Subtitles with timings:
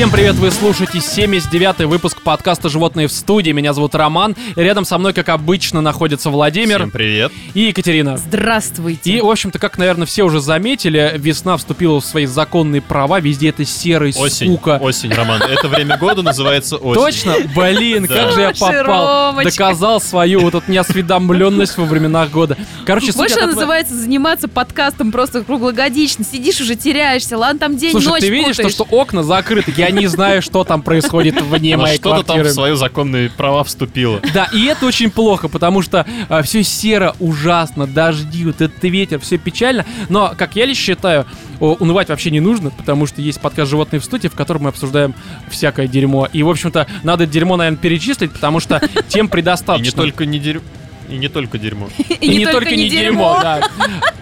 [0.00, 3.50] Всем привет, вы слушаете 79-й выпуск подкаста «Животные в студии».
[3.50, 4.34] Меня зовут Роман.
[4.56, 6.78] Рядом со мной, как обычно, находится Владимир.
[6.78, 7.30] Всем привет.
[7.52, 8.16] И Екатерина.
[8.16, 9.10] Здравствуйте.
[9.10, 13.20] И, в общем-то, как, наверное, все уже заметили, весна вступила в свои законные права.
[13.20, 14.78] Везде это серый, Осень, сука.
[14.80, 15.42] осень, Роман.
[15.42, 17.02] Это время года называется осень.
[17.02, 17.34] Точно?
[17.54, 19.34] Блин, как же я Слушай, попал.
[19.44, 22.56] Доказал свою вот эту неосведомленность во временах года.
[22.86, 26.24] Короче, Больше называется заниматься подкастом просто круглогодично.
[26.24, 27.36] Сидишь уже, теряешься.
[27.36, 29.74] Ладно, там день, Слушай, ночь ты видишь, что окна закрыты?
[29.76, 32.48] Я не знаю, что там происходит вне Но моей что-то там квартиры.
[32.48, 34.20] в свои законные права вступило.
[34.34, 36.06] Да, и это очень плохо, потому что
[36.44, 39.84] все серо, ужасно, дожди, вот этот ветер, все печально.
[40.08, 41.26] Но, как я лично считаю,
[41.60, 44.70] о, унывать вообще не нужно, потому что есть подкаст «Животные в студии», в котором мы
[44.70, 45.14] обсуждаем
[45.50, 46.26] всякое дерьмо.
[46.32, 49.84] И, в общем-то, надо дерьмо, наверное, перечислить, потому что тем И предостаточно.
[49.84, 50.62] не только не дерьмо.
[51.10, 51.88] И не только дерьмо.
[52.20, 53.38] И, не, только, не дерьмо.
[53.42, 53.60] да.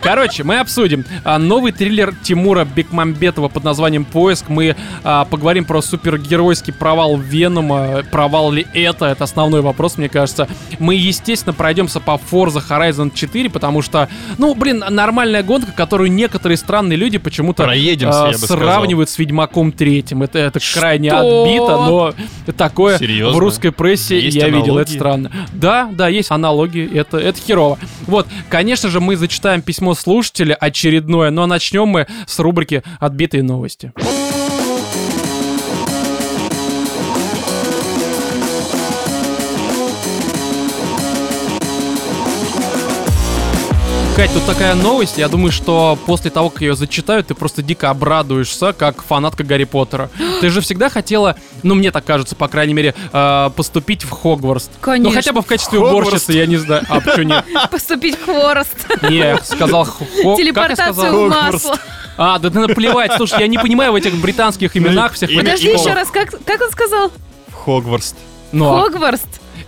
[0.01, 4.49] Короче, мы обсудим а, новый триллер Тимура Бекмамбетова под названием «Поиск».
[4.49, 8.05] Мы а, поговорим про супергеройский провал Венома.
[8.11, 9.07] Провал ли это?
[9.07, 10.49] Это основной вопрос, мне кажется.
[10.79, 14.09] Мы, естественно, пройдемся по Forza Horizon 4, потому что,
[14.39, 20.23] ну, блин, нормальная гонка, которую некоторые странные люди почему-то а, сравнивают с Ведьмаком третьим.
[20.23, 22.15] Это, это крайне отбито, но
[22.57, 23.37] такое Серьезно?
[23.37, 24.79] в русской прессе Есть я видел.
[24.79, 25.31] Это странно.
[25.53, 27.79] Да, да, есть аналогии, это, это херово.
[28.07, 33.93] Вот, конечно же, мы зачитаем письмо слушателя очередное, но начнем мы с рубрики «Отбитые новости».
[44.19, 45.17] Кать, тут такая новость.
[45.17, 49.63] Я думаю, что после того, как ее зачитают, ты просто дико обрадуешься, как фанатка Гарри
[49.63, 50.11] Поттера.
[50.41, 54.71] Ты же всегда хотела, ну мне так кажется, по крайней мере, э, поступить в Хогвартс.
[54.75, 55.15] Ну Конечно.
[55.21, 56.09] хотя бы в качестве Хогвартс?
[56.09, 56.85] уборщицы, я не знаю.
[56.89, 57.45] А почему нет?
[57.71, 58.75] Поступить в хворост.
[59.09, 61.13] Не, сказал хо- как я Телепортацию сказал?
[61.13, 61.53] в Хогвартс.
[61.53, 61.79] масло.
[62.17, 63.13] А, да ты наплевать.
[63.17, 65.31] Слушай, я не понимаю в этих британских именах всех.
[65.33, 67.13] Подожди еще раз, как, как он сказал?
[67.53, 68.15] Хогвартс.
[68.51, 68.83] Ну, а,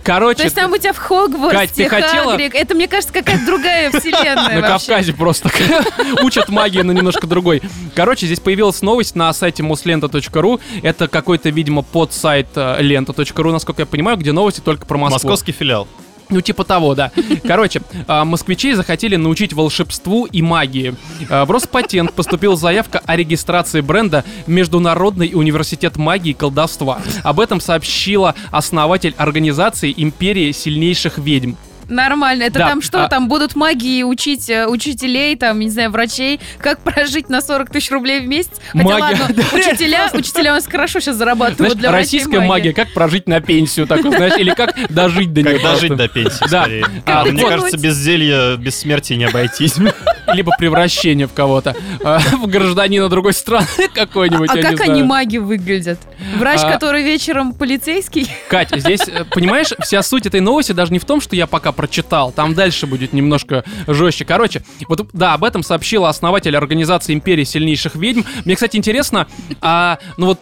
[0.03, 0.05] Хогвартс.
[0.05, 2.55] То короче, есть там у тебя в Хогвартсе Кать, ты хотела- Хагрид.
[2.55, 4.87] Это, мне кажется, какая-то другая вселенная на вообще.
[4.87, 5.49] Кавказе просто
[6.23, 7.61] учат магии, но немножко другой.
[7.95, 10.59] Короче, здесь появилась новость на сайте muslenta.ru.
[10.83, 15.15] Это какой-то, видимо, подсайт э, лента.ру, насколько я понимаю, где новости только про Москву.
[15.15, 15.87] Московский филиал.
[16.31, 17.11] Ну, типа того, да.
[17.43, 20.95] Короче, а, москвичей захотели научить волшебству и магии.
[21.29, 27.01] А, В Роспатент поступила заявка о регистрации бренда Международный университет магии и колдовства.
[27.23, 31.55] Об этом сообщила основатель организации Империи сильнейших ведьм.
[31.91, 32.43] Нормально.
[32.43, 33.05] Это Да, там что?
[33.05, 37.69] а- Там будут магии учить э, учителей, там, не знаю, врачей, как прожить на 40
[37.69, 38.51] тысяч рублей в месяц.
[38.71, 39.43] Хотя Магия, ладно, да.
[39.57, 43.87] учителя, учителя у нас хорошо сейчас зарабатывают Знаешь, для российская магия, как прожить на пенсию,
[43.87, 45.59] так знаешь, или как дожить до нее.
[45.59, 46.63] Как дожить до пенсии, Да.
[46.63, 46.85] скорее.
[47.05, 49.75] А, Мне кажется, без зелья, без смерти не обойтись.
[50.33, 51.75] Либо превращение в кого-то.
[52.03, 55.99] А, В гражданина другой страны какой-нибудь, А как они маги выглядят?
[56.37, 58.29] Врач, А- который вечером полицейский?
[58.49, 61.71] Кать, здесь, э, понимаешь, вся суть этой новости даже не в том, что я пока
[61.71, 64.25] прочитал, там дальше будет немножко жестче.
[64.25, 68.21] Короче, вот да, об этом сообщила основатель организации Империи сильнейших ведьм.
[68.45, 69.27] Мне, кстати, интересно,
[69.61, 70.39] а, ну вот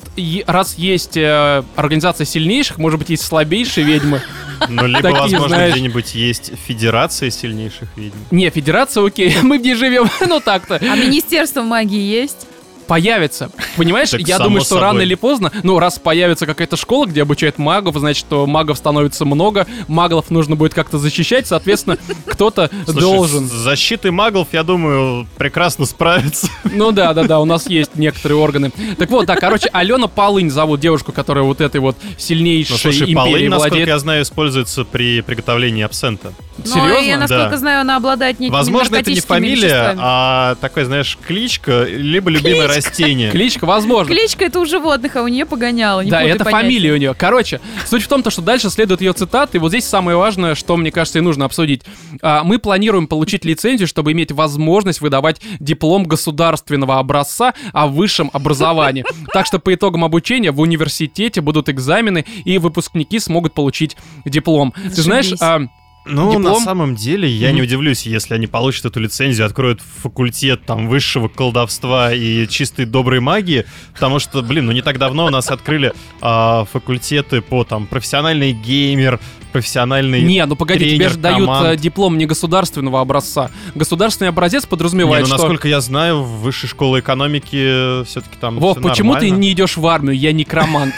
[0.48, 4.22] раз есть э, организация сильнейших, может быть, есть слабейшие ведьмы.
[4.68, 5.74] Ну, либо, Такие, возможно, знаешь.
[5.74, 8.18] где-нибудь есть федерация сильнейших ведьм.
[8.32, 10.76] Не, федерация, окей, мы в ней живем, ну так-то.
[10.76, 12.48] А Министерство магии есть?
[12.90, 13.52] Появится.
[13.78, 14.82] Понимаешь, Так я думаю, что собой.
[14.84, 19.26] рано или поздно, ну, раз появится какая-то школа, где обучают магов, значит, что магов становится
[19.26, 23.48] много, маглов нужно будет как-то защищать, соответственно, кто-то должен.
[23.48, 26.48] С защитой маглов, я думаю, прекрасно справится.
[26.64, 28.72] Ну да, да, да, у нас есть некоторые органы.
[28.98, 33.02] Так вот, да, короче, Алена Полынь зовут девушку, которая вот этой вот сильнейшей Ну, слушай,
[33.02, 33.88] империей полынь, насколько владеет.
[33.88, 36.34] я знаю, используется при приготовлении абсента.
[36.58, 37.08] Ну, Серьезно?
[37.08, 37.58] я, насколько Да.
[37.58, 40.00] знаю, она обладает некими Возможно, это не фамилия, веществами.
[40.02, 43.32] а такая, знаешь, кличка, либо любимое растение.
[43.32, 44.14] Кличка, возможно.
[44.14, 46.02] Кличка это у животных, а у нее погоняло.
[46.02, 46.64] не Да, это понятия.
[46.64, 47.14] фамилия у нее.
[47.18, 49.58] Короче, суть в том, то, что дальше следует ее цитаты.
[49.58, 51.84] И вот здесь самое важное, что, мне кажется, и нужно обсудить.
[52.22, 59.06] А, Мы планируем получить лицензию, чтобы иметь возможность выдавать диплом государственного образца о высшем образовании.
[59.34, 64.74] Так что по итогам обучения в университете будут экзамены, и выпускники смогут получить диплом.
[64.96, 65.62] Ты знаешь, а,
[66.06, 66.42] Ну, Диплом?
[66.54, 67.58] на самом деле, я Мгм.
[67.58, 73.20] не удивлюсь, если они получат эту лицензию, откроют факультет там высшего колдовства и чистой доброй
[73.20, 77.86] магии, потому что, блин, ну не так давно у нас открыли а, факультеты по там
[77.86, 79.20] профессиональный геймер,
[79.52, 80.22] профессиональный...
[80.22, 81.68] Не, ну погоди, тебе тренер же дают команд.
[81.68, 83.52] э, диплом не государственного образца.
[83.76, 85.38] Государственный образец Не, подразумевает, ну, что...
[85.38, 89.42] насколько я знаю, в высшей школе экономики все-таки там Вов, почему ты нормально.
[89.42, 90.18] не идешь в армию?
[90.18, 90.94] Я некромант.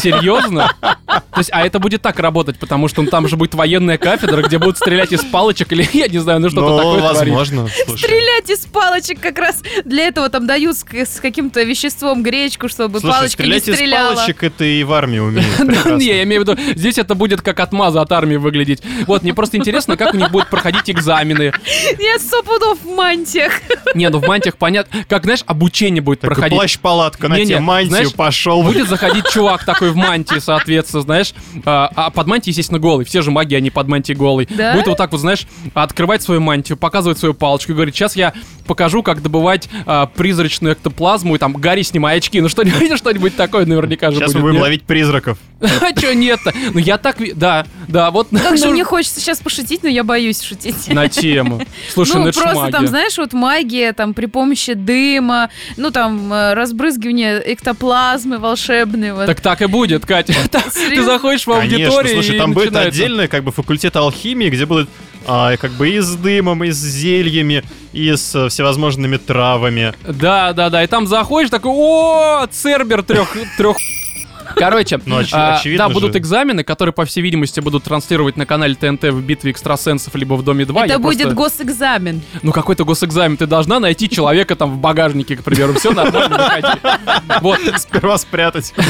[0.00, 0.72] Серьезно?
[1.06, 4.42] То есть, а это будет так работать, потому что ну, там же будет военная кафедра,
[4.42, 7.68] где будут стрелять из палочек или, я не знаю, ну что-то Ну, такое возможно.
[7.68, 13.14] Стрелять из палочек как раз для этого там дают с, каким-то веществом гречку, чтобы Слушай,
[13.14, 14.14] палочка не стрелять из стреляла.
[14.14, 15.58] палочек это и в армии умеют.
[15.98, 18.82] Не, я имею в виду, здесь это будет как отмаза от армии выглядеть.
[19.06, 21.52] Вот, мне просто интересно, как у них будут проходить экзамены.
[21.98, 23.52] Я сто пудов в мантиях.
[23.94, 26.56] Не, ну в мантиях понятно, как, знаешь, обучение будет проходить.
[26.56, 28.62] плащ-палатка на тебе мантию, знаешь, пошел.
[28.62, 33.04] Будет заходить чувак такой в мантии, соответственно, знаешь, а, а под мантией, естественно, голый.
[33.04, 34.48] Все же маги, они под мантией голый.
[34.50, 34.74] Да?
[34.74, 38.32] Будет вот так вот, знаешь, открывать свою мантию, показывать свою палочку и говорит, сейчас я
[38.68, 42.40] покажу, как добывать а, призрачную эктоплазму, и там, Гарри, снимай очки.
[42.40, 44.42] Ну что-нибудь, что-нибудь такое наверняка же Сейчас мы будет.
[44.42, 44.62] будем нет?
[44.62, 45.38] ловить призраков.
[45.80, 46.52] А чё нет-то?
[46.72, 47.18] Ну я так...
[47.18, 48.28] ви- Да, да, вот...
[48.30, 50.88] Как же ну, мне хочется сейчас пошутить, но я боюсь шутить.
[50.88, 51.60] На тему.
[51.92, 56.32] Слушай, ну, ну, это просто там, знаешь, вот магия, там, при помощи дыма, ну, там,
[56.32, 59.26] э, разбрызгивание эктоплазмы волшебной, вот.
[59.26, 60.34] Так так и будет, Катя.
[60.50, 64.66] Ты заходишь в Конечно, аудиторию слушай, и там будет отдельный как бы факультет алхимии, где
[64.66, 64.88] будут
[65.28, 69.92] а, как бы и с дымом, и с зельями, и с э, всевозможными травами.
[70.06, 70.82] Да, да, да.
[70.82, 73.76] И там заходишь, такой, о, Цербер трех, трех.
[74.56, 76.18] Короче, Ну, оч- а, очевидно да, будут же.
[76.18, 80.42] экзамены, которые, по всей видимости, будут транслировать на канале ТНТ в битве экстрасенсов либо в
[80.42, 80.84] Доме 2.
[80.84, 82.22] Это Я будет просто- госэкзамен.
[82.42, 83.36] Ну, какой-то госэкзамен.
[83.36, 85.74] Ты должна найти человека там в багажнике, к примеру.
[85.74, 86.78] Все нормально.
[87.42, 88.72] Вот, Сперва спрятать.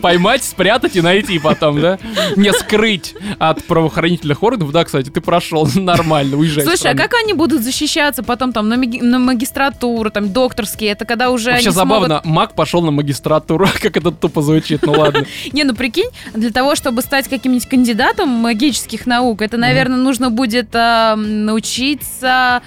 [0.00, 1.98] поймать, спрятать и найти потом, да?
[2.36, 4.72] Не скрыть от правоохранительных органов.
[4.72, 6.64] Да, кстати, ты прошел нормально, уезжай.
[6.64, 10.90] Слушай, а как они будут защищаться потом там на, маги- на магистратуру, там, докторские?
[10.92, 15.20] Это когда уже Вообще забавно, Мак пошел на магистратуру, как это тупо звучит, ну ладно.
[15.20, 20.30] смогут- Не, ну прикинь, для того, чтобы стать каким-нибудь кандидатом магических наук, это, наверное, нужно
[20.30, 22.62] будет а, научиться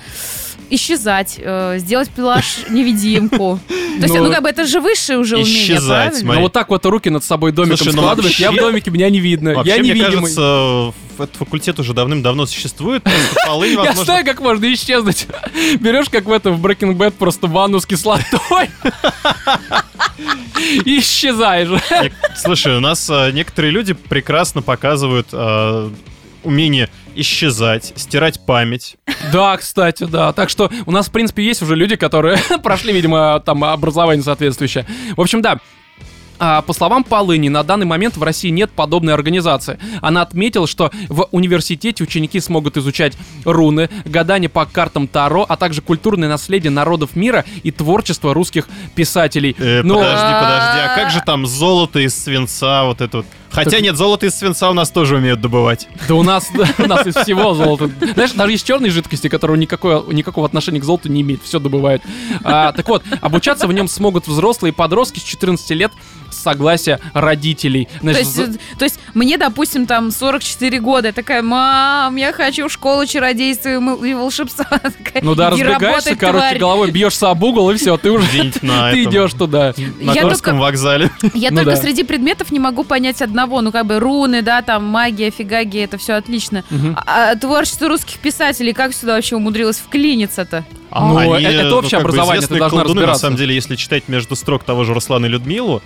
[0.72, 3.60] исчезать, э, сделать пилаж-невидимку.
[3.68, 3.74] То
[4.04, 6.20] есть, Ну, ну, как бы это же высшее уже умение, исчезать, правильно?
[6.20, 6.36] смотри.
[6.38, 8.92] Ну вот так вот руки над собой домиком Слушай, ну складываешь, я в вообще- домике,
[8.92, 10.22] меня не видно, Вообще, я мне невидимый.
[10.22, 13.04] кажется, этот факультет уже давным-давно существует.
[13.46, 15.28] Полынь, Я возможно, знаю, как можно исчезнуть.
[15.80, 18.70] Берешь, как в этом, в Breaking Bad, просто ванну с кислотой.
[20.86, 21.68] И исчезаешь.
[21.70, 25.90] Мне- Слушай, у нас э, некоторые люди прекрасно показывают э,
[26.44, 28.98] умение исчезать, стирать память.
[29.32, 30.34] Да, кстати, да.
[30.34, 34.86] Так что у нас, в принципе, есть уже люди, которые прошли, видимо, там образование соответствующее.
[35.16, 35.60] В общем, да.
[36.44, 39.78] А, По словам Полыни, на данный момент в России нет подобной организации.
[40.02, 43.14] Она отметила, что в университете ученики смогут изучать
[43.46, 49.56] руны, гадание по картам Таро, а также культурное наследие народов мира и творчество русских писателей.
[49.60, 53.28] Э, Ну, подожди, подожди, а как же там золото из свинца, вот это вот?
[53.52, 55.88] Хотя нет, золото из свинца у нас тоже умеют добывать.
[56.08, 57.90] Да у нас, у нас из всего золото.
[58.14, 62.02] Знаешь, даже есть черные жидкости, которые никакого, никакого отношения к золоту не имеют, все добывают.
[62.44, 65.92] А, так вот, обучаться в нем смогут взрослые подростки с 14 лет
[66.42, 67.86] согласия родителей.
[67.86, 68.48] То Значит, есть, за- э,
[68.78, 73.70] то есть мне, допустим, там 44 года, я такая, мам, я хочу в школу чародейства
[73.70, 74.66] и волшебства.
[74.70, 76.60] Такая, ну да, «Иди разбегаешься, короче, тварь».
[76.60, 78.26] головой бьешься об угол, и все, ты уже
[78.62, 79.74] на ты идешь туда.
[80.00, 81.10] На только- вокзале.
[81.34, 84.86] Я Ну только среди предметов не могу понять одного, ну как бы руны, да, там
[84.86, 86.64] магия, фигаги, это все отлично.
[87.06, 90.64] А, а творчество русских писателей, как сюда вообще умудрилось вклиниться-то?
[90.94, 93.22] Ну, Они, это- это ну, общее бы образование, ты должна колдуны, На разбираться.
[93.22, 95.82] самом деле, если читать между строк того же Руслана и Людмилу,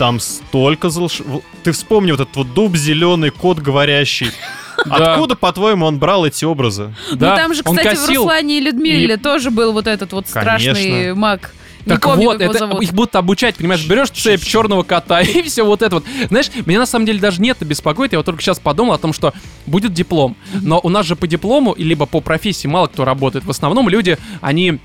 [0.00, 1.20] там столько золш...
[1.20, 4.30] в- Ты вспомни вот этот вот дуб зеленый, кот говорящий.
[4.86, 5.12] Да.
[5.12, 6.94] Откуда, по-твоему, он брал эти образы?
[7.12, 8.08] Да, ну там же, он кстати, в.
[8.08, 11.52] Руслане и Людмиле тоже был вот этот вот страшный маг.
[11.84, 12.82] Не Так помню, вот, это, зовут.
[12.82, 16.04] их будут обучать, понимаешь, берешь цепь черного кота и все вот это вот.
[16.28, 18.98] Знаешь, меня на самом деле даже не это беспокоит, я вот только сейчас подумал о
[18.98, 19.34] том, что
[19.66, 20.34] будет диплом.
[20.62, 23.44] Но у нас же по диплому, либо по профессии мало кто работает.
[23.44, 24.78] В основном люди, они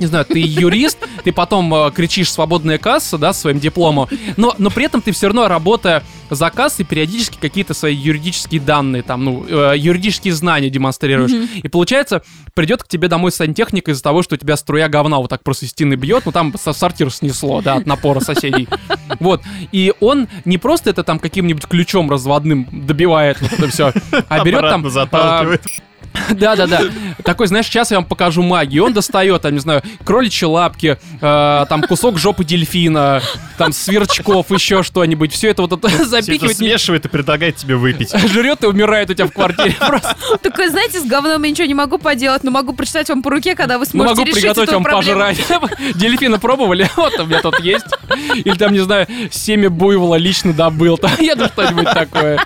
[0.00, 4.70] не знаю, ты юрист, ты потом э, кричишь «свободная касса», да, своим дипломом, но, но
[4.70, 9.44] при этом ты все равно, работая за кассой, периодически какие-то свои юридические данные, там, ну,
[9.48, 11.32] э, юридические знания демонстрируешь.
[11.62, 12.22] И получается,
[12.54, 15.66] придет к тебе домой сантехник из-за того, что у тебя струя говна вот так просто
[15.66, 18.68] из стены бьет, ну, там со сортир снесло, да, от напора соседей.
[19.18, 19.42] Вот.
[19.72, 23.92] И он не просто это там каким-нибудь ключом разводным добивает вот это все,
[24.28, 24.86] а берет там...
[24.86, 25.62] А, заталкивает.
[26.30, 26.82] да-да-да.
[27.24, 28.84] Такой, знаешь, сейчас я вам покажу магию.
[28.84, 33.22] Он достает, там, не знаю, кроличьи лапки, э, там кусок жопы дельфина,
[33.58, 35.32] там сверчков, еще что-нибудь.
[35.32, 38.12] Все это вот это Все это запихивает, смешивает и предлагает тебе выпить.
[38.28, 39.76] жрет и умирает у тебя в квартире.
[39.78, 43.30] Просто Такой, знаете, с говном я ничего не могу поделать, но могу прочитать вам по
[43.30, 45.20] руке, когда вы сможете могу решить приготовить эту вам проблему.
[45.20, 45.96] пожрать.
[45.96, 46.88] Дельфина пробовали?
[46.96, 47.86] Вот у меня тут есть.
[48.34, 50.98] Или там, не знаю, семя буйвола лично добыл.
[50.98, 52.44] Там еду что-нибудь такое.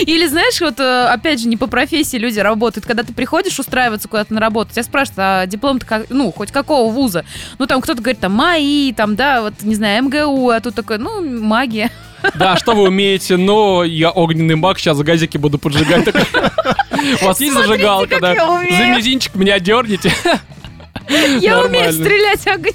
[0.00, 3.58] Или знаешь, вот э, опять же не по профессии люди работают, когда ты ты приходишь
[3.58, 7.24] устраиваться куда-то на работу, тебя спрашивают, а диплом-то как, ну, хоть какого вуза?
[7.58, 10.98] Ну, там кто-то говорит, там, МАИ, там, да, вот, не знаю, МГУ, а тут такой,
[10.98, 11.90] ну, магия.
[12.34, 13.36] Да, что вы умеете?
[13.36, 16.08] Но я огненный маг, сейчас газики буду поджигать.
[17.20, 18.34] У вас есть зажигалка, да?
[18.34, 20.12] За мизинчик меня дерните.
[21.40, 22.74] Я умею стрелять огнем.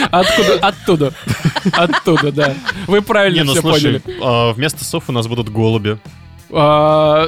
[0.10, 0.54] Откуда?
[0.62, 1.12] Оттуда.
[1.72, 2.54] Оттуда, да.
[2.86, 4.18] Вы Не, правильно ну все слушай, поняли.
[4.22, 5.98] а, вместо сов у нас будут голуби.
[6.52, 7.26] А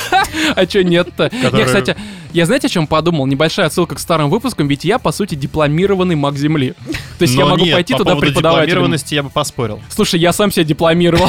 [0.56, 1.24] а что нет-то?
[1.32, 1.96] Я, Которые- кстати,
[2.32, 3.26] я знаете, о чем подумал?
[3.26, 6.74] Небольшая отсылка к старым выпускам, ведь я, по сути, дипломированный маг Земли.
[7.18, 8.66] То есть я могу пойти по туда поводу преподавателем.
[8.66, 9.80] дипломированности я бы поспорил.
[9.88, 11.28] Слушай, я сам себя дипломировал,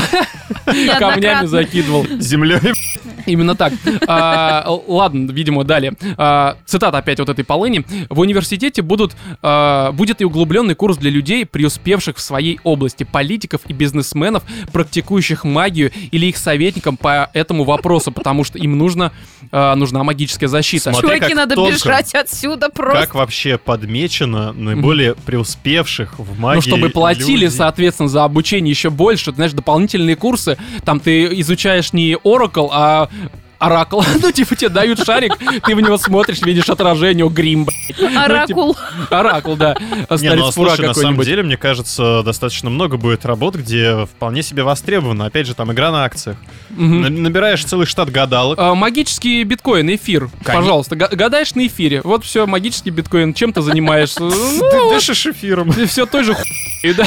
[1.00, 2.06] камнями закидывал.
[2.20, 2.60] Землей.
[3.26, 3.74] Именно так.
[4.08, 5.94] А, ладно, видимо, далее.
[6.18, 7.84] А, цитата опять вот этой полыни.
[8.10, 13.62] В университете будут, а, будет и углубленный курс для людей, преуспевших в своей области, политиков
[13.68, 19.12] и бизнесменов, практикующих магию или их советникам по этому вопросу, потому что им нужно,
[19.52, 20.92] а, нужна магическая защита.
[20.92, 21.74] Смотри, Чуваки, как надо тонко.
[21.76, 23.02] бежать отсюда просто.
[23.02, 27.50] Как вообще подмечено наиболее преуспевших в магии Ну, чтобы платили, людей?
[27.50, 33.10] соответственно, за обучение еще больше, ты знаешь, дополнительные курсы, там ты изучаешь не Oracle, а
[33.58, 34.02] Оракл.
[34.22, 38.16] Ну, типа, тебе дают шарик, ты в него смотришь, видишь отражение, о, грим, блядь.
[38.16, 38.76] Оракул.
[39.10, 39.76] Оракул, да.
[40.20, 44.64] Не, ну, слушай, на самом деле, мне кажется, достаточно много будет работ, где вполне себе
[44.64, 45.26] востребовано.
[45.26, 46.38] Опять же, там игра на акциях.
[46.70, 48.60] Набираешь целый штат гадалок.
[48.60, 52.02] А, Магический биткоин, эфир, пожалуйста, га- гадаешь на эфире.
[52.04, 54.22] Вот все, магический биткоин, чем ты занимаешься?
[54.22, 54.32] Ну,
[54.70, 55.72] Ты дышишь эфиром.
[55.72, 56.34] Ты все той же
[56.82, 57.06] хуй, да.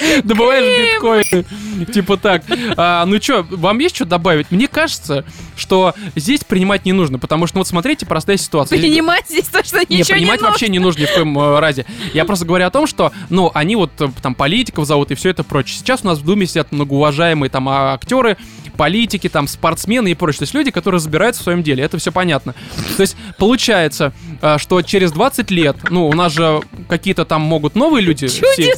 [0.24, 1.44] Добываешь биткоин.
[1.92, 2.42] Типа так.
[2.76, 4.50] А, ну что, вам есть что добавить?
[4.50, 5.24] Мне кажется,
[5.56, 8.78] что здесь принимать не нужно, потому что, ну вот смотрите, простая ситуация.
[8.78, 11.86] Принимать здесь точно Не, ничего не принимать вообще не нужно ни в коем э, разе.
[12.14, 15.30] Я просто говорю о том, что, ну, они вот э, там политиков зовут и все
[15.30, 15.78] это прочее.
[15.78, 18.36] Сейчас у нас в Думе сидят многоуважаемые там а, актеры,
[18.76, 20.38] политики, там спортсмены и прочее.
[20.38, 21.82] То есть люди, которые разбираются в своем деле.
[21.82, 22.54] Это все понятно.
[22.96, 27.74] То есть получается, э, что через 20 лет, ну, у нас же какие-то там могут
[27.74, 28.26] новые люди.
[28.28, 28.72] все-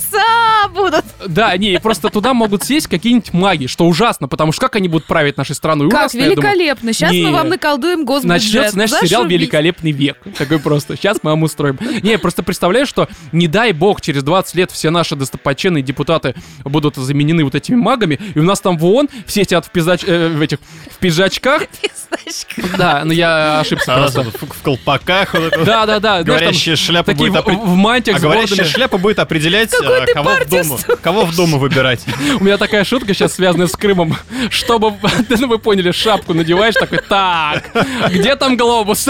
[0.69, 1.05] Будут.
[1.27, 5.07] Да, не, просто туда могут сесть какие-нибудь маги, что ужасно, потому что как они будут
[5.07, 5.89] править нашей страной?
[5.91, 6.37] Как Ужасно, я думаю.
[6.43, 6.93] великолепно.
[6.93, 7.27] Сейчас Не.
[7.27, 8.29] мы вам наколдуем госбюджет.
[8.43, 9.41] Начнется, знаешь, сериал Зашибись.
[9.41, 10.19] «Великолепный век».
[10.37, 10.97] Такой просто.
[10.97, 11.79] Сейчас мы вам устроим.
[12.03, 16.97] Не, просто представляю, что не дай бог, через 20 лет все наши достопочтенные депутаты будут
[16.97, 20.29] заменены вот этими магами, и у нас там в ООН все сидят в, пизач- э,
[20.29, 20.59] в этих
[20.91, 21.63] в пиджачках.
[21.81, 22.63] Писточка.
[22.77, 24.23] Да, ну я ошибся А, просто.
[24.25, 25.35] В колпаках.
[25.35, 25.67] вот это вот.
[25.67, 26.53] Да, да, да.
[26.53, 30.31] шляпа Такие будет в, мантиях А с говорящая шляпа будет определять, Какой а, ты кого
[30.51, 32.05] Думу, кого в Думу выбирать.
[32.41, 34.17] У меня такая шутка сейчас связанная с Крымом.
[34.51, 34.95] Чтобы,
[35.29, 37.71] ну вы поняли, шапку надеваешь, такой, так,
[38.11, 39.09] где там глобус?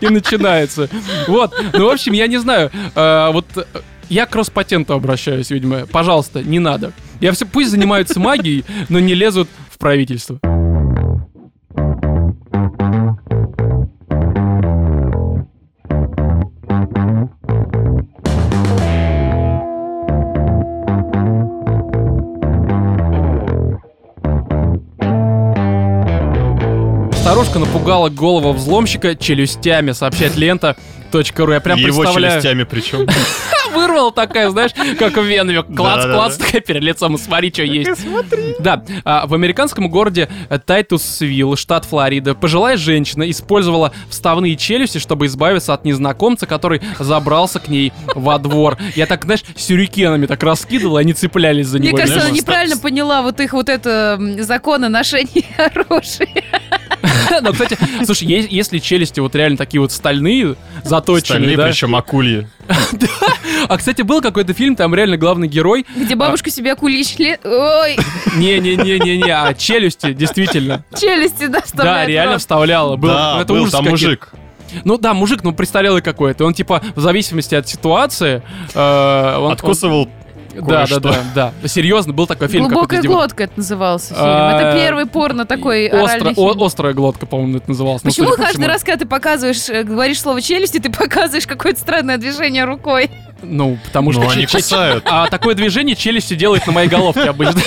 [0.00, 0.88] И начинается.
[1.28, 1.54] Вот.
[1.72, 2.70] Ну, в общем, я не знаю.
[2.94, 3.64] э, вот э,
[4.08, 5.86] я к Роспатенту обращаюсь, видимо.
[5.86, 6.92] Пожалуйста, не надо.
[7.20, 10.40] Я все, пусть занимаются магией, но не лезут в правительство.
[27.40, 30.76] Старушка напугала голову взломщика челюстями, сообщает лента.
[31.10, 31.52] .ру.
[31.52, 32.34] Я прям Его представляю.
[32.34, 33.06] челюстями причем.
[33.74, 35.62] Вырвала такая, знаешь, как в Венове.
[35.62, 38.02] Клац, клац, такая перед лицом, смотри, что есть.
[38.58, 40.28] Да, а, в американском городе
[40.66, 47.68] Тайтусвилл, штат Флорида, пожилая женщина использовала вставные челюсти, чтобы избавиться от незнакомца, который забрался к
[47.68, 48.76] ней во двор.
[48.96, 51.96] Я так, знаешь, сюрикенами так раскидывал, и они цеплялись за Мне него.
[51.96, 52.30] кажется, знаешь.
[52.32, 56.28] она неправильно поняла вот их вот это законы ношения оружия.
[57.42, 61.66] Но, кстати, слушай, если челюсти вот реально такие вот стальные, заточенные, Остальные, да?
[61.66, 62.48] причем акульи.
[63.68, 67.38] А, кстати, был какой-то фильм, там реально главный герой Где бабушка себе куличли.
[67.44, 67.96] Ой,
[68.36, 70.82] Не-не-не-не-не, а челюсти, действительно.
[70.98, 72.96] челюсти, да, Да, вставляют в реально вставляла.
[72.96, 74.30] Был, Да, ну, это был ужас там мужик.
[74.84, 76.44] Ну да, мужик, ну престарелый какой-то.
[76.44, 78.42] Он типа в зависимости от ситуации.
[78.74, 80.10] э, он- Откусывал он-
[80.60, 81.68] Да, да, да, да.
[81.68, 82.68] Серьезно, был такой фильм.
[82.68, 84.20] Глубокая глотка это назывался фильм.
[84.26, 88.02] А, Это первый порно такой Острая глотка, по-моему, это называлось.
[88.04, 92.18] Ну, Почему каждый раз, когда ты показываешь, э, говоришь слово челюсти, ты показываешь какое-то странное
[92.18, 93.10] движение рукой?
[93.42, 94.22] Ну, потому что...
[94.22, 95.04] Ну, они че- че- кусают.
[95.06, 97.60] А такое движение челюстью делает на моей головке обычно.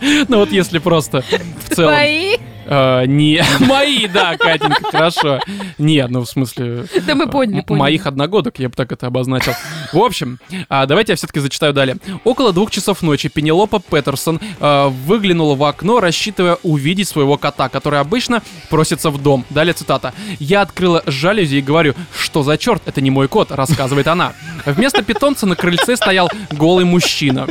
[0.28, 1.22] Ну вот если просто
[1.68, 1.94] в целом.
[1.94, 2.36] Твои?
[2.66, 5.40] Э, Не, мои, да, Катенька, хорошо.
[5.78, 6.86] Нет, ну в смысле...
[7.06, 7.80] Да мы поняли, м- поняли.
[7.80, 9.52] Моих одногодок, я бы так это обозначил.
[9.92, 11.96] В общем, а, давайте я все-таки зачитаю далее.
[12.24, 18.00] Около двух часов ночи Пенелопа Петерсон э, выглянула в окно, рассчитывая увидеть своего кота, который
[18.00, 19.44] обычно просится в дом.
[19.50, 20.12] Далее цитата.
[20.38, 24.32] «Я открыла жалюзи и говорю, что за черт, это не мой кот», рассказывает она.
[24.66, 27.46] Вместо питомца на крыльце стоял голый мужчина.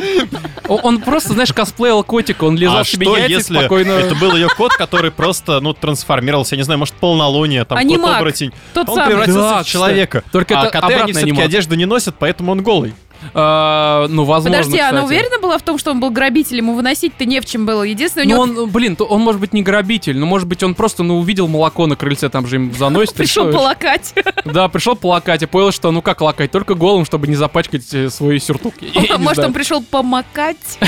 [0.68, 3.92] Он просто, знаешь, косплеил котика, он лизал А себе что, яйца если спокойно...
[3.92, 7.78] это был ее кот, который который просто, ну, трансформировался, я не знаю, может, полнолуние, там,
[7.78, 8.02] Анимак.
[8.02, 8.52] кот оборотень.
[8.74, 9.08] Тот Он самый.
[9.10, 9.70] превратился Да, в кстати.
[9.72, 10.24] человека.
[10.32, 12.94] Только а это коты, они все-таки одежду не носят, поэтому он голый.
[13.34, 15.06] А, ну, возможно, Подожди, она кстати.
[15.06, 17.84] уверена была в том, что он был грабителем, ему выносить-то не в чем было.
[17.84, 20.62] Единственное, у Ну, него он, блин, то он может быть не грабитель, но может быть
[20.64, 23.14] он просто, ну, увидел молоко на крыльце, там же им заносит.
[23.16, 24.14] и пришел полакать.
[24.46, 28.10] Да, пришел полакать и понял, что ну как лакать, только голым, чтобы не запачкать э,
[28.10, 28.74] свой сюртук.
[28.82, 30.80] Я- я не Может, он пришел помакать?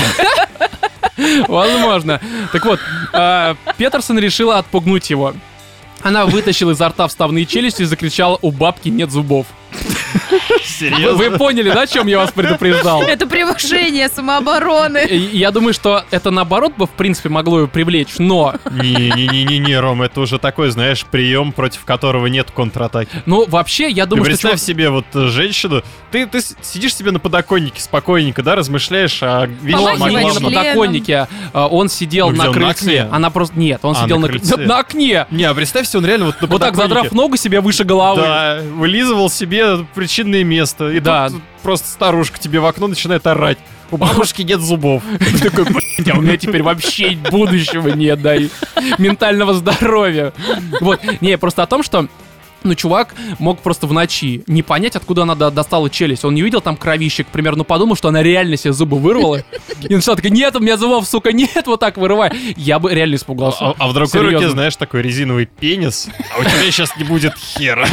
[1.48, 2.20] Возможно.
[2.52, 2.80] Так вот,
[3.12, 5.34] а, Петерсон решила отпугнуть его.
[6.02, 9.46] Она вытащила изо рта вставные челюсти и закричала «У бабки нет зубов».
[10.30, 11.12] Вы, Серьезно?
[11.12, 13.02] вы поняли, да, о чем я вас предупреждал?
[13.02, 15.06] Это превышение самообороны.
[15.08, 20.20] Я думаю, что это наоборот бы, в принципе, могло ее привлечь, но, Не-не-не-не, Ром, это
[20.20, 23.22] уже такой, знаешь, прием, против которого нет контратаки.
[23.26, 24.30] ну, вообще, я Ты думаю, что...
[24.32, 29.46] представь себе вот э, женщину, ты, ты сидишь себе на подоконнике спокойненько, да, размышляешь о
[29.46, 32.70] вещах Ну, не, на подоконнике, а, он сидел Ну, на на крыльце.
[32.70, 33.08] окне?
[33.12, 33.58] Она просто...
[33.58, 34.56] Нет, он А, сидел на на, крыльце.
[34.56, 35.26] на окне.
[35.30, 38.22] Не, а представь себе, он реально вот на Вот так задрав ногу себе выше головы.
[38.22, 39.55] Да, вылизывал себе
[39.94, 40.90] причинное место.
[40.90, 41.28] И Да.
[41.28, 43.58] тут просто старушка тебе в окно начинает орать.
[43.90, 45.02] У бабушки нет зубов.
[45.18, 48.48] Ты такой, блядь, а у меня теперь вообще будущего нет, да, и
[48.98, 50.32] ментального здоровья.
[50.80, 52.08] Вот, не, просто о том, что
[52.64, 56.24] ну, чувак мог просто в ночи не понять, откуда она до- достала челюсть.
[56.24, 59.44] Он не увидел там кровище, к примеру, но подумал, что она реально себе зубы вырвала.
[59.88, 62.32] И начала такая, нет, у меня зубов, сука, нет, вот так вырывай.
[62.56, 63.66] Я бы реально испугался.
[63.68, 64.38] А, а в другой Серьезно.
[64.40, 67.86] руке, знаешь, такой резиновый пенис, а у тебя сейчас не будет хера.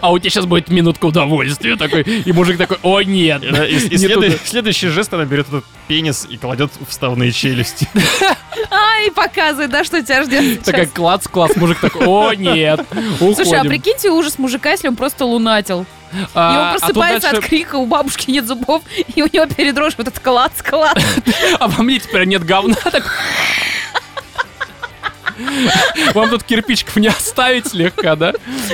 [0.00, 2.02] А у тебя сейчас будет минутка удовольствия такой.
[2.02, 3.42] И мужик такой, о, нет.
[3.42, 3.46] И,
[3.76, 4.38] и следуй- туда».
[4.44, 7.88] следующий жест она берет этот пенис и кладет в вставные челюсти.
[8.70, 10.62] А, и показывает, да, что тебя ждет.
[10.62, 12.80] Такая клац-класс, мужик такой, о, нет,
[13.20, 13.34] уходим.
[13.44, 15.86] Слушай, а прикиньте ужас мужика, если он просто лунатил.
[16.12, 18.82] И А, он а просыпается дальше- от крика, у бабушки нет зубов,
[19.14, 20.98] и у него перед дрожь вот этот клац-клац.
[21.58, 22.74] А во мне теперь нет говна.
[26.14, 28.32] Вам тут кирпичиков не оставить слегка, да?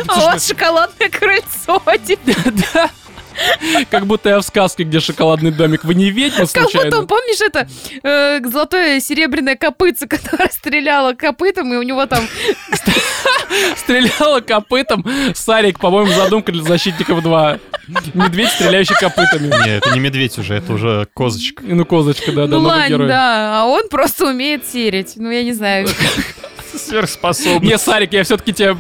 [0.09, 1.83] А у вас шоколадное крыльцо.
[2.05, 2.33] типа.
[2.75, 2.91] Да.
[3.91, 5.85] Как будто я в сказке, где шоколадный домик.
[5.85, 7.07] Вы не ведьма Как будто случайно?
[7.07, 7.69] помнишь, это
[8.03, 12.27] э, золотое серебряное копытце, которое стреляла копытом, и у него там...
[13.77, 15.05] Стреляла копытом.
[15.35, 17.59] Сарик, по-моему, задумка для защитников 2.
[18.15, 19.49] Медведь, стреляющий копытами.
[19.65, 21.63] Не, это не медведь уже, это уже козочка.
[21.65, 23.09] И ну козочка, да, да, ну, новый лань, герой.
[23.09, 25.13] да, а он просто умеет серить.
[25.17, 25.89] Ну, я не знаю.
[26.87, 27.69] Сверхспособный.
[27.69, 28.77] Не, Сарик, я все-таки тебе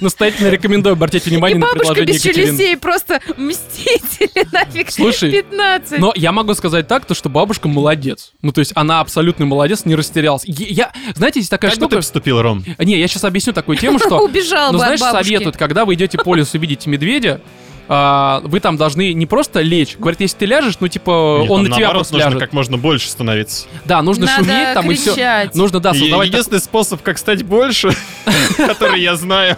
[0.00, 2.46] настоятельно рекомендую обратить внимание И на бабушка предложение без Екатерины.
[2.46, 4.90] челюстей просто мстители нафиг.
[4.90, 5.98] Слушай, 15.
[5.98, 8.32] Но я могу сказать так, то, что бабушка молодец.
[8.42, 10.42] Ну, то есть она абсолютный молодец, не растерялась.
[10.44, 11.96] Я, знаете, есть такая Как бы ты штука...
[11.96, 12.64] поступил, Ром?
[12.78, 14.18] Не, я сейчас объясню такую тему, что...
[14.18, 17.40] Убежал Ну, знаешь, советуют, когда вы идете по лесу, видите медведя,
[17.88, 19.96] а, вы там должны не просто лечь.
[19.98, 22.40] Говорят, если ты ляжешь, ну, типа, Нет, он там на тебя наоборот, просто нужно ляжет.
[22.40, 23.66] как можно больше становиться.
[23.84, 25.50] Да, нужно Надо шуметь там и все.
[25.54, 27.94] Нужно, да, создавать так- единственный способ, как стать больше,
[28.56, 29.56] который я знаю,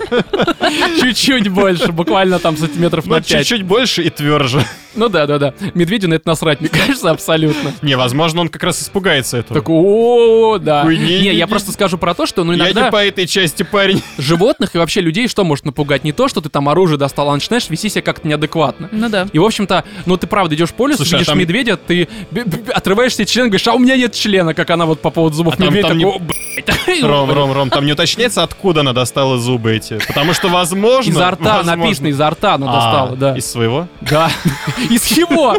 [1.01, 3.27] чуть-чуть больше, буквально там сантиметров ну, на 5.
[3.27, 4.65] чуть-чуть больше и тверже.
[4.97, 5.55] Ну да, да, да.
[5.75, 7.73] Медведю на это насрать, мне кажется, абсолютно.
[7.83, 9.61] Не, возможно, он как раз испугается этого.
[9.61, 10.85] Так, о, да.
[10.85, 12.87] Не, я просто скажу про то, что, ну, Я иногда...
[12.87, 14.03] не по этой части парень.
[14.19, 16.03] животных и вообще людей что может напугать?
[16.05, 18.89] Не то, что ты там оружие достал, а начинаешь вести себя как-то неадекватно.
[18.93, 19.27] Ну да.
[19.33, 22.09] И, в общем-то, ну ты правда идешь по лесу, Слушай, а видишь там- медведя, ты
[22.31, 25.11] б- б- отрываешь себе член, говоришь, а у меня нет члена, как она вот по
[25.11, 25.89] поводу зубов А там- медведя.
[25.89, 27.03] там не- такой, «О, блядь».
[27.03, 29.99] Ром, Ром, Ром, там не уточняется, откуда она достала зубы эти.
[30.07, 31.11] Потому что, возможно...
[31.11, 33.37] Изо рта, возможно- написано, изо рта она А, достала, да.
[33.37, 33.89] Из своего?
[34.01, 34.31] Да.
[34.91, 35.57] Из чего?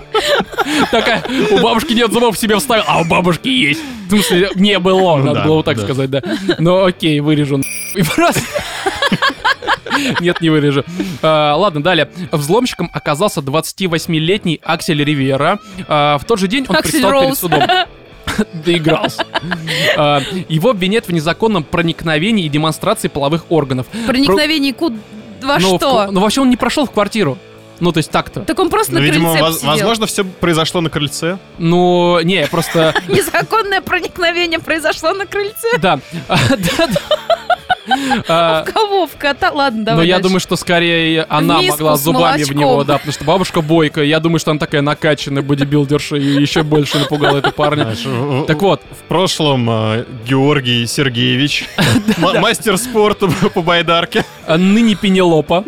[0.91, 3.81] Такая, у бабушки нет зубов, себе вставил, а у бабушки есть.
[4.07, 6.21] В смысле, не было, Ну надо было вот так сказать, да.
[6.59, 7.61] Ну окей, вырежу.
[7.93, 8.41] И просто...
[10.19, 10.83] Нет, не вырежу.
[11.21, 12.09] А, ладно, далее.
[12.31, 15.59] Взломщиком оказался 28-летний Аксель Ривера.
[15.87, 17.63] А, в тот же день он предстал перед судом.
[18.65, 19.25] Доигрался.
[19.97, 23.87] А, Его обвиняют в незаконном проникновении и демонстрации половых органов.
[24.05, 24.97] Проникновение куда?
[25.41, 26.07] Во Ну, что?
[26.11, 27.37] Ну, вообще он не прошел в квартиру.
[27.79, 28.39] Ну, то есть так-то.
[28.41, 31.37] Так он просто Ну, на видимо, крыльце воз- возможно, все произошло на крыльце.
[31.59, 32.95] Ну, не, просто...
[33.07, 35.77] Незаконное проникновение произошло на крыльце.
[35.77, 35.99] Да.
[37.89, 38.23] А.
[38.27, 39.07] А, В кого?
[39.07, 39.51] В кота?
[39.51, 40.23] Ладно, Но давай я дальше.
[40.29, 44.05] думаю, что скорее она могла зубами в него, да, потому что бабушка бойкая.
[44.05, 47.95] Я думаю, что она такая накачанная бодибилдерша и еще больше напугала этого парня.
[48.47, 51.65] Так вот, В прошлом э, Георгий Сергеевич,
[52.17, 54.25] мастер спорта по байдарке.
[54.45, 55.63] а ныне Пенелопа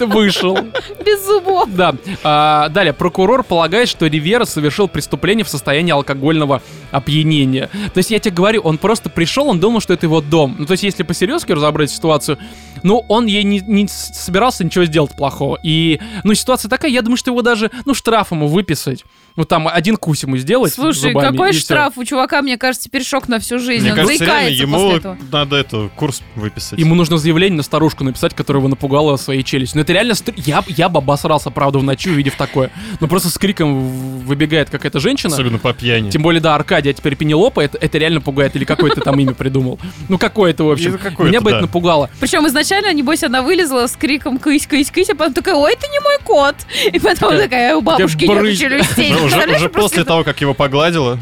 [0.00, 0.58] вышел.
[1.04, 1.68] Без зубов.
[1.72, 1.94] Да.
[2.24, 7.68] А, далее, прокурор полагает, что Ривера совершил преступление в состоянии алкогольного опьянения.
[7.94, 10.56] То есть я тебе говорю, он просто пришел, он думал, что это его дом.
[10.58, 12.38] Ну, то есть если по-серьезки разобрать ситуацию,
[12.82, 15.58] ну, он ей не, не собирался ничего сделать плохого.
[15.62, 19.04] И, ну, ситуация такая, я думаю, что его даже, ну, штраф ему выписать.
[19.36, 21.96] Ну, там один кус ему сделать Слушай, зубами, какой штраф?
[21.96, 23.82] У чувака, мне кажется, теперь шок на всю жизнь.
[23.82, 25.18] Мне Он кажется, реально заикается после ему этого.
[25.30, 26.78] надо это, курс выписать.
[26.78, 29.78] Ему нужно заявление на старушку написать, которая его напугала своей челюстью.
[29.78, 30.14] Ну это реально...
[30.14, 32.70] стр- Я, я бы обосрался, правда, в ночи, увидев такое.
[33.00, 35.32] Ну просто с криком выбегает какая-то женщина.
[35.32, 36.10] Особенно по пьяни.
[36.10, 38.54] Тем более, да, Аркадий, а теперь Пенелопа, это, это реально пугает.
[38.56, 39.78] Или какое ты там имя придумал.
[40.08, 40.98] Ну какое-то, в общем.
[40.98, 42.10] Какое-то, Меня бы это напугало.
[42.20, 45.86] Причем изначально, небось, она вылезла с криком «кысь, кысь, кысь», а потом такая «Ой, это
[45.88, 46.56] не мой кот!»
[46.92, 49.14] И потом Такая- «У бабушки нет челюстей».
[49.24, 51.18] Уже, уже после того, как его погладила.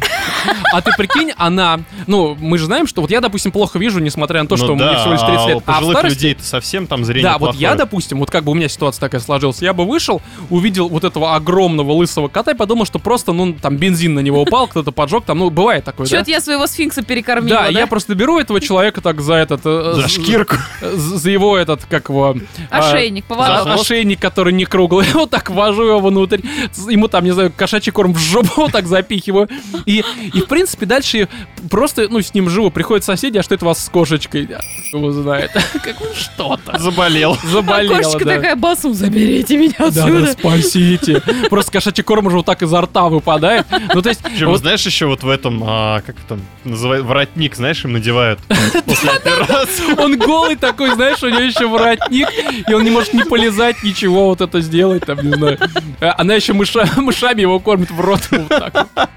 [0.72, 1.80] А ты прикинь, она...
[2.06, 4.74] Ну, мы же знаем, что вот я, допустим, плохо вижу, несмотря на то, Ну что
[4.76, 5.62] да, мне всего лишь 30 а лет.
[5.66, 8.54] А пожилых старости людей-то совсем там зрение Да, вот я, допустим, вот как бы у
[8.54, 12.86] меня ситуация такая сложилась, я бы вышел, увидел вот этого огромного лысого кота и подумал,
[12.86, 16.18] что просто, ну, там бензин на него упал, кто-то поджег, там, ну, бывает такое, да?
[16.18, 17.80] Чё-то я своего сфинкса перекормила, Да, да?
[17.80, 19.60] я просто беру этого человека так за этот...
[19.64, 20.56] э, За з- шкирку.
[20.80, 22.36] За его этот, как его...
[22.70, 23.80] а, Ошейник, поводок.
[23.80, 25.06] ошейник, который не круглый.
[25.14, 26.40] Вот так вожу его внутрь.
[26.88, 29.48] Ему там, не знаю, кошачий корм в жопу вот так запихиваю.
[29.86, 31.28] И, и в принципе, дальше
[31.70, 32.70] просто, ну, с ним живу.
[32.70, 34.46] Приходят соседи, а что это у вас с кошечкой?
[34.46, 34.60] Да,
[34.92, 35.50] Его знает.
[35.82, 36.78] Как что-то.
[36.78, 37.36] Заболел.
[37.42, 38.36] А Заболело, кошечка да.
[38.36, 40.32] такая, басу, заберите меня Да, да, отсюда.
[40.32, 41.22] спасите.
[41.48, 43.66] Просто кошачий корм уже вот так изо рта выпадает.
[43.94, 47.54] Ну, то есть, Причем, вот знаешь, еще вот в этом, а, как там называют, воротник,
[47.54, 48.38] знаешь, им надевают
[48.86, 49.98] после операции.
[49.98, 52.28] он голый такой, знаешь, у него еще воротник,
[52.68, 55.58] и он не может ни полезать, ничего вот это сделать, там, не знаю.
[56.00, 58.20] А Она еще мыша- мышами его кормит в рот.
[58.30, 59.08] вот так вот.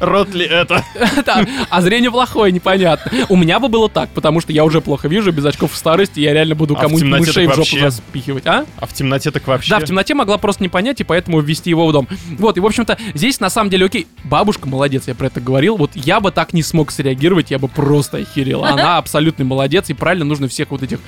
[0.00, 0.84] Рот ли это?
[1.24, 3.12] Да, А зрение плохое, непонятно.
[3.28, 6.20] У меня бы было так, потому что я уже плохо вижу, без очков в старости,
[6.20, 7.90] я реально буду А кому-нибудь мышей в жопу вообще?
[7.90, 8.46] запихивать.
[8.46, 8.66] А?
[8.76, 9.70] А в темноте так вообще.
[9.70, 12.08] Да, в темноте могла просто не понять, и поэтому ввести его в дом.
[12.38, 15.76] Вот, и, в общем-то, здесь на самом деле, окей, бабушка молодец, я про это говорил.
[15.76, 18.64] Вот я бы так не смог среагировать, я бы просто охерел.
[18.64, 20.98] Она абсолютный молодец, и правильно нужно всех вот этих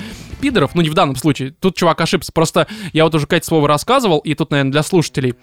[0.40, 3.68] пидоров, ну не в данном случае, тут чувак ошибся, просто я вот уже Кате слово
[3.68, 5.34] рассказывал, и тут, наверное, для слушателей,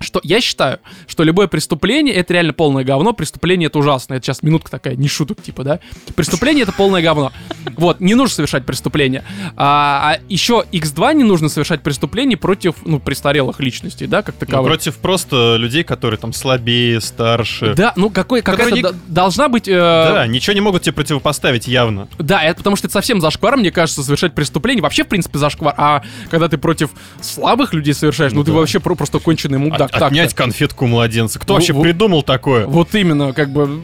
[0.00, 4.14] что я считаю, что любое преступление это реально полное говно, преступление это ужасно.
[4.14, 5.80] Это сейчас минутка такая, не шуток типа, да?
[6.16, 7.32] Преступление это полное говно.
[7.76, 9.24] Вот, не нужно совершать преступление.
[9.56, 14.46] А, а еще X2 не нужно совершать преступление против, ну, престарелых личностей, да, как Ну,
[14.46, 14.66] таковых.
[14.68, 17.74] против просто людей, которые там слабее, старше.
[17.74, 19.68] Да, ну какой, какая-то не- должна быть...
[19.68, 22.08] э, Да, ничего не могут тебе противопоставить явно.
[22.18, 24.82] Да, это потому что это совсем зашквар, мне кажется, совершать преступление.
[24.82, 25.74] Вообще, в принципе, зашквар.
[25.76, 28.58] А когда ты против слабых людей совершаешь, ну, Ну ты да.
[28.58, 29.81] вообще про- просто конченый мудак.
[29.84, 30.06] От- Так-то.
[30.06, 31.38] отнять конфетку у младенца.
[31.38, 32.66] Кто Во- вообще во- придумал такое?
[32.66, 33.80] Вот именно, как бы...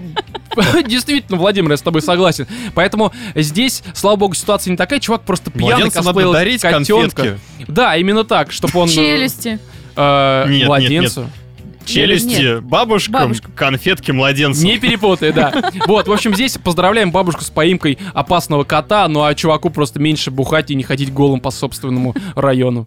[0.86, 2.46] Действительно, Владимир, я с тобой согласен.
[2.74, 4.98] Поэтому здесь, слава богу, ситуация не такая.
[5.00, 6.70] Чувак просто пьяный косплеил котенка.
[6.70, 7.38] конфетки.
[7.68, 8.88] Да, именно так, чтобы он...
[8.88, 9.58] э, Челюсти.
[9.96, 11.30] э, Нет, нет, младенцу.
[11.84, 13.50] Челюсти бабушкам, Бабушка.
[13.54, 14.64] конфетки младенцам.
[14.64, 15.54] Не перепутай, да.
[15.86, 20.30] Вот, в общем, здесь поздравляем бабушку с поимкой опасного кота, ну а чуваку просто меньше
[20.30, 22.84] бухать и не ходить голым по собственному району.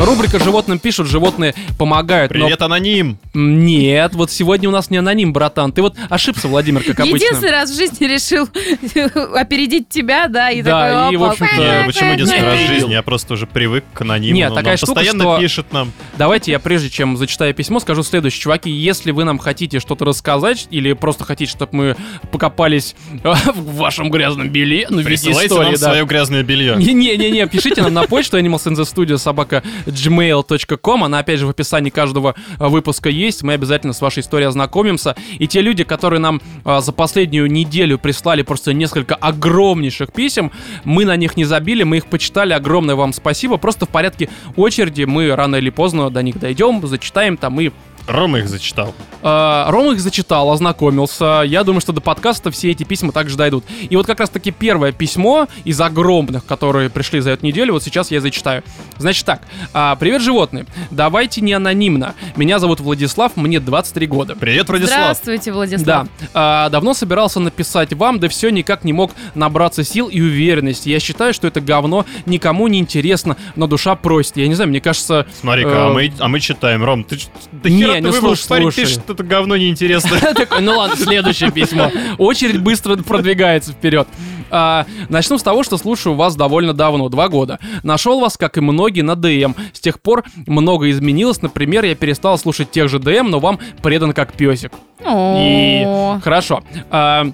[0.00, 2.32] Рубрика «Животным пишут», животные помогают.
[2.32, 3.18] но- Привет, аноним!
[3.34, 5.72] М, Нет, вот сегодня у нас не аноним, братан.
[5.72, 7.16] Ты вот ошибся, Владимир, как обычно.
[7.16, 8.48] Единственный раз в жизни решил
[9.34, 12.92] опередить тебя, да, и Да, такой, и, в общем-то, почему единственный раз в жизни?
[12.92, 14.34] Я просто уже привык к анониму.
[14.36, 15.92] Нет, Он такая штука, постоянно что- пишет нам.
[16.16, 18.40] Давайте я прежде чем зачитаю письмо, скажу следующее.
[18.40, 21.96] Чуваки, если вы нам хотите что-то рассказать или просто хотите, чтобы мы
[22.30, 25.78] покопались в вашем грязном белье, ну, Присылайте истории, нам да.
[25.78, 26.76] свое грязное белье.
[26.76, 31.04] Не-не-не, пишите нам на почту animalsinthestudio собака gmail.com.
[31.04, 33.42] Она, опять же, в описании каждого э, выпуска есть.
[33.42, 35.16] Мы обязательно с вашей историей ознакомимся.
[35.38, 40.52] И те люди, которые нам э, за последнюю неделю прислали просто несколько огромнейших писем,
[40.84, 42.52] мы на них не забили, мы их почитали.
[42.52, 43.56] Огромное вам спасибо.
[43.56, 47.70] Просто в порядке очереди мы рано или поздно до них дойдем, зачитаем там и
[48.08, 48.94] Рома их зачитал.
[49.22, 51.42] Э, Рома их зачитал, ознакомился.
[51.44, 53.64] Я думаю, что до подкаста все эти письма также дойдут.
[53.88, 58.10] И вот как раз-таки первое письмо из огромных, которые пришли за эту неделю, вот сейчас
[58.10, 58.62] я и зачитаю.
[58.96, 59.42] Значит так.
[59.74, 60.64] а, Привет, животные.
[60.90, 62.14] Давайте не анонимно.
[62.36, 64.36] Меня зовут Владислав, мне 23 года.
[64.36, 64.98] Привет, Владислав.
[64.98, 65.84] Здравствуйте, Владислав.
[65.84, 70.88] Да, а, давно собирался написать вам, да все никак не мог набраться сил и уверенности.
[70.88, 74.38] Я считаю, что это говно никому не интересно, но душа просит.
[74.38, 75.26] Я не знаю, мне кажется...
[75.40, 76.82] Смотри-ка, э, а, мы, а мы читаем.
[76.82, 77.68] Ром, ты, ч- да
[78.00, 78.86] Не, ты ну выбрал, слушай, парень слушай.
[78.86, 80.18] пишет, это говно неинтересно.
[80.34, 81.90] Такой, ну ладно, следующее письмо.
[82.18, 84.08] Очередь быстро продвигается вперед.
[84.50, 87.58] А, начну с того, что слушаю вас довольно давно, два года.
[87.82, 89.54] Нашел вас, как и многие, на ДМ.
[89.72, 91.42] С тех пор много изменилось.
[91.42, 94.72] Например, я перестал слушать тех же ДМ, но вам предан как песик.
[95.00, 96.62] И О, хорошо.
[96.90, 97.30] А,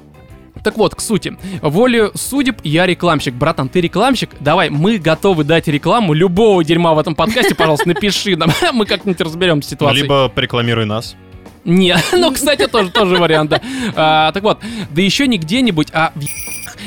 [0.65, 1.37] так вот, к сути.
[1.63, 3.35] Волю судеб я рекламщик.
[3.35, 4.31] Братан, ты рекламщик?
[4.41, 7.55] Давай, мы готовы дать рекламу любого дерьма в этом подкасте.
[7.55, 8.51] Пожалуйста, напиши нам.
[8.73, 10.03] Мы как-нибудь разберемся с Ну, ситуацией.
[10.03, 11.15] Либо порекламируй нас.
[11.65, 13.61] Не, ну, кстати, тоже, тоже вариант, да.
[13.95, 14.59] А, так вот,
[14.91, 16.44] да еще не где-нибудь, а в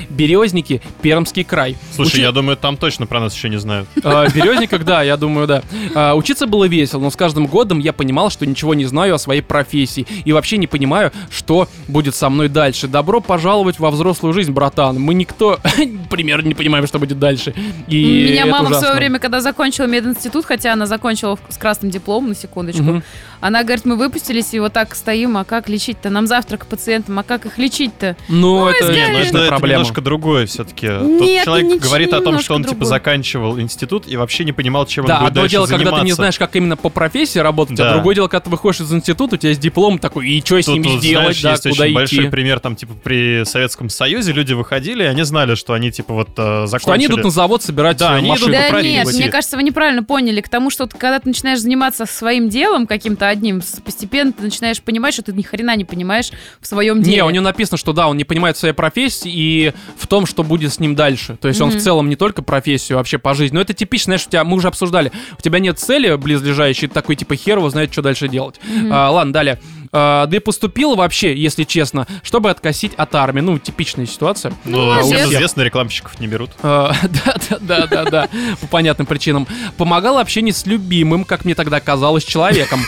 [0.10, 1.76] Березники, Пермский край.
[1.96, 3.88] Слушай, Учи- я думаю, там точно про нас еще не знают.
[4.04, 5.64] А, В Березниках, да, я думаю, да.
[5.96, 9.18] А, Учиться было весело, но с каждым годом я понимал, что ничего не знаю о
[9.20, 12.88] своей профессии и вообще не понимаю, что будет со мной дальше.
[12.88, 15.00] Добро пожаловать во взрослую жизнь, братан.
[15.00, 15.60] Мы никто
[16.10, 17.54] примерно не понимаем, что будет дальше.
[17.88, 18.88] И Меня мама в ужасно.
[18.88, 23.04] свое время, когда закончила мединститут, хотя она закончила с красным дипломом, на секундочку, Мгм.
[23.40, 26.10] Она говорит, мы выпустились и вот так стоим, а как лечить-то?
[26.10, 28.16] Нам завтра к пациентам, а как их лечить-то?
[28.30, 29.00] Ну, Ой, это скажи.
[29.00, 29.80] Не, ну это, это проблема.
[29.82, 30.88] немножко другое все-таки.
[30.88, 32.90] Нет, человек ничего, говорит о том, что он типа другое.
[32.90, 36.02] заканчивал институт и вообще не понимал, чем Да, он будет одно дальше дело, когда заниматься.
[36.02, 37.94] ты не знаешь, как именно по профессии работать, а Да.
[37.94, 40.68] другое дело, когда ты выходишь из института, у тебя есть диплом такой, и что с
[40.68, 41.94] вот, сделать, знаешь, да, есть куда очень идти.
[41.94, 46.14] большой пример, там, типа, при Советском Союзе люди выходили, и они знали, что они, типа,
[46.14, 46.80] вот э, закончили...
[46.80, 49.58] Что они идут на завод собирать Да, э, они идут Да правильно нет, мне кажется,
[49.58, 50.42] вы неправильно поняли.
[50.42, 55.14] К тому, что когда ты начинаешь заниматься своим делом каким-то одним, постепенно ты начинаешь понимать,
[55.14, 57.18] что ты ни хрена не понимаешь в своем деле.
[57.18, 60.44] Не, у него написано, что да, он не понимает своей профессии и в том, что
[60.44, 61.38] будет с ним дальше.
[61.40, 63.56] То есть он в целом не только профессию, вообще по жизни.
[63.56, 66.94] Но это типично, знаешь, у тебя, мы уже обсуждали, у тебя нет цели близлежащей, ты
[66.94, 68.60] такой типа хер его знает, что дальше делать.
[68.64, 68.92] Мгм.
[68.92, 69.60] А, ладно, далее.
[69.92, 73.42] А, да и поступил вообще, если честно, чтобы откосить от армии.
[73.42, 74.54] Ну, типичная ситуация.
[74.66, 75.06] Ну, молодец.
[75.06, 76.52] всем известно, рекламщиков не берут.
[76.62, 76.94] А,
[77.26, 78.30] Да, да, да, да, да,
[78.62, 79.48] по понятным причинам.
[79.78, 82.80] Помогал общение с любимым, как мне тогда казалось, человеком.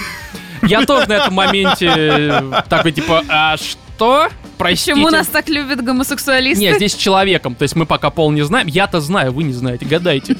[0.61, 4.27] Я тоже на этом моменте э, такой типа, а что?
[4.59, 4.91] Простите.
[4.91, 6.61] Почему нас так любят гомосексуалисты?
[6.61, 8.67] Не, здесь с человеком, то есть мы пока пол не знаем.
[8.67, 10.35] Я-то знаю, вы не знаете, гадайте.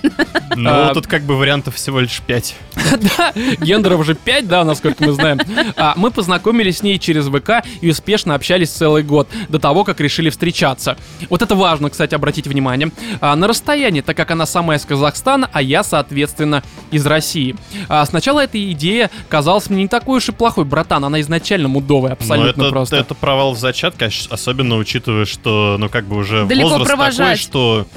[0.57, 2.55] Ну, А, тут как бы вариантов всего лишь пять.
[3.17, 5.39] Да, гендеров уже 5, да, насколько мы знаем.
[5.77, 10.01] А, мы познакомились с ней через ВК и успешно общались целый год, до того, как
[10.01, 10.97] решили встречаться.
[11.29, 12.91] Вот это важно, кстати, обратить внимание.
[13.21, 17.55] А, на расстоянии, так как она сама из Казахстана, а я, соответственно, из России.
[18.05, 22.13] Сначала эта идея казалась мне не такой уж и плохой, братан, она изначально мудовая, Но
[22.19, 22.95] абсолютно это, просто.
[22.97, 27.39] это провал в зачатке, особенно учитывая, что, ну, как бы уже Далеко возраст такой, провожать.
[27.39, 27.87] что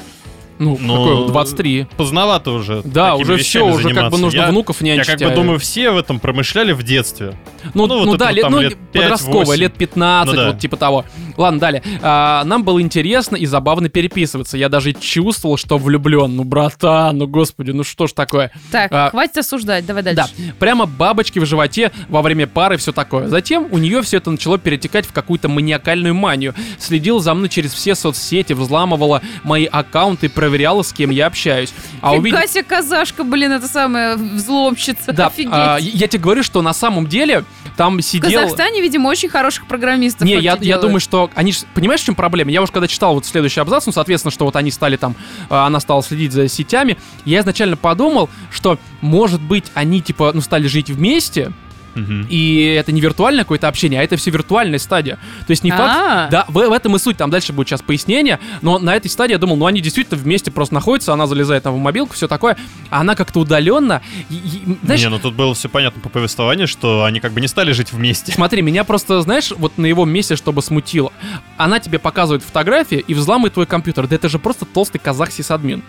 [0.63, 1.87] Ну, Ну, какой, 23.
[1.97, 5.19] поздновато уже Да, уже все, уже как бы нужно Я- внуков Я нянчить.
[5.19, 7.35] как бы думаю, все в этом промышляли в детстве.
[7.75, 9.61] Ну, Ну, ну, вот это да, лет, там ну, лет пять, подростковая, восемь.
[9.61, 10.47] лет 15, Ну да.
[10.49, 11.05] вот типа того.
[11.37, 11.83] Ладно, далее.
[12.03, 14.57] А, нам было интересно и забавно переписываться.
[14.59, 16.37] Я даже чувствовал, что влюблен.
[16.37, 18.51] Ну, братан, ну, господи, ну что ж такое.
[18.71, 20.17] Так, А, хватит осуждать, давай дальше.
[20.17, 23.29] Да, прямо бабочки в животе во время пары, все такое.
[23.29, 26.55] Затем у нее все это начало перетекать в какую-то маниакальную манию.
[26.79, 30.52] Следила за мной через все соцсети, взламывала мои аккаунты, проверяла,
[30.83, 31.73] с кем я общаюсь.
[32.01, 35.13] А себе казашка, блин, это самая взломщица.
[35.13, 35.53] Да, Офигеть.
[35.53, 37.45] а, я тебе говорю, что на самом деле
[37.77, 38.43] там в сидел...
[38.43, 40.27] Казахстане, видимо, очень хороших программистов.
[40.27, 42.51] Не, я, я думаю, что они понимаешь, в чем проблема?
[42.51, 45.15] Я уже когда читал вот следующий абзац, ну, соответственно, что вот они стали там,
[45.49, 50.41] э, она стала следить за сетями, я изначально подумал, что, может быть, они, типа, ну,
[50.41, 51.53] стали жить вместе,
[51.95, 55.17] И это не виртуальное какое-то общение, а это все виртуальная стадия.
[55.47, 55.77] То есть не А.
[55.77, 56.31] факт...
[56.31, 59.33] Да, в, в этом и суть, там дальше будет сейчас пояснение, но на этой стадии
[59.33, 62.57] я думал, ну, они действительно вместе просто находятся, она залезает там в мобилку, все такое,
[62.91, 66.67] а она как-то удаленно, и- и, знаешь, Не, ну тут было все понятно по повествованию,
[66.69, 68.33] что они как бы не стали жить вместе.
[68.33, 71.13] Смотри, меня просто, знаешь, вот на его месте, чтобы смутило.
[71.57, 74.07] Она тебе показывает фотографии и взламывает твой компьютер.
[74.07, 75.83] Да это же просто толстый казах сисадмин.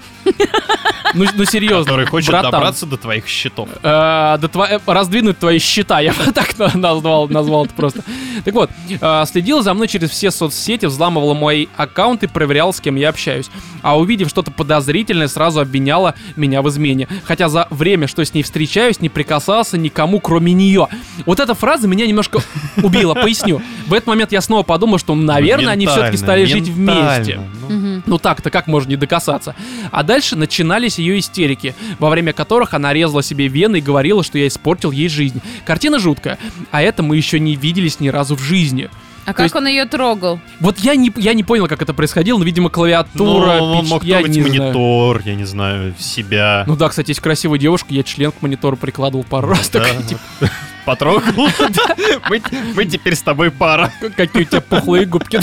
[1.15, 2.51] Ну, ну серьезно, Который хочет братан.
[2.51, 3.69] добраться до твоих счетов.
[3.83, 8.01] Э, до тво- э, раздвинуть твои счета, я бы так на- назвал, назвал это просто.
[8.43, 12.95] Так вот, э, следила за мной через все соцсети, взламывала мои аккаунты, проверяла, с кем
[12.95, 13.49] я общаюсь.
[13.81, 17.07] А увидев что-то подозрительное, сразу обвиняла меня в измене.
[17.25, 20.87] Хотя за время, что с ней встречаюсь, не прикасался никому, кроме нее.
[21.25, 22.41] Вот эта фраза меня немножко
[22.83, 23.61] убила, поясню.
[23.87, 27.39] В этот момент я снова подумал, что, наверное, они все-таки стали жить вместе.
[27.69, 28.01] ну.
[28.05, 29.55] Ну так-то как можно не докасаться?
[29.91, 34.37] А дальше начинались ее истерики, во время которых она резала себе вены и говорила, что
[34.37, 35.41] я испортил ей жизнь.
[35.65, 36.37] Картина жуткая,
[36.71, 38.89] а это мы еще не виделись ни разу в жизни.
[39.25, 40.41] А То как есть- он ее трогал?
[40.59, 43.89] Вот я не, я не понял, как это происходило, но, видимо, клавиатура, Ну, он пич-
[43.89, 44.59] мог я не знаю.
[44.73, 46.65] монитор, я не знаю, себя.
[46.67, 49.69] Ну да, кстати, есть красивая девушка, я член к монитору прикладывал пару раз.
[49.69, 50.07] Да, такая, вот.
[50.07, 50.21] типа,
[50.85, 51.31] Потрогал.
[52.29, 52.41] Мы
[52.75, 53.93] мы теперь с тобой пара.
[54.17, 55.39] Какие у тебя пухлые губки.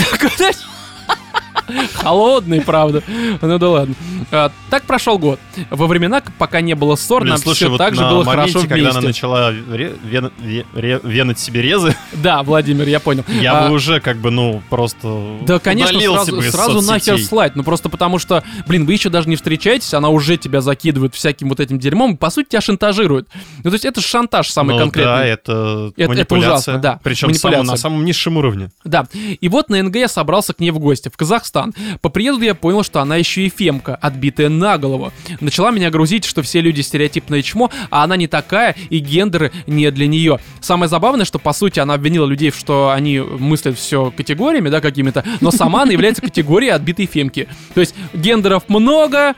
[1.94, 3.02] Холодный, правда.
[3.40, 3.94] Ну да ладно.
[4.30, 5.38] А, так прошел год.
[5.70, 8.52] Во времена, пока не было ссор, Блин, нам слушай, все вот так же было моменте,
[8.52, 9.06] хорошо когда она вместе.
[9.06, 13.24] начала ре- вен- ве- ре- венать себе резы, Да, Владимир, я понял.
[13.40, 17.18] я А, бы уже как бы, ну, просто Да, конечно, сразу, бы из сразу нахер
[17.20, 17.56] слать.
[17.56, 21.48] Ну просто потому что, блин, вы еще даже не встречаетесь, она уже тебя закидывает всяким
[21.48, 23.28] вот этим дерьмом, и, по сути тебя шантажирует.
[23.64, 25.12] Ну то есть это шантаж самый Ну конкретный.
[25.12, 26.52] Да, это, Это- это манипуляция.
[26.54, 27.28] ужасно, да, Причем
[27.66, 28.70] на самом низшем уровне.
[28.84, 29.06] Да.
[29.12, 31.59] И вот на НГ я собрался к ней в гости, в Казахстан.
[31.60, 31.74] Братан.
[32.00, 35.12] По приезду я понял, что она еще и фемка, отбитая на голову.
[35.40, 39.90] Начала меня грузить, что все люди стереотипное чмо, а она не такая, и гендеры не
[39.90, 40.38] для нее.
[40.60, 45.24] Самое забавное, что по сути она обвинила людей, что они мыслят все категориями, да, какими-то,
[45.40, 47.48] но сама она является категорией отбитой фемки.
[47.74, 49.34] То есть гендеров много,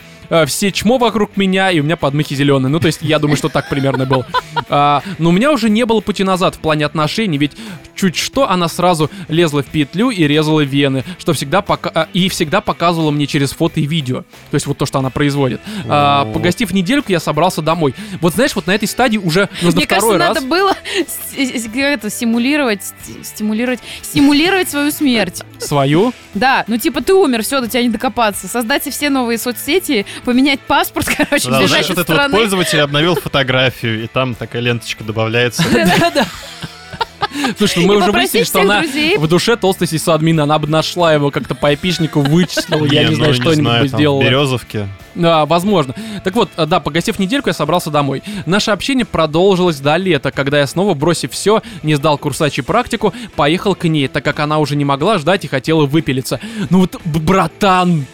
[0.46, 2.70] все чмо вокруг меня, и у меня подмыхи зеленые.
[2.70, 4.24] Ну, то есть, я думаю, что так примерно был.
[4.68, 7.52] А, но у меня уже не было пути назад в плане отношений, ведь
[7.94, 11.90] чуть что она сразу лезла в петлю и резала вены, что всегда пока...
[11.94, 14.22] а, и всегда показывала мне через фото и видео.
[14.50, 15.60] То есть, вот то, что она производит.
[15.88, 17.94] А, погостив недельку, я собрался домой.
[18.20, 20.34] Вот знаешь, вот на этой стадии уже нужно Мне второй кажется, раз...
[20.34, 20.76] надо было
[21.72, 25.42] как это, симулировать, ст- стимулировать, стимулировать свою смерть.
[25.58, 26.12] Свою?
[26.34, 28.48] Да, ну типа ты умер, все, до тебя не докопаться.
[28.48, 32.36] Создать все новые соцсети, поменять паспорт, короче, Да, бежать знаешь, из вот это вот страны.
[32.36, 35.62] пользователь обновил фотографию, и там такая ленточка добавляется.
[35.72, 36.26] Да-да.
[37.56, 39.16] Слушай, ну мы И уже выяснили, что она друзей.
[39.16, 43.16] в душе толстой сисадмина, она бы нашла его как-то по эпишнику, вычислила, я не ну,
[43.16, 44.22] знаю, что-нибудь бы сделала.
[44.22, 44.88] Березовке.
[45.14, 45.94] Да, возможно.
[46.24, 48.22] Так вот, да, погасив недельку, я собрался домой.
[48.46, 53.74] Наше общение продолжилось до лета, когда я снова, бросив все, не сдал курсачий практику, поехал
[53.74, 56.38] к ней, так как она уже не могла ждать и хотела выпилиться.
[56.70, 58.06] Ну вот, братан,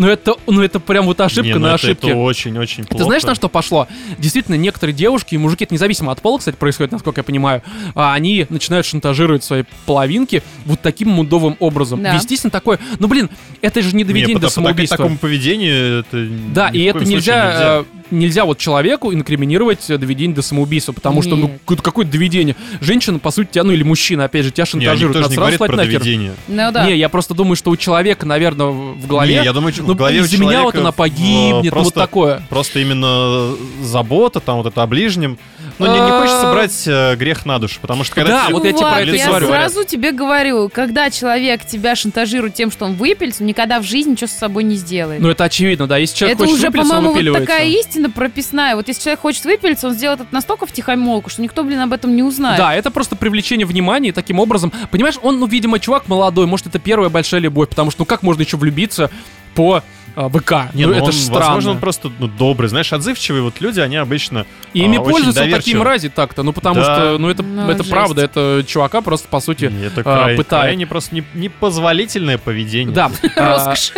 [0.00, 2.08] ну это, ну это прям вот ошибка Не, ну на это- ошибке.
[2.08, 2.98] Это очень-очень плохо.
[2.98, 3.86] Ты знаешь, на что пошло?
[4.18, 7.62] Действительно, некоторые девушки и мужики, это независимо от пола, кстати, происходит, насколько я понимаю,
[7.94, 12.02] а они начинают шантажировать свои половинки вот таким мудовым образом.
[12.02, 12.14] Да.
[12.14, 12.78] Вестись на такое.
[12.98, 13.28] Ну, блин,
[13.60, 14.96] это же не Не, доведение по, до по- так- самоубийства.
[14.96, 20.34] такому поведению это Да, и это случае нельзя, э, нельзя вот человеку инкриминировать э, доведение
[20.34, 21.60] до самоубийства, потому что, ну, Нет.
[21.64, 22.56] какое- какое доведение?
[22.80, 25.16] Женщина, по сути, тебя, ну, или мужчина, опять же, тебя Не, шантажирует.
[25.18, 25.98] никто же не про нахер.
[26.00, 26.34] доведение.
[26.48, 26.86] Ну да.
[26.86, 29.38] Не, я просто думаю, что у человека, наверное, в голове...
[29.38, 31.70] Не, я думаю, ну, в голове у из-за меня вот она в- погибнет, ну, вот
[31.70, 32.42] просто- такое.
[32.48, 35.38] Просто именно забота, там вот это о ближнем.
[35.78, 36.20] Но не, не А.
[36.20, 39.00] хочется брать э, грех на душу, потому что когда Да, тебе- вот я тебе про
[39.00, 39.46] это я говорю.
[39.46, 44.10] сразу тебе говорю, когда человек тебя шантажирует тем, что он выпилится, он никогда в жизни
[44.12, 45.20] ничего с собой не сделает.
[45.22, 45.96] Ну, это очевидно, да.
[45.96, 47.46] Если человек это хочет уже, выпилиться, он по-моему, вот выпиливается.
[47.46, 48.76] такая истина прописная.
[48.76, 52.14] Вот если человек хочет выпилиться, он сделает это настолько втихомолку, что никто, блин, об этом
[52.16, 52.58] не узнает.
[52.58, 56.66] Да, это просто привлечение внимания, и таким образом, понимаешь, он, ну, видимо, чувак молодой, может,
[56.66, 59.10] это первая большая любовь, потому что, ну, как можно еще влюбиться
[59.54, 59.82] по
[60.16, 60.74] а, ВК?
[60.74, 61.40] Не, ну, ну, это он, же странно.
[61.46, 62.68] возможно, он просто ну, добрый.
[62.68, 66.76] Знаешь, отзывчивые вот люди, они обычно И ими а, пользуются такие мрази так-то, ну, потому
[66.80, 66.84] Да.
[66.84, 67.90] что, ну, это, Ну, это жесть.
[67.90, 70.64] правда, это чувака просто, по сути, Не, это а, край- пытает.
[70.64, 72.94] крайне просто не- непозволительное поведение.
[72.94, 73.10] да.
[73.36, 73.92] а, Роскошь.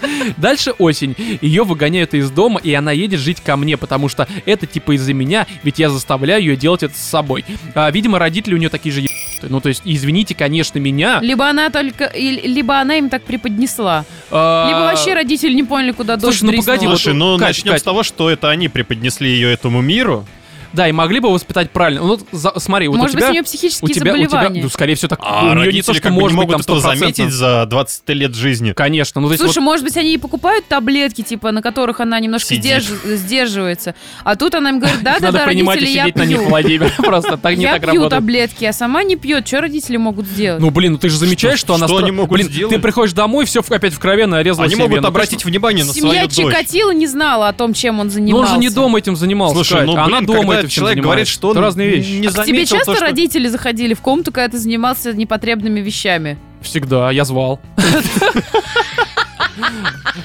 [0.00, 0.32] Да, да.
[0.36, 1.14] Дальше осень.
[1.40, 5.12] Ее выгоняют из дома, и она едет жить ко мне, потому что это типа из-за
[5.14, 7.44] меня, ведь я заставляю ее делать это с собой.
[7.74, 9.06] А, видимо, родители у нее такие же.
[9.42, 11.18] Ну, то есть, извините, конечно, меня.
[11.20, 14.04] Либо она только, либо она им так преподнесла.
[14.30, 17.48] а, Либо вообще родители не поняли, куда дочь Слушай, ну погоди, вот- Слушай, ну Кать,
[17.48, 17.80] начнем Кать.
[17.80, 20.24] с того, что это они преподнесли ее этому миру.
[20.72, 22.02] Да, и могли бы воспитать правильно.
[22.02, 23.28] Ну, за- смотри, вот Может у быть, тебя...
[23.30, 24.62] у нее психические у тебя, у тебя, заболевания.
[24.62, 26.76] ну, скорее всего, так, А у нее не то, что как может быть могут там
[26.76, 26.96] этого 100%.
[26.98, 28.72] заметить за 20 лет жизни.
[28.72, 32.00] Конечно, ну, то есть Слушай, вот- может быть, они и покупают таблетки, типа, на которых
[32.00, 33.94] она немножко сдерж- сдерживается.
[34.24, 36.48] А тут она им говорит, да-да-да, родители, я сидеть на них, пью.
[36.48, 36.92] Владимир.
[36.98, 38.10] Просто так не Я так пью работает.
[38.20, 39.46] таблетки, а сама не пьет.
[39.46, 40.60] Что родители могут сделать?
[40.60, 41.86] Ну, блин, ну ты же замечаешь, что, она...
[41.86, 42.74] что они могут блин, сделать?
[42.74, 46.28] ты приходишь домой, все опять в крови нарезала Они могут обратить внимание на Семья свою
[46.28, 46.36] дочь.
[46.36, 48.54] Чикатило не знала о том, чем он занимался.
[48.54, 51.56] он же не дома этим занимался, Слушай, ну, она дома когда человек говорит, что он
[51.56, 52.10] Это разные вещи.
[52.10, 55.12] не А к тебе заметил часто то, что- родители заходили в комнату, когда ты занимался
[55.12, 56.38] непотребными вещами?
[56.60, 57.60] Всегда, я звал.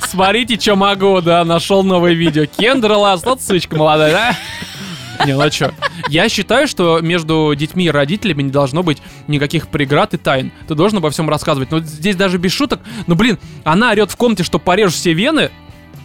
[0.08, 2.45] Смотрите, что могу, да, нашел новое видео.
[2.45, 5.26] Кендра Ласт, вот сучка молодая, да?
[5.26, 5.71] Не, ну а чё?
[6.10, 10.52] Я считаю, что между детьми и родителями не должно быть никаких преград и тайн.
[10.67, 11.71] Ты должен обо всем рассказывать.
[11.71, 12.82] Но здесь даже без шуток.
[13.08, 15.50] Ну, блин, она орет в комнате, что порежешь все вены.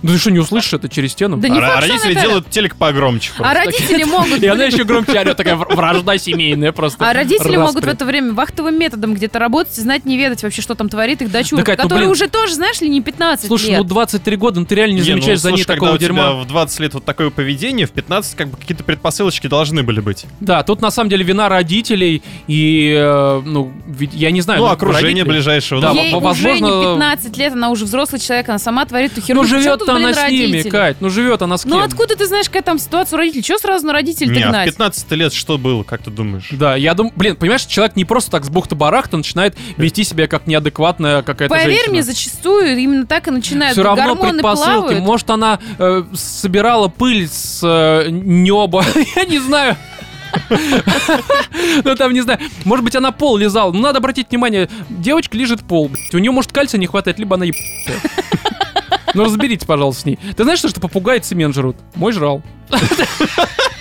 [0.02, 1.36] Ну ты что, не услышишь это через стену?
[1.36, 3.30] Да не А факт, что родители это- делают телек погромче.
[3.38, 3.58] А просто.
[3.64, 4.42] родители могут...
[4.42, 7.08] И она еще громче орет, такая вр- вражда семейная просто.
[7.08, 10.60] А родители могут в это время вахтовым методом где-то работать и знать, не ведать вообще,
[10.62, 12.10] что там творит их дочурка, ну, которая блин.
[12.10, 13.78] уже тоже, знаешь ли, не 15 Слушай, лет.
[13.78, 16.32] ну 23 года, ну ты реально не, ну, замечаешь за ней слушай, такого дерьма.
[16.34, 20.26] в 20 лет вот такое поведение, в 15 как бы какие-то предпосылочки должны были быть.
[20.40, 23.72] Да, тут на самом деле вина родителей и, э, ну,
[24.12, 24.60] я не знаю.
[24.60, 25.80] Ну, ну, окружение ближайшего.
[25.80, 29.12] Да, Ей во- уже не возможно- 15 лет, она уже взрослый человек, она сама творит
[29.12, 29.42] эту херню.
[29.42, 30.70] Ну живет тут, она с ними, родители?
[30.70, 31.72] Кать, ну живет она с кем?
[31.72, 33.42] Ну откуда ты знаешь, какая там ситуация у родителей?
[33.42, 34.70] Чего сразу на родителей Не, а в гнать?
[34.70, 36.48] 15 лет что было, как ты думаешь?
[36.50, 40.46] Да, я думаю, блин, понимаешь, человек не просто так с бухты-барахта начинает вести себя как
[40.46, 41.92] неадекватная какая-то Поверь женщина.
[41.92, 43.72] мне, зачастую именно так и начинают.
[43.74, 44.78] Все равно Гормоны предпосылки.
[44.78, 45.04] плавают.
[45.04, 48.84] Может, она э, собирала пыль с э, неба.
[49.16, 49.76] Я не знаю.
[51.84, 53.72] Ну там, не знаю, может быть, она пол лизала.
[53.72, 55.88] Ну, надо обратить внимание, девочка лежит пол.
[55.88, 56.14] блядь.
[56.14, 58.10] У нее, может, кальция не хватает, либо она ебанутая.
[59.14, 60.18] Ну, разберитесь, пожалуйста, с ней.
[60.36, 61.76] Ты знаешь, что попугаи цемент жрут?
[61.94, 62.42] Мой жрал.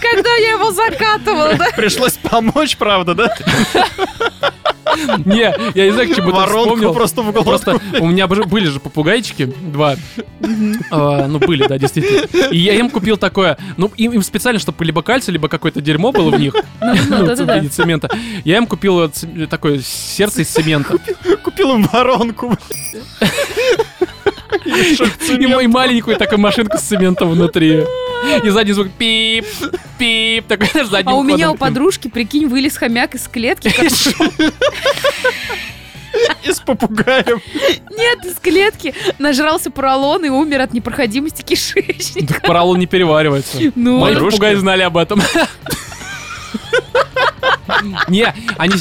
[0.00, 1.70] Когда я его закатывала, да?
[1.76, 3.34] Пришлось помочь, правда, да?
[5.24, 6.94] Не, я не знаю, к чему Воронку вспомнил.
[6.94, 7.32] просто в.
[7.44, 9.96] Просто у меня были же попугайчики, два.
[10.90, 12.26] А, Ну, были, да, действительно.
[12.50, 16.10] И я им купил такое, ну, им, им специально, чтобы либо кальций, либо какое-то дерьмо
[16.10, 16.54] было в них.
[16.80, 18.08] Ну, виде цемента.
[18.44, 19.10] Я им купил э,
[19.48, 20.96] такое сердце из цемента.
[21.44, 22.56] Купил им воронку.
[24.68, 27.84] И, м- и маленькую такую машинку с цементом внутри.
[28.44, 29.46] И задний звук пип,
[29.98, 33.72] пип, такой знаешь, задним А у меня у подружки, прикинь, вылез хомяк из клетки.
[36.44, 37.40] И с попугаем.
[37.96, 38.94] Нет, из клетки.
[39.18, 42.34] Нажрался поролон и умер от непроходимости кишечника.
[42.34, 43.58] Так поролон не переваривается.
[43.74, 45.22] Ну, Мои попугаи знали об этом.
[48.08, 48.74] Не, они...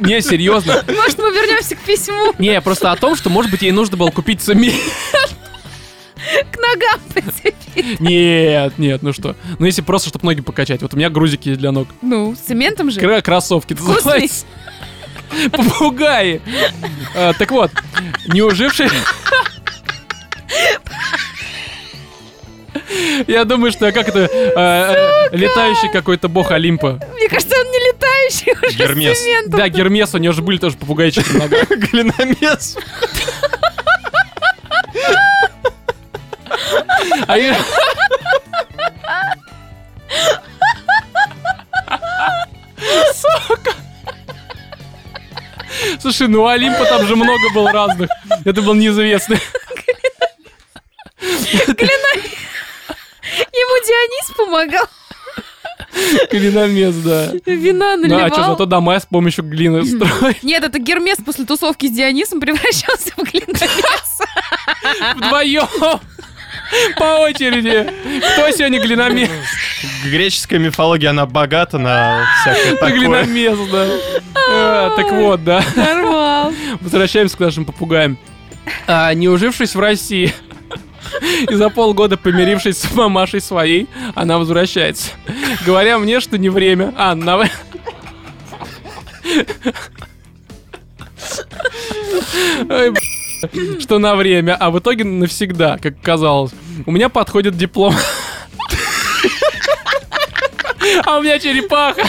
[0.00, 0.82] Не, серьезно.
[0.88, 4.10] может, мы вернемся к письму, Не, просто о том, что, может быть, ей нужно было
[4.10, 4.74] купить цемент.
[6.50, 8.00] к ногам прицепить.
[8.00, 9.36] Нет, нет, ну что.
[9.58, 10.82] Ну, если просто, чтобы ноги покачать.
[10.82, 11.88] Вот у меня грузики для ног.
[12.02, 13.00] Ну, с цементом же.
[13.00, 14.30] Кра- Кроссовки, Вкусный.
[15.50, 16.40] Попугаи.
[17.14, 17.70] А, Так вот,
[18.28, 18.88] неуживший...
[23.26, 27.00] Я думаю, что как это э, э, летающий какой-то бог Олимпа.
[27.14, 29.18] Мне кажется, он не летающий уже Гермес.
[29.48, 31.68] Да, Гермес, у него же были тоже попугайчики ногах.
[31.70, 32.76] Глиномес.
[37.26, 37.56] А я-
[43.14, 43.72] Сука.
[46.00, 48.08] Слушай, ну Олимпа там же много было разных.
[48.44, 49.38] Это был неизвестный.
[53.38, 54.86] Ему Дионис помогал.
[56.30, 57.32] Клиномес, да.
[57.46, 58.28] Вина Ну, а наливал.
[58.28, 63.12] что, зато дома с помощью глины строить Нет, это Гермес после тусовки с Дионисом превращался
[63.16, 64.18] в глиномес.
[65.16, 65.66] вдвоем.
[66.98, 67.90] По очереди.
[68.34, 69.30] Кто сегодня глиномес?
[70.04, 72.92] Греческая мифология, она богата на всякое такое.
[72.98, 73.86] глиномес, да.
[74.48, 75.62] А, Так вот, да.
[75.76, 76.52] Нормал.
[76.80, 78.18] Возвращаемся к нашим попугаям.
[78.86, 80.34] А, не ужившись в России
[81.48, 85.10] и за полгода помирившись с мамашей своей, она возвращается.
[85.64, 86.94] Говоря мне, что не время.
[86.96, 87.48] А, на...
[92.68, 92.94] Ой.
[93.80, 96.52] Что на время, а в итоге навсегда, как казалось.
[96.86, 97.94] У меня подходит диплом.
[101.04, 102.08] А у меня черепаха.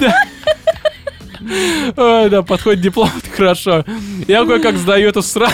[0.00, 0.14] Да.
[1.96, 3.84] Ой, да, подходит диплом, хорошо.
[4.26, 5.52] Я кое-как сдаю эту срань.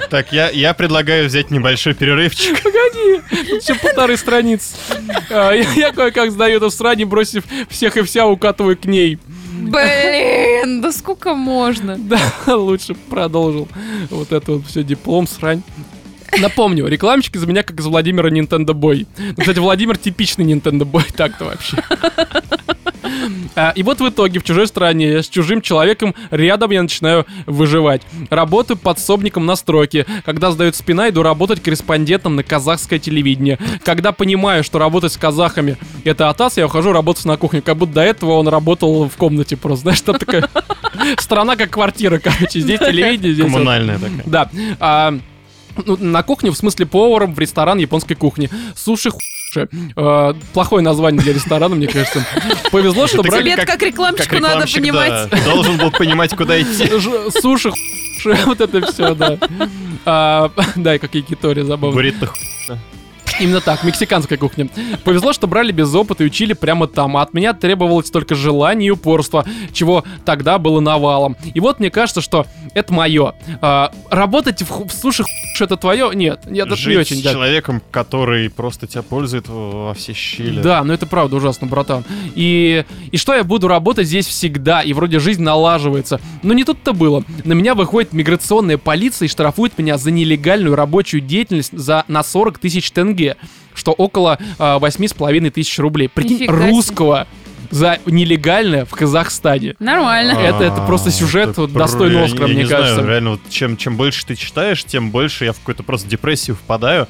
[0.00, 2.62] Так, так, я, я предлагаю взять небольшой перерывчик.
[2.62, 3.20] Погоди,
[3.50, 4.76] тут еще полторы страницы.
[5.30, 9.18] А, Я, я кое-как сдаю эту срань и бросив всех и вся укатываю к ней.
[9.52, 11.96] Блин, да сколько можно?
[11.98, 13.68] Да, лучше продолжил.
[14.10, 15.62] Вот это вот все, диплом, срань.
[16.38, 19.06] Напомню, рекламщик из меня как из Владимира Nintendo Boy.
[19.18, 21.78] Ну, кстати, Владимир типичный Nintendo Boy, так-то вообще.
[23.56, 28.02] А, И вот в итоге в чужой стране с чужим человеком рядом я начинаю выживать.
[28.30, 30.06] Работаю подсобником на стройке.
[30.24, 33.58] Когда сдает спина, иду работать корреспондентом на казахское телевидение.
[33.84, 37.62] Когда понимаю, что работать с казахами это атас, я ухожу работать на кухню.
[37.62, 39.82] Как будто до этого он работал в комнате просто.
[39.82, 40.48] Знаешь, что такое?
[41.18, 42.60] Страна как квартира, короче.
[42.60, 43.44] Здесь телевидение, здесь...
[43.44, 44.22] Коммунальная такая.
[44.26, 44.50] Да.
[44.80, 45.18] А,
[45.84, 48.50] ну, на кухне, в смысле поваром в ресторан японской кухни.
[48.74, 49.37] Суши хуйши.
[49.56, 52.24] Э, плохое название для ресторана, мне кажется.
[52.70, 55.30] Повезло, что брали Тебе как рекламщику надо понимать.
[55.44, 56.88] должен был понимать, куда идти.
[57.40, 57.70] суши.
[58.46, 59.38] Вот это все, да.
[60.04, 61.94] А, Да, и как якитори, забавно.
[61.94, 62.28] Буррито
[63.40, 64.68] Именно так, мексиканская кухня.
[65.04, 68.88] Повезло, что брали без опыта и учили прямо там, а от меня требовалось только желание
[68.88, 71.36] и упорство, чего тогда было навалом.
[71.54, 73.34] И вот мне кажется, что это мое.
[74.10, 76.10] работать в, в суши хуш это твое?
[76.14, 77.32] Нет, нет, это Жить не очень, с да.
[77.32, 80.60] человеком, который просто тебя пользует во все щели.
[80.60, 82.04] Да, ну это правда ужасно, братан.
[82.34, 86.20] И, и что я буду работать здесь всегда, и вроде жизнь налаживается.
[86.42, 87.24] Но не тут-то было.
[87.44, 92.58] На меня выходит миграционная полиция и штрафует меня за нелегальную рабочую деятельность за, на 40
[92.58, 93.27] тысяч тенге,
[93.74, 96.08] что около а, восьми с половиной тысяч рублей.
[96.08, 97.26] Прикинь, Нифига русского
[97.70, 99.74] за нелегальное в Казахстане.
[99.78, 100.32] Нормально.
[100.32, 102.94] Это- это просто сюжет это вот достойный Оскара, мне не кажется.
[102.94, 106.56] Знаю, реально, вот чем, чем больше ты читаешь, тем больше я в какую-то просто депрессию
[106.56, 107.06] впадаю.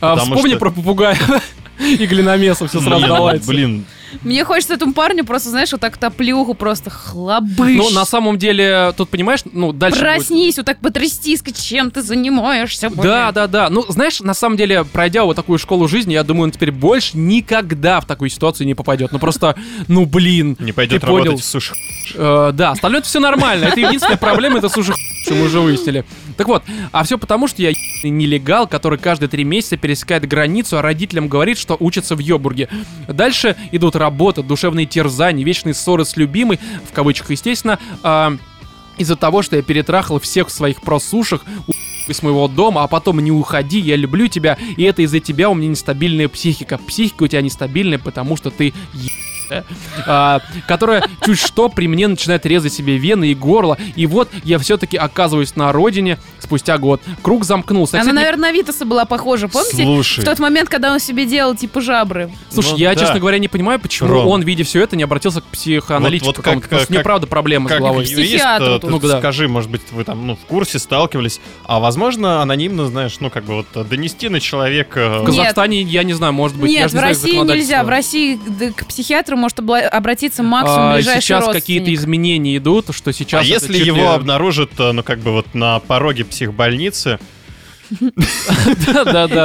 [0.00, 1.16] А, вспомни что- про попугая
[1.78, 3.48] и глиномеса, все сразу Блин, наладится.
[3.48, 3.84] Блин,
[4.22, 7.76] Мне хочется этому парню просто, знаешь, вот так топлюху просто хлобыш.
[7.76, 10.00] Ну, на самом деле, тут, понимаешь, ну, дальше...
[10.00, 12.90] будет- Проснись, вот так потрясти, сказать, чем ты занимаешься.
[12.90, 13.02] блин.
[13.02, 13.70] Да, да, да.
[13.70, 17.16] Ну, знаешь, на самом деле, пройдя вот такую школу жизни, я думаю, он теперь больше
[17.16, 19.12] никогда в такую ситуацию не попадет.
[19.12, 19.56] Ну просто,
[19.88, 20.56] ну блин.
[20.58, 21.24] не пойдет Ты понял.
[21.24, 21.74] работать в суши.
[22.14, 23.66] Э, да, остальное все нормально.
[23.66, 24.92] Это единственная проблема, это суши.
[25.22, 26.04] что мы уже выяснили.
[26.36, 30.82] Так вот, а все потому, что я нелегал, который каждые три месяца пересекает границу, а
[30.82, 32.68] родителям говорит, что учится в Йобурге.
[33.08, 38.36] Дальше идут работа, душевные терзания, вечные ссоры с любимой, в кавычках, естественно, а,
[38.98, 41.44] из-за того, что я перетрахал всех в своих просушах,
[42.08, 45.54] из моего дома, а потом не уходи, я люблю тебя, и это из-за тебя у
[45.54, 46.78] меня нестабильная психика.
[46.78, 48.74] Психика у тебя нестабильная, потому что ты
[49.50, 49.64] е-
[50.06, 53.76] а, которая чуть что при мне начинает резать себе вены и горло.
[53.96, 57.00] И вот я все-таки оказываюсь на родине спустя год.
[57.22, 57.96] Круг замкнулся.
[57.96, 59.82] Она, Кстати, наверное, на Витаса была похожа, помните?
[59.84, 60.20] Слушай.
[60.20, 62.30] В тот момент, когда он себе делал типа жабры.
[62.50, 63.00] Слушай, Ну я, да.
[63.00, 64.26] честно говоря, не понимаю, почему Ром.
[64.28, 66.26] он, видя все это, не обратился к психоаналитику.
[66.26, 68.04] Вот- вот какому-то, как- потому что мне как- правда проблемы с Как головой.
[68.06, 68.80] юрист, э, тут.
[68.82, 69.18] ты Ну да.
[69.18, 73.44] скажи, может быть, вы там ну, в курсе сталкивались, а возможно, анонимно, знаешь, ну как
[73.44, 75.00] бы вот э, донести на человека...
[75.00, 75.26] В э, Нет.
[75.26, 77.72] Казахстане, я не знаю, может быть, я Нет, же не в знаю России законодательства.
[77.74, 77.84] нельзя.
[77.84, 83.12] В России да, к психиатру может обратиться максимум А, ближайший сейчас какие-то изменения идут, что
[83.12, 83.42] сейчас...
[83.42, 87.18] а если его ли- обнаружат, э, ну как бы вот на пороге психбольницы.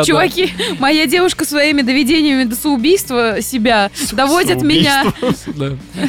[0.05, 5.05] Чуваки, моя девушка своими доведениями до соубийства себя доводит меня.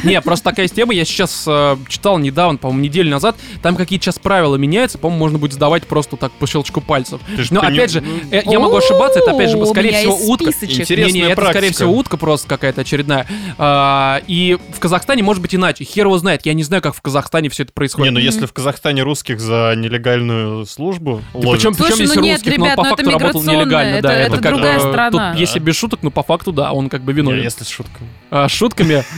[0.03, 4.19] Не, просто такая тема, я сейчас э, читал недавно, по-моему, неделю назад, там какие-то сейчас
[4.19, 7.21] правила меняются, по-моему, можно будет сдавать просто так по щелчку пальцев.
[7.51, 10.51] Но опять же, э, я могу ошибаться, это опять же, скорее всего, утка.
[10.61, 13.27] Интересная это, скорее всего, утка просто какая-то очередная.
[13.57, 15.83] А, и в Казахстане может быть иначе.
[15.83, 16.45] Хер его знает.
[16.45, 18.13] Я не знаю, как в Казахстане все это Не, происходит.
[18.13, 22.65] ну если в Казахстане русских за нелегальную службу ловят, причем, ну здесь нет, русских, но
[22.65, 24.13] он ребят, по ну это факту работал нелегально, это- да.
[24.13, 25.31] это как, другая э, страна.
[25.31, 27.41] Тут, если без шуток, ну по факту, да, он как бы виновен.
[27.43, 28.09] если с шутками.
[28.29, 29.03] А, шутками.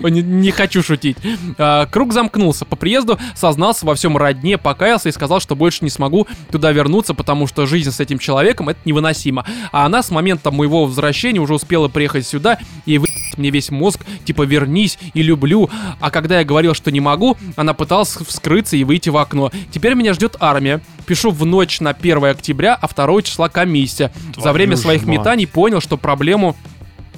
[0.00, 1.16] Не, не хочу шутить.
[1.58, 2.64] А, Круг замкнулся.
[2.64, 7.14] По приезду сознался во всем родне, покаялся и сказал, что больше не смогу туда вернуться,
[7.14, 9.44] потому что жизнь с этим человеком это невыносимо.
[9.72, 13.08] А она с момента моего возвращения уже успела приехать сюда и вы
[13.38, 15.70] мне весь мозг, типа вернись и люблю.
[16.00, 19.50] А когда я говорил, что не могу, она пыталась вскрыться и выйти в окно.
[19.70, 20.80] Теперь меня ждет армия.
[21.06, 24.12] Пишу в ночь на 1 октября, а 2 числа комиссия.
[24.34, 26.56] За Твою время ж своих метаний понял, что проблему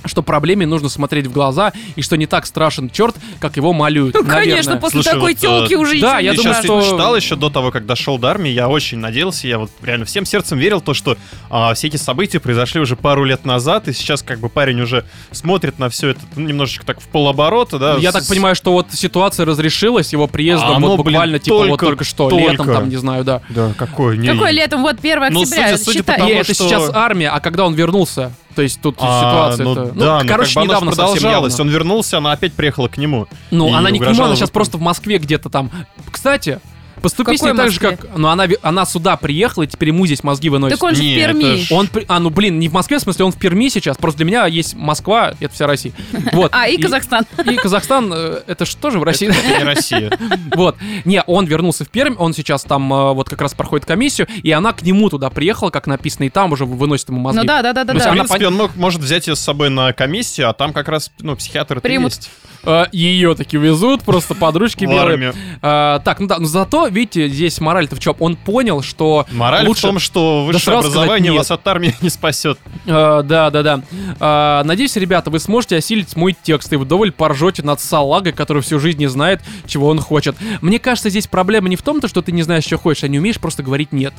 [0.04, 4.14] что проблеме нужно смотреть в глаза и что не так страшен черт, как его малюют.
[4.14, 4.46] Ну, наверное.
[4.50, 7.50] конечно, после Слушай, такой вот, телки э, уже да, я думаю, что- читал еще до
[7.50, 10.94] того, как дошел до армии, я очень надеялся, я вот реально всем сердцем верил, то,
[10.94, 11.16] что
[11.50, 15.04] а, все эти события произошли уже пару лет назад, и сейчас как бы парень уже
[15.32, 17.96] смотрит на все это ну, немножечко так в полоборота, да.
[17.96, 21.38] Я с- так понимаю, что вот ситуация разрешилась его приездом А оно, вот блин, буквально
[21.38, 22.50] типа вот только- только что, только.
[22.52, 23.42] летом там, не знаю, да.
[23.48, 24.16] Да, какой?
[24.18, 24.82] Не, Какое летом?
[24.82, 25.76] Вот 1 Ну, октября.
[25.76, 26.18] судя- судя по считай.
[26.18, 28.32] тому, И это что- сейчас армия, а когда он вернулся?
[28.54, 29.92] То есть тут А, ситуация ну, это...
[29.92, 31.48] да, ну, короче, как бы недавно явно.
[31.60, 33.26] Он вернулся, она опять приехала к нему.
[33.50, 35.70] Ну, она не к нему, она сейчас просто в Москве где-то там.
[36.10, 36.60] Кстати,
[37.00, 37.96] поступи с какой ней так же, Москве?
[38.08, 38.16] как...
[38.18, 40.78] Ну, она, она сюда приехала, и теперь ему здесь мозги выносит.
[40.78, 41.44] Так он же в Перми.
[41.44, 43.68] это ж- Он, при- а, ну блин, не в Москве, в смысле, он в Перми
[43.68, 43.96] сейчас.
[43.96, 45.92] Просто для меня есть Москва, это вся Россия.
[46.32, 46.50] Вот.
[46.54, 47.24] А, и Казахстан.
[47.44, 49.28] И Казахстан, э, это же тоже в России.
[49.28, 50.10] Это не Россия.
[50.54, 50.76] Вот.
[51.04, 54.50] Не, он вернулся в Пермь, он сейчас там э, вот как раз проходит комиссию, и
[54.50, 57.40] она к нему туда приехала, как написано, и там уже выносит ему мозги.
[57.40, 58.12] Ну да, да, да, да, То есть В да.
[58.12, 61.10] она принципе, он мог, может взять ее с собой на комиссию, а там как раз,
[61.20, 62.12] ну, психиатр Примут.
[62.14, 62.30] есть.
[62.92, 65.34] Ее таки везут, просто подружки В белые.
[65.62, 68.16] А, так, ну да, но зато, видите, здесь мораль-то в чем?
[68.18, 69.80] Он понял, что Мораль лучше...
[69.80, 72.58] в том, что высшее образование вас от армии не спасет.
[72.86, 73.82] Э, да, да, да.
[74.20, 78.78] Э, надеюсь, ребята, вы сможете осилить мой текст и вдоволь поржете над салагой, который всю
[78.78, 80.36] жизнь не знает, чего он хочет.
[80.60, 83.08] Мне кажется, здесь проблема не в том, то, что ты не знаешь, что хочешь, а
[83.08, 84.14] не умеешь просто говорить нет.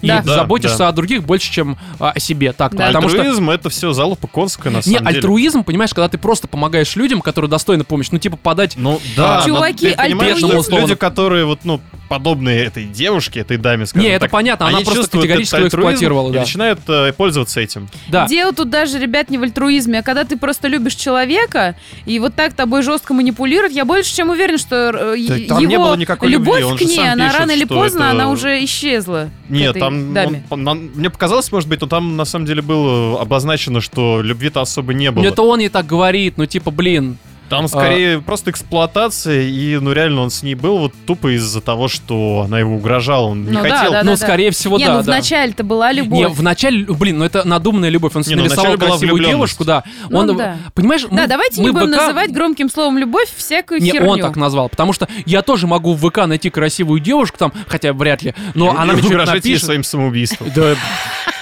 [0.00, 0.22] И Да.
[0.22, 0.88] Заботишься да.
[0.88, 2.52] о других больше, чем а, о себе.
[2.52, 2.86] Так, Да.
[2.88, 5.16] потому что Альтруизм это все залупа конская, на не самом деле.
[5.16, 8.74] альтруизм, понимаешь, когда ты просто помогаешь людям, которые достойны помощи, ну типа подать.
[8.76, 13.40] Ну да, Чуваки, но ты понимаешь, альтруизм- что люди, которые вот, ну, подобные этой девушке,
[13.40, 16.40] этой даме, скажем Не, это так, понятно, она просто категорически его эксплуатировала, и да.
[16.40, 17.88] начинают э, пользоваться этим.
[18.08, 18.26] Да.
[18.26, 21.76] Дело тут даже, ребят, не в альтруизме, а когда ты просто любишь человека,
[22.06, 24.92] и вот так тобой жестко манипулируют, я больше чем уверен, что э,
[25.28, 27.50] Да е- там не его было никакой любовь любви, он к ней, она пишет, рано
[27.50, 29.28] или что поздно, это- она уже исчезла.
[29.50, 30.42] Нет, этой там, даме.
[30.50, 34.60] он- нам- мне показалось, может быть, но там на самом деле было обозначено, что любви-то
[34.60, 35.22] особо не было.
[35.24, 37.16] Ну, Это он ей так говорит, ну типа, блин.
[37.48, 41.88] Там скорее просто эксплуатация, и ну реально он с ней был вот тупо из-за того,
[41.88, 43.92] что она его угрожала, он не Ну да, хотел.
[43.92, 45.12] да, ну, скорее всего, не, да, ну да.
[45.12, 46.18] вначале-то была любовь.
[46.18, 48.14] Не, в начале, блин, ну это надуманная любовь.
[48.16, 49.82] Он Не, ну, нарисовал вначале красивую девушку, да.
[50.10, 50.56] Ну Он, да.
[50.74, 54.10] понимаешь, Да, мы- давайте мы не будем ВК называть громким словом любовь всякую Не, херню.
[54.10, 57.92] он так назвал, потому что я тоже могу в ВК найти красивую девушку там, хотя
[57.92, 59.64] вряд ли, но И- она и мне что-то угрожать ей напишет.
[59.64, 60.50] своим самоубийством.
[60.54, 60.74] Да,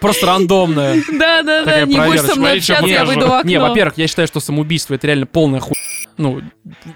[0.00, 1.02] просто рандомная.
[1.12, 3.48] Да, да, да, Такая не будешь со мной общаться, я выйду в окно.
[3.50, 5.74] Не, во-первых, я считаю, что самоубийство это реально полная хуйня.
[6.16, 6.40] Ну,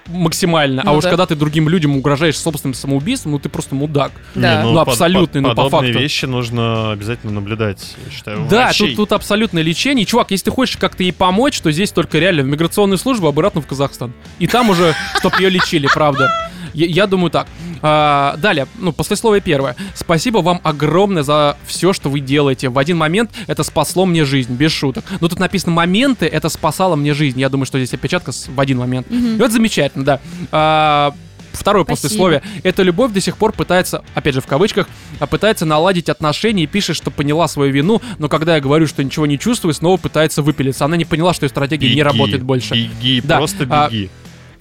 [0.09, 0.83] максимально.
[0.83, 1.11] а Ну уж да.
[1.11, 4.11] когда ты другим людям угрожаешь собственным самоубийством, ну ты просто мудак.
[4.35, 4.63] Да.
[4.65, 5.93] Ну, под- абсолютный, под- ну, по факту.
[5.93, 8.89] вещи нужно обязательно наблюдать, я считаю, Да, врачей.
[8.89, 10.05] тут, тут абсолютное лечение.
[10.07, 13.61] Чувак, если ты хочешь как-то ей помочь, то здесь только реально в миграционную службу обратно
[13.61, 14.13] в Казахстан.
[14.41, 16.51] И там уже, чтоб ее лечили, правда.
[16.75, 17.47] Я, я думаю так.
[17.83, 19.77] А, далее, ну, послесловие первое.
[19.95, 22.69] Спасибо вам огромное за все, что вы делаете.
[22.69, 25.05] В один момент это спасло мне жизнь, без шуток.
[25.21, 27.41] Но тут написано моменты, это спасало мне жизнь.
[27.41, 29.11] Я думаю, что здесь опечатка с- в один момент.
[29.11, 29.35] Мгм.
[29.37, 30.21] И это замечательно, да.
[30.51, 31.15] А,
[31.53, 32.03] Второе Спасибо.
[32.09, 32.43] послесловие.
[32.63, 34.89] Эта любовь до сих пор пытается, опять же в кавычках,
[35.21, 39.05] а, пытается наладить отношения и пишет, что поняла свою вину, но когда я говорю, что
[39.05, 40.87] ничего не чувствую, снова пытается выпилиться.
[40.87, 42.73] Она не поняла, что ее стратегия не Беги, работает больше.
[42.75, 44.09] Беги, Да, просто а, беги.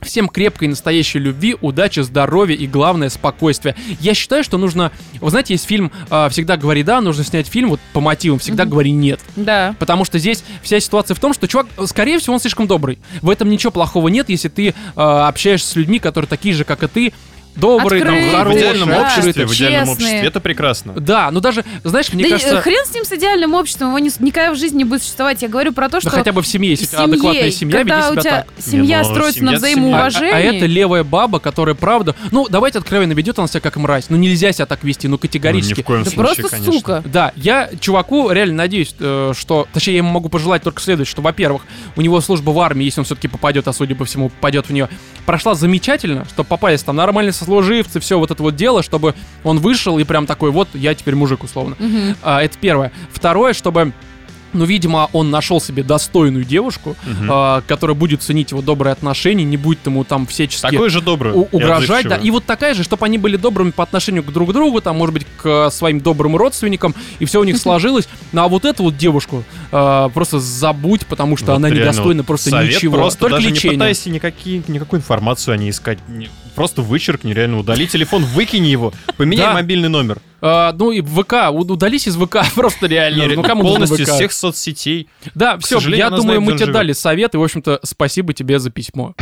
[0.02, 3.76] Всем крепкой настоящей любви, удачи, здоровья и, главное, спокойствия.
[4.00, 4.92] Я считаю, что нужно...
[5.20, 8.66] Вы знаете, есть фильм а, «Всегда говори да», нужно снять фильм вот по мотивам «Всегда
[8.66, 9.20] говори нет».
[9.36, 9.76] Да.
[9.78, 12.98] Потому что здесь вся ситуация в том, что чувак, скорее всего, он слишком добрый.
[13.22, 16.82] В этом ничего плохого нет, если ты а, общаешься с людьми, которые такие же, как
[16.82, 17.14] и ты,
[17.56, 19.94] добрые, там, Открытые, В хорошие, идеальном да, обществе, в идеальном честные.
[19.94, 20.94] обществе это прекрасно.
[20.94, 22.56] Да, ну даже, знаешь, мне да и, кажется...
[22.58, 25.42] э, хрен с ним с идеальным обществом, его ни- никогда в жизни не будет существовать.
[25.42, 27.52] Я говорю про то, что Да хотя бы в семье, если у в тебя адекватная
[27.52, 28.64] семья, веди когда у себя тебя так.
[28.64, 29.98] семья Не, ну, строится на семья это семья.
[29.98, 30.34] А, а- взаимоуважении.
[30.34, 32.16] а это левая баба, которая правда...
[32.32, 34.06] Ну, давайте откровенно ведет она себя как мразь.
[34.10, 35.82] Ну, нельзя себя так вести, ну, Ну, ни категорически.
[35.82, 36.74] в коем Да случае, просто конечно.
[36.74, 37.04] сука.
[37.06, 39.68] Да, я чуваку реально надеюсь, э, что...
[39.74, 41.64] Точнее, я ему могу пожелать только следующее, что, во-первых,
[41.96, 44.74] у него служба в армии, если он все-таки попадет, а судя по всему, попадет в
[44.74, 44.90] нее,
[45.26, 49.14] прошла замечательно, чтобы попасть там нормальные сослуживцы, все вот это вот дело, чтобы
[49.44, 51.76] он вышел и прям такой, вот, я теперь мужик, условно.
[51.80, 52.16] Мгм.
[52.24, 52.92] А, это первое.
[53.12, 53.92] Второе, чтобы...
[54.54, 57.30] Ну, видимо, он нашел себе достойную девушку, Мгм.
[57.32, 61.32] а, которая будет ценить его добрые отношения, не будет ему там всячески Такой же добрый.
[61.32, 64.34] у- и угрожать, да, и вот такая же, чтобы они были добрыми по отношению к
[64.34, 68.10] друг другу, там, может быть, к э, своим добрым родственникам, и все у них сложилось.
[68.34, 72.28] Ну а вот эту вот девушку э, просто забудь, потому что Вот она недостойна вот
[72.28, 72.98] просто совет ничего.
[72.98, 73.78] Просто Только даже лечение.
[73.78, 76.00] не пытайся никакие, никакую информацию о ней искать.
[76.56, 79.54] Просто вычеркни, реально удали телефон, выкини его, поменяй Да.
[79.54, 80.20] мобильный номер.
[80.42, 83.24] Э, ну и ВК, удались из ВК просто реально.
[83.24, 85.08] Не, ну кому полностью из всех соцсетей.
[85.36, 88.70] Да, К все, я думаю, мы тебе дали совет, и, в общем-то, спасибо тебе за
[88.70, 89.16] письмо.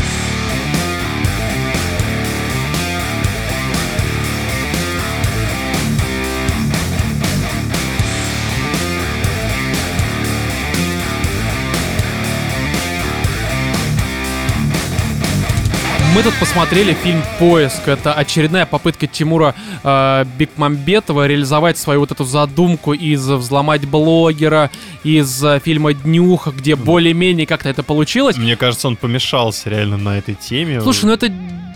[16.16, 17.88] Мы тут посмотрели фильм «Поиск».
[17.88, 19.53] Это очередная попытка Тимура
[19.84, 24.72] э, Бекмамбетова реализовать свою вот эту задумку из «Взломать блогера»,
[25.03, 28.38] из э, фильма «Днюха», где более-менее как-то это получилось.
[28.38, 30.82] Мне кажется, он помешался реально на этой теме.
[30.82, 31.32] Слушай, ну это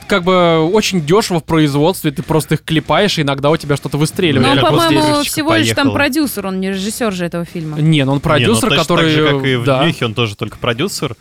[0.08, 3.98] как бы очень дешево в производстве, ты просто их клепаешь, и иногда у тебя что-то
[3.98, 4.56] выстреливает.
[4.56, 7.80] Ну, вот по-моему, крышечка всего лишь там продюсер, он не режиссер же этого фильма.
[7.80, 9.16] Не, ну он Не, ну, продюсер, точно который...
[9.16, 9.84] Так же, как и в да.
[9.84, 11.16] Днюхе, он тоже только продюсер.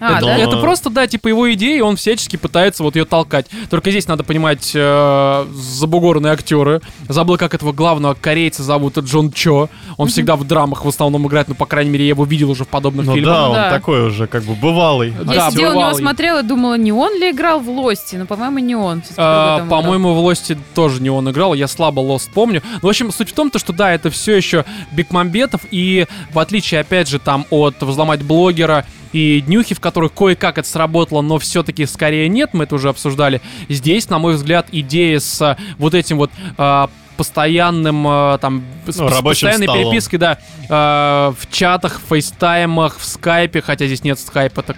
[0.00, 0.36] А, это, да?
[0.38, 3.46] это просто, да, типа его идея, и он всячески пытается вот ее толкать.
[3.70, 6.80] Только здесь надо понимать э, забугорные актеры.
[7.08, 9.68] Забыл, как этого главного корейца зовут Джон Чо.
[9.96, 12.64] Он всегда в драмах в основном играет, ну, по крайней мере, я его видел уже
[12.64, 13.34] в подобных Ну фильмах.
[13.34, 13.70] да, он Да.
[13.70, 15.10] такой уже как бы бывалый.
[15.22, 15.98] Да, Я сидела на него бывалый.
[16.02, 18.16] смотрела и думала, не он ли играл в Лости?
[18.16, 19.02] Но, по-моему, не он.
[19.16, 19.66] А.
[19.68, 22.62] По-моему, в Лости тоже не он играл, я слабо Лост помню.
[22.82, 26.38] Ну, в общем, суть в том, то, что да, это все еще Бекмамбетов, и в
[26.38, 31.38] отличие, опять же, там от «Взломать блогера» и «Днюхи», в которых кое-как это сработало, но
[31.38, 33.40] все-таки скорее нет, мы это уже обсуждали.
[33.68, 38.92] Здесь, на мой взгляд, идея с а, вот этим вот а, постоянным а, там Ну,
[38.92, 39.84] с постоянной столом.
[39.84, 40.38] перепиской, да,
[40.68, 44.76] в чатах, в фейстаймах, в скайпе, хотя здесь нет скайпа так,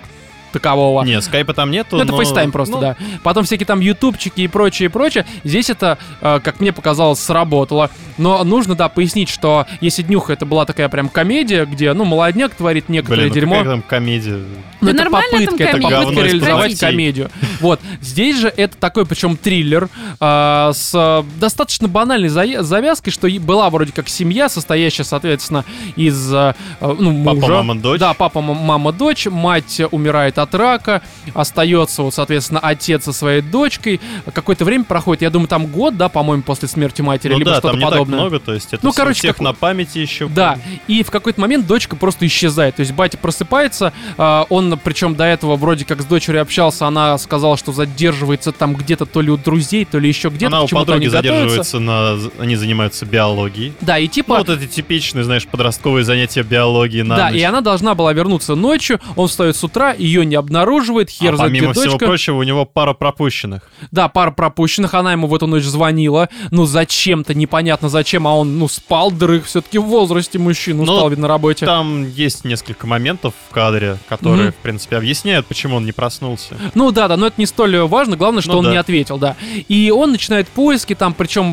[0.51, 1.03] такового.
[1.05, 1.97] Нет, скайпа там нету.
[1.97, 2.17] Ну, это но-
[2.51, 2.97] просто, ну, да.
[3.23, 5.27] Потом всякие там ютубчики и прочее, и прочее.
[5.45, 7.91] Здесь это, э, как мне показалось, сработало.
[8.19, 12.55] Но нужно, да, пояснить, что если Днюха это была такая прям комедия, где, ну, молодняк
[12.55, 13.55] творит некоторое Блин, ну дерьмо.
[13.57, 14.31] какая там комедия?
[14.33, 14.47] Ну,
[14.87, 15.97] Да это нормально там попытка, это комедия.
[15.97, 17.31] попытка реализовать комедию.
[17.61, 17.81] Вот.
[18.01, 19.89] Здесь же это такой, причем триллер
[20.21, 25.65] э, с э, достаточно банальной завязкой, что была вроде как семья, состоящая, соответственно,
[25.97, 27.53] из э, э, ну, Папа, мужа.
[27.55, 28.01] мама, дочь.
[28.01, 29.27] Да, папа, мама, дочь.
[29.27, 31.03] Мать умирает от рака.
[31.35, 34.01] Остается, вот, соответственно, отец со своей дочкой.
[34.33, 37.57] Какое-то время проходит, я думаю, там год, да, по-моему, после смерти матери, Ну либо да,
[37.59, 38.19] что-то там не подобное.
[38.19, 40.29] так много, то есть это Ну, короче, всех как- на памяти еще.
[40.29, 42.77] Да, и в какой-то момент дочка просто исчезает.
[42.77, 47.17] То есть батя просыпается, а, он, причем до этого вроде как с дочерью общался, она
[47.19, 50.47] сказала, что задерживается там где-то то ли у друзей, то ли еще где-то.
[50.57, 52.19] Она у подруги задерживается на...
[52.39, 53.73] Они занимаются биологией.
[53.81, 54.39] Да, и типа...
[54.39, 57.41] Ну, вот эти типичные, знаешь, подростковые занятия биологии на да, ночь.
[57.41, 61.37] и она должна была вернуться ночью, он встает с утра, ее не обнаруживает, хер а
[61.37, 62.07] знает, помимо всего дочка.
[62.07, 63.63] прочего, у него пара пропущенных.
[63.91, 68.59] Да, пара пропущенных, она ему в эту ночь звонила, ну зачем-то, непонятно зачем, а он,
[68.59, 71.67] ну, спал, дрых, все-таки в возрасте мужчина, Ну, устал, видно, на работе.
[71.67, 74.53] Там есть несколько моментов в кадре, которые, Мгм.
[74.53, 76.57] в принципе, объясняют, почему он не проснулся.
[76.75, 78.71] Ну да, да, но это не столь важно, главное, что Ну он да.
[78.71, 79.37] не ответил, да.
[79.69, 81.53] И он начинает поиски, там, причем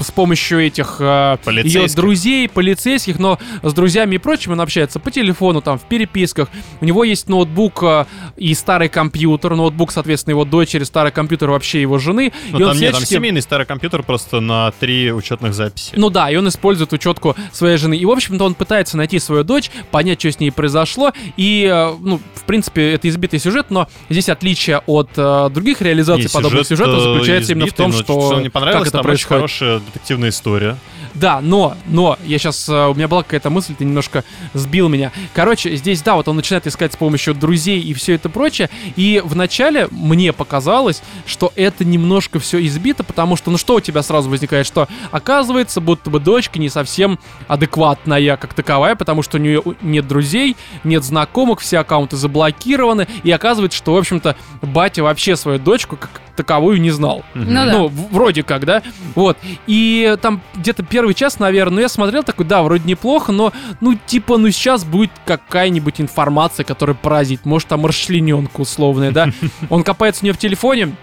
[0.00, 5.10] с помощью этих э, ее друзей, полицейских, но с друзьями и прочим он общается по
[5.10, 6.48] телефону, там, в переписках.
[6.80, 8.04] У него есть ноутбук э,
[8.36, 12.32] и старый компьютер, ноутбук, соответственно, его дочери, старый компьютер вообще его жены.
[12.50, 15.92] Ну и он там нет, там всячески- семейный старый компьютер просто на три учетных записи.
[15.96, 17.96] ну да, и он использует учетку своей жены.
[17.96, 21.12] И, в общем-то, он пытается найти свою дочь, понять, что с ней произошло.
[21.36, 26.30] И, э, ну, в принципе, это избитый сюжет, но здесь отличие от э, других реализаций
[26.30, 29.00] подобных сюжет, сюжетов э, заключается именно в том, но что, мне понравилось, как это там
[29.00, 29.38] очень происходит.
[29.38, 30.76] хорошая детективная история.
[31.20, 35.12] Да, но, но, я сейчас, у меня была какая-то мысль, ты немножко сбил меня.
[35.34, 39.20] Короче, здесь, да, вот он начинает искать с помощью друзей и все это прочее, и
[39.24, 44.30] вначале мне показалось, что это немножко все избито, потому что, ну что у тебя сразу
[44.30, 49.62] возникает, что оказывается, будто бы дочка не совсем адекватная как таковая, потому что у нее
[49.82, 55.58] нет друзей, нет знакомых, все аккаунты заблокированы, и оказывается, что, в общем-то, батя вообще свою
[55.58, 57.24] дочку как таковую не знал.
[57.34, 57.64] Ну да.
[57.64, 58.82] Ну, вроде как, да?
[59.16, 59.36] Вот.
[59.66, 63.94] И там где-то первый час, наверное, ну, я смотрел такой, да, вроде неплохо, но, ну,
[63.94, 67.44] типа, ну, сейчас будет какая-нибудь информация, которая поразит.
[67.44, 69.30] Может, там расчлененка условная, да?
[69.70, 70.94] Он копается у нее в телефоне,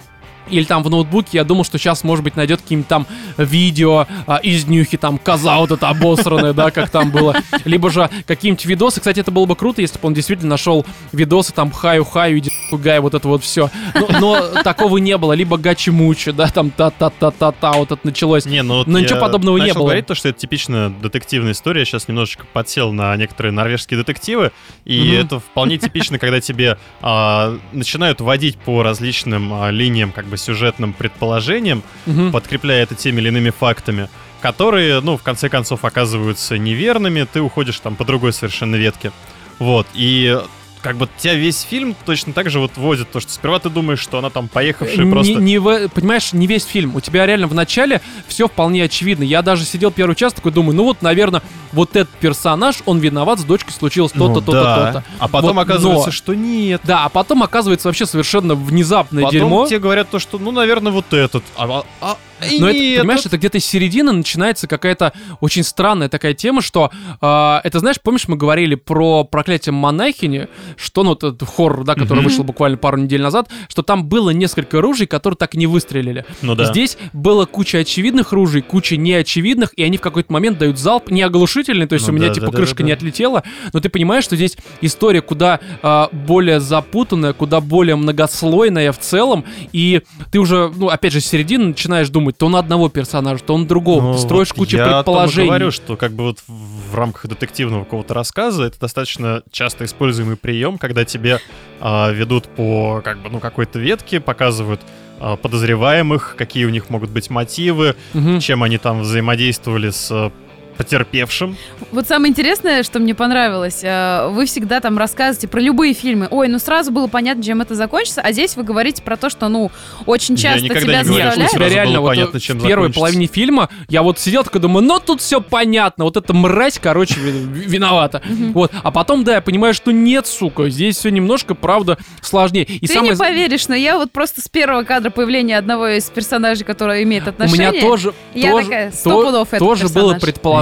[0.49, 4.37] или там в ноутбуке, я думал, что сейчас, может быть, найдет какие-нибудь там видео а,
[4.37, 7.35] из нюхи, там, коза вот эта обосранная, да, как там было.
[7.65, 8.99] Либо же какие-нибудь видосы.
[8.99, 12.99] Кстати, это было бы круто, если бы он действительно нашел видосы, там, хаю-хаю, иди гай,
[12.99, 13.69] вот это вот все.
[13.93, 15.33] Но, но такого не было.
[15.33, 18.45] Либо гачи-мучи, да, там, та-та-та-та-та, вот это началось.
[18.45, 19.83] Не, ну вот Но ничего подобного не было.
[19.83, 21.81] говорить то, что это типичная детективная история.
[21.81, 24.51] Я сейчас немножечко подсел на некоторые норвежские детективы,
[24.85, 25.25] и Мгм.
[25.25, 30.93] это вполне типично, когда тебе а, начинают водить по различным а, линиям, как бы сюжетным
[30.93, 32.31] предположениям, Мгм.
[32.31, 34.09] подкрепляя это теми или иными фактами,
[34.41, 39.11] которые, ну, в конце концов, оказываются неверными, ты уходишь там по другой совершенно ветке.
[39.59, 40.37] Вот, и
[40.85, 43.97] как бы тебя весь фильм точно так же вот водит, то, что сперва ты думаешь,
[43.97, 45.33] что она там поехавшая просто...
[45.33, 45.59] не
[45.89, 46.95] понимаешь, не весь фильм.
[46.95, 49.23] У тебя реально в начале все вполне очевидно.
[49.23, 53.39] Я даже сидел первый час такой, думаю, ну вот, наверное, вот этот персонаж, он виноват,
[53.39, 54.75] с дочкой случилось то-то, Ну то-то, да.
[54.91, 55.03] то-то.
[55.17, 56.81] А потом Вот, оказывается, но- что нет.
[56.83, 59.65] Да, а потом оказывается вообще совершенно внезапное Потом дерьмо.
[59.65, 61.43] тебе говорят то, что, ну, наверное, вот этот.
[61.57, 62.17] А, а-
[62.51, 66.61] и Но это, понимаешь, вот- это где-то из середины начинается какая-то очень странная такая тема,
[66.61, 66.91] что
[67.21, 72.23] э, это, знаешь, помнишь, мы говорили про проклятие монахини, что, ну, этот хоррор, да, который
[72.23, 76.25] вышел буквально пару недель назад, что там было несколько ружей, которые так и не выстрелили.
[76.41, 76.65] Ну да.
[76.65, 81.21] Здесь было куча очевидных ружей, куча неочевидных, и они в какой-то момент дают залп, не
[81.21, 82.97] оглушительный, то есть Ну у меня да, типа да, крышка да, не да.
[82.97, 83.43] отлетела,
[83.73, 89.45] но ты понимаешь, что здесь история куда а, более запутанная, куда более многослойная в целом,
[89.71, 93.57] и ты уже, ну, опять же, с середины начинаешь думать, то на одного персонажа, то
[93.57, 95.47] на другого, Ну, ты строишь вот кучу я предположений.
[95.47, 100.77] говорю, что как бы вот в, рамках детективного какого-то рассказа это достаточно часто используемый прием,
[100.77, 101.39] когда тебе
[101.79, 104.81] а, ведут по как бы ну какой-то ветке, показывают
[105.19, 108.39] а, подозреваемых, какие у них могут быть мотивы, Мгм.
[108.39, 110.31] чем они там взаимодействовали с
[110.77, 111.55] потерпевшим.
[111.91, 116.27] Вот самое интересное, что мне понравилось, э, вы всегда там рассказываете про любые фильмы.
[116.31, 119.47] Ой, ну сразу было понятно, чем это закончится, а здесь вы говорите про то, что,
[119.47, 119.71] ну,
[120.05, 121.51] очень Я часто никогда тебя не говорю, что у заставляют.
[121.51, 122.99] тебя сразу реально было вот понятно, в чем первой закончится.
[122.99, 127.19] половине фильма я вот сидел такой думаю, ну тут все понятно, вот эта мразь, короче,
[127.19, 127.31] ви-
[127.65, 128.21] виновата.
[128.53, 132.63] Вот, а потом, да, я понимаю, что нет, сука, здесь все немножко, правда, сложнее.
[132.65, 133.13] И Ты самое...
[133.13, 137.25] не поверишь, но я вот просто с первого кадра появления одного из персонажей, который имеет
[137.25, 137.71] У отношение...
[137.71, 140.21] меня тоже, я тоже, такая, то- сто пудов тоже было персонаж.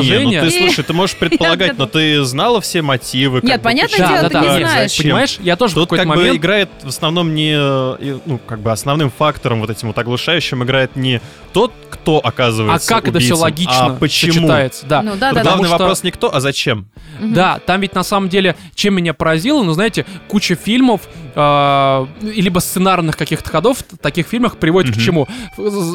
[0.10, 0.40] Предположение.
[0.40, 3.40] Не, ну ты слушай, ты можешь предполагать, но ты знала все мотивы.
[3.44, 4.92] Нет, понятное дело, ты не как, знаешь.
[4.92, 5.04] зачем.
[5.04, 7.56] Понимаешь, я тоже в Тут какой-то как бы играет в основном не,
[8.26, 11.22] ну, как бы основным фактором вот этим вот оглушающим играет не
[11.54, 14.34] тот, кто А оказывается как это все убийцей, логично а почему.
[14.34, 14.86] сочетается?
[14.88, 15.02] Да.
[15.02, 15.44] Ну да, да, да.
[15.44, 16.88] главный что- вопрос не кто, а зачем.
[17.20, 21.02] Да, там ведь на самом деле, чем меня поразило, ну, знаете, куча фильмов,
[21.36, 25.28] э, либо сценарных каких-то ходов в таких фильмах приводит к чему?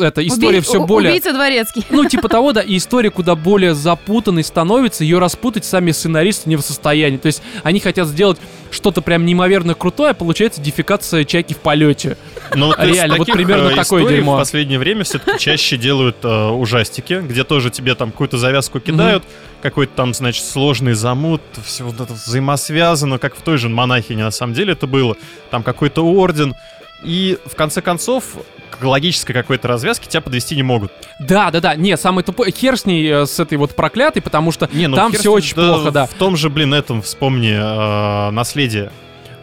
[0.00, 1.10] Это история все более...
[1.10, 1.84] Убийца дворецкий.
[1.90, 6.56] Ну, типа того, да, и история куда более запутанной становится, ее распутать сами сценаристы не
[6.56, 7.16] в состоянии.
[7.16, 8.38] То есть они хотят сделать
[8.70, 12.16] что-то прям неимоверно крутое, а получается дефикация чайки в полете.
[12.54, 14.36] Но вот Реально, вот примерно э, такое дерьмо.
[14.36, 19.24] в последнее время все-таки чаще делают э, ужастики, где тоже тебе там какую-то завязку кидают,
[19.62, 24.30] какой-то там, значит, сложный замут, все вот это взаимосвязано, как в той же монахине на
[24.30, 25.16] самом деле это было.
[25.50, 26.54] Там какой-то орден.
[27.02, 28.24] И в конце концов,
[28.70, 30.92] к логической какой-то развязке тебя подвести не могут.
[31.18, 34.52] Да, да, да, не, самый тупой, хер с ней, э, с этой вот проклятой, потому
[34.52, 36.06] что Не, ну там все очень плохо, да.
[36.06, 38.90] В том же, блин, этом вспомни э, наследие.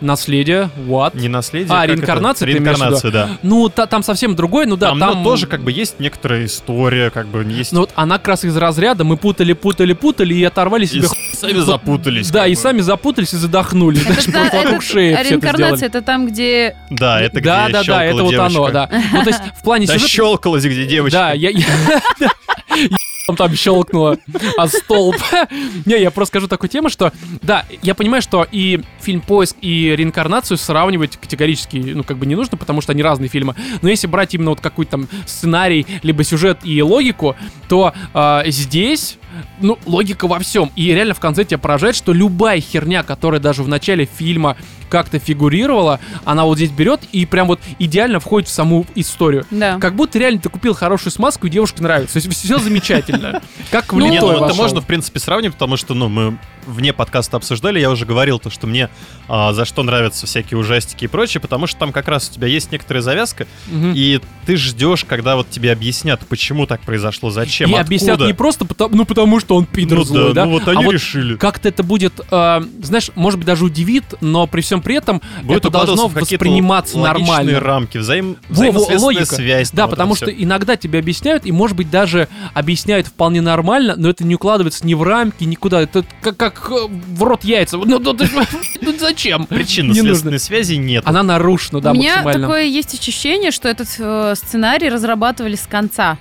[0.01, 1.17] Наследие, what?
[1.17, 1.69] Не наследие.
[1.71, 1.93] А, как это?
[1.93, 2.45] реинкарнация?
[2.47, 3.29] Реинкарнация, да.
[3.43, 5.17] Ну, та- там совсем другой, ну да, там, там...
[5.19, 7.71] ну, тоже как бы есть некоторая история, как бы есть.
[7.71, 11.07] Ну вот она как раз из разряда, мы путали, путали, путали и оторвали и себе...
[11.07, 12.29] с- сами запутались.
[12.29, 12.59] Да, и бы.
[12.61, 14.05] сами запутались и задохнулись.
[14.27, 17.83] Это вокруг это- шеи а это реинкарнация это там, где Да, это Да, где да,
[17.83, 18.71] да, это щелкала вот оно, девочка.
[18.73, 18.89] да.
[19.13, 20.11] Ну, то есть в плане Да сюжета...
[20.11, 21.17] щелкалась где девочка.
[21.17, 21.51] Да, я...
[23.25, 24.17] там, там щелкнуло
[24.57, 25.15] а столб.
[25.85, 27.11] Не, я просто скажу такую тему, что,
[27.41, 32.35] да, я понимаю, что и фильм «Поиск», и «Реинкарнацию» сравнивать категорически, ну, как бы не
[32.35, 33.55] нужно, потому что они разные фильмы.
[33.81, 37.35] Но если брать именно вот какой-то там сценарий, либо сюжет и логику,
[37.67, 39.17] то э, здесь
[39.59, 40.71] ну, логика во всем.
[40.75, 44.57] И реально в конце тебя поражает, что любая херня, которая даже в начале фильма
[44.89, 49.45] как-то фигурировала, она вот здесь берет и прям вот идеально входит в саму историю.
[49.51, 49.77] Да.
[49.79, 52.19] Как будто реально ты купил хорошую смазку, и девушке нравится.
[52.21, 53.41] То есть все замечательно.
[53.71, 56.93] Как в Не, литое ну это можно, в принципе, сравнить, потому что, ну, мы вне
[56.93, 58.89] подкаста обсуждали, я уже говорил то, что мне
[59.27, 62.47] а, за что нравятся всякие ужастики и прочее, потому что там как раз у тебя
[62.47, 63.93] есть некоторая завязка, Мгм.
[63.95, 67.85] и ты ждешь, когда вот тебе объяснят, почему так произошло, зачем, И откуда.
[67.87, 70.71] объяснят не просто потому, ну потому что он пидор ну, злой, да, ну вот а
[70.71, 71.35] они вот решили.
[71.35, 75.59] как-то это будет, э, знаешь, может быть даже удивит, но при всем при этом Будет
[75.59, 77.59] это должно восприниматься логичные нормально.
[77.59, 78.37] рамки, взаим...
[78.49, 79.25] Во, во, логика.
[79.25, 79.71] связь.
[79.71, 80.35] Да, вот потому что всё.
[80.43, 84.93] иногда тебе объясняют, и, может быть, даже объясняют вполне нормально, но это не укладывается ни
[84.93, 85.81] в рамки, никуда.
[85.81, 87.77] Это как, как э, в рот яйца.
[87.77, 88.17] Ну, ну,
[88.81, 89.45] ну, зачем?
[89.45, 91.03] Причинно-следственной связи нет.
[91.05, 92.47] Она нарушена, да, У меня максимально.
[92.47, 96.17] такое есть ощущение, что этот э, сценарий разрабатывали с конца.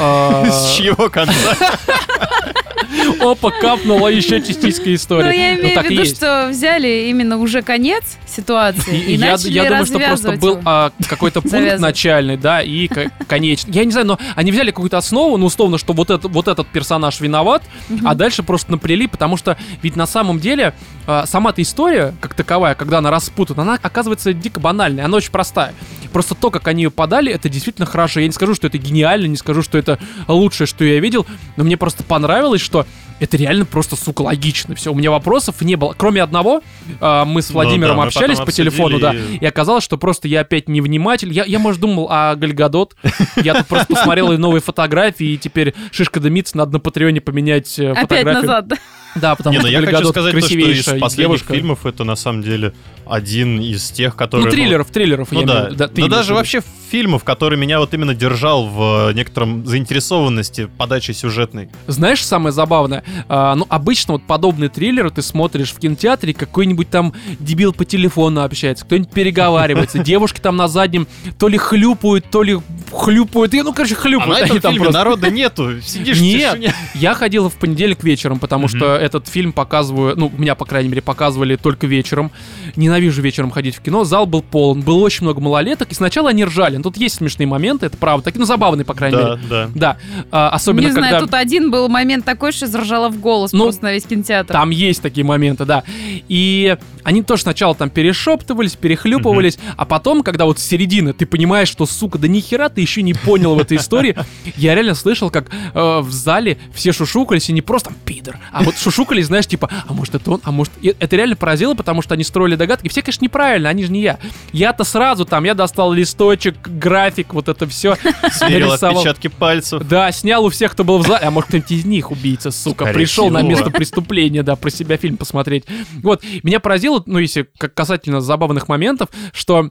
[0.00, 1.34] А, С чьего конца?
[3.20, 5.24] Опа, капнула еще частичка истории.
[5.24, 6.16] Ну, я Ну, имею в виду, есть.
[6.16, 10.60] что взяли именно уже конец ситуации и, И я, начали я думаю, что просто был
[10.64, 13.72] а, какой-то пункт начальный, да, и ко- конечный.
[13.74, 16.66] Я не знаю, но они взяли какую-то основу, ну, условно, что вот, это, вот этот
[16.68, 17.62] персонаж виноват,
[18.04, 20.72] а дальше просто наплели, потому что ведь на самом деле
[21.06, 25.74] а, сама-то история, как таковая, когда она распутана, она оказывается дико банальной, она очень простая.
[26.14, 28.20] Просто то, как они ее подали, это действительно хорошо.
[28.20, 29.98] Я не скажу, что это гениально, не скажу, что это
[30.28, 32.86] лучшее, что я видел, но мне просто понравилось, что
[33.18, 34.74] это реально просто, сука, логично.
[34.76, 35.92] Все, у меня вопросов не было.
[35.96, 36.62] Кроме одного,
[37.00, 39.82] а, мы с Ну Владимиром да, мы общались по телефону, да, обсудили, и- и оказалось,
[39.82, 41.32] что просто я опять невниматель.
[41.32, 42.94] Я, я может, думал о Гальгадот.
[43.42, 47.76] Я тут просто посмотрел и новые фотографии, и теперь шишка дымится, надо на Патреоне поменять
[47.78, 48.42] э, Опять фотографию.
[48.42, 48.68] назад.
[48.68, 48.76] да.
[49.16, 51.54] Да, потому Не, ну что я хочу сказать то, что из последних девушка.
[51.54, 52.72] фильмов это на самом деле
[53.06, 54.46] один из тех, которые...
[54.46, 56.62] Ну, триллеров, триллеров, Ну да, имею да, в даже вообще
[56.94, 61.68] фильмов, который меня вот именно держал в э, некотором заинтересованности подачи сюжетной.
[61.88, 63.02] Знаешь, самое забавное?
[63.28, 68.44] А, ну, обычно вот подобные триллеры ты смотришь в кинотеатре, какой-нибудь там дебил по телефону
[68.44, 72.60] общается, кто-нибудь переговаривается, девушки там на заднем то ли хлюпают, то ли
[72.92, 74.30] хлюпают, и, ну, короче, А хлюпают.
[74.38, 74.98] на они этом фильме просто.
[75.00, 80.30] народа нету, сидишь Нет, я ходил в понедельник вечером, потому что этот фильм показываю, ну,
[80.38, 82.30] меня, по крайней мере, показывали только вечером.
[82.76, 86.44] Ненавижу вечером ходить в кино, зал был полон, было очень много малолеток, и сначала они
[86.44, 86.83] ржали.
[86.84, 89.40] Тут есть смешные моменты, это правда, такие, ну, забавные, по крайней Да, мере.
[89.48, 89.70] да.
[89.74, 89.96] Да,
[90.30, 91.20] а, особенно Не знаю, когда...
[91.20, 94.52] тут один был момент такой, что заржала в голос Ну, просто на весь кинотеатр.
[94.52, 95.82] Там есть такие моменты, да.
[96.28, 101.68] И они тоже сначала там перешептывались, перехлюпывались, а потом, когда вот с середины ты понимаешь,
[101.68, 104.14] что, сука, да нихера ты еще не понял в этой истории,
[104.56, 108.62] я реально слышал, как э, в зале все шушукались, и не просто там пидор, а
[108.62, 110.72] вот шушукались, знаешь, типа, а может это он, а может...
[110.82, 112.88] И это реально поразило, потому что они строили догадки.
[112.88, 114.18] Все, конечно, неправильно, они же не я.
[114.52, 117.96] Я-то сразу там, я достал листочек, график, вот это все.
[118.32, 119.82] Сверил отпечатки пальцев.
[119.86, 121.26] Да, снял у всех, кто был в зале.
[121.26, 124.96] А может, кто-нибудь из них убийца, сука, Скорее пришел на место преступления, да, про себя
[124.96, 125.64] фильм посмотреть.
[126.02, 129.70] Вот, меня поразило, ну, если как касательно забавных моментов, что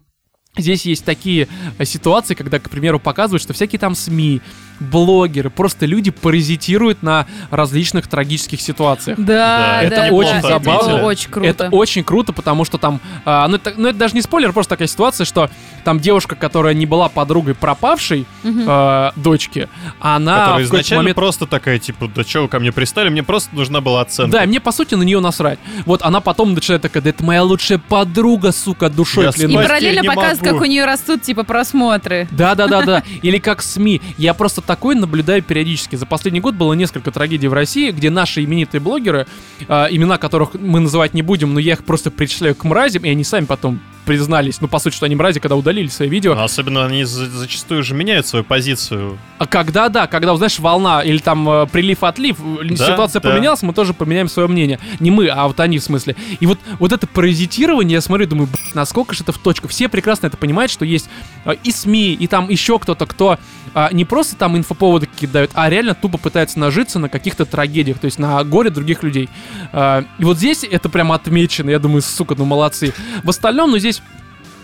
[0.55, 1.47] Здесь есть такие
[1.79, 4.39] э, ситуации, когда, к примеру, показывают, что всякие там СМИ,
[4.84, 9.17] блогеры, просто люди паразитируют на различных трагических ситуациях.
[9.19, 10.97] Да, Да, да, это да, очень это забавно.
[10.97, 11.49] было очень круто.
[11.49, 14.71] Это очень круто, потому что там, а, ну, это, ну это даже не спойлер, просто
[14.71, 15.49] такая ситуация, что
[15.84, 18.65] там девушка, которая не была подругой пропавшей Мгм.
[18.67, 19.69] э, дочки,
[19.99, 23.23] она Которая в изначально момент просто такая, типа, да что вы ко мне пристали, мне
[23.23, 24.31] просто нужна была оценка.
[24.38, 25.59] Да, и мне по сути на нее насрать.
[25.86, 29.53] Вот она потом начинает такая, да это моя лучшая подруга, сука, душой Я И клянусь.
[29.55, 30.55] спать параллельно показывают, могу.
[30.57, 32.27] как у нее растут, типа, просмотры.
[32.31, 33.03] Да, да, да, да.
[33.21, 34.01] Или как СМИ.
[34.17, 35.95] Я просто такое наблюдаю периодически.
[35.95, 39.28] За последний год было несколько трагедий в России, где наши именитые блогеры,
[39.67, 43.09] э, имена которых мы называть не будем, но я их просто причисляю к мразям, и
[43.09, 46.35] они сами потом признались, ну, по сути, что они мрази, когда удалили свои видео.
[46.35, 49.17] Но особенно они за- зачастую же меняют свою позицию.
[49.37, 53.29] А когда, да, когда, знаешь, волна или там э, прилив-отлив, э, Да, ситуация да.
[53.29, 54.79] поменялась, мы тоже поменяем свое мнение.
[54.99, 56.15] Не мы, а вот они в смысле.
[56.39, 59.67] И вот, вот это паразитирование, я смотрю, думаю, «Блин, насколько же это в точку.
[59.67, 61.09] Все прекрасно это понимают, что есть
[61.45, 63.37] э, и СМИ, и там еще кто-то, кто
[63.73, 67.97] а, не просто там инфоповоды какие-то дают, а реально тупо пытается нажиться на каких-то трагедиях,
[67.99, 69.29] то есть на горе других людей.
[69.71, 72.93] А, и вот здесь это прям отмечено, я думаю, сука, ну молодцы.
[73.23, 73.92] В остальном, ну здесь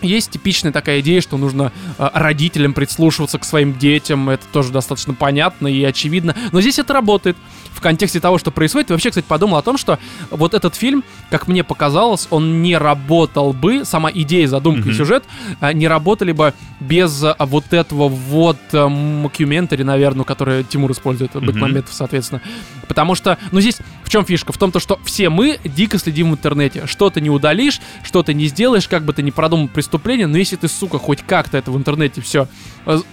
[0.02, 5.14] есть типичная такая идея, что нужно э, родителям прислушиваться к своим детям, это тоже достаточно
[5.14, 7.36] понятно и очевидно, но здесь это работает
[7.72, 8.90] в контексте того, что происходит.
[8.90, 9.98] И вообще, кстати, подумал о том, что
[10.30, 14.94] вот этот фильм, как мне показалось, он не работал бы, сама идея, задумка и Мгм.
[14.98, 15.24] сюжет
[15.60, 21.34] э, не работали бы без э, вот этого вот э, мокьюментари, наверное, который Тимур использует,
[21.34, 21.46] Мгм.
[21.46, 22.40] Бекмамбетов, соответственно.
[22.88, 24.52] Потому что, ну здесь в чем фишка?
[24.52, 26.86] В том, то, что все мы дико следим в интернете.
[26.86, 29.89] Что-то не удалишь, что-то не сделаешь, как бы ты ни продумал преступление,
[30.26, 32.46] но если ты, сука, хоть как-то это в интернете все,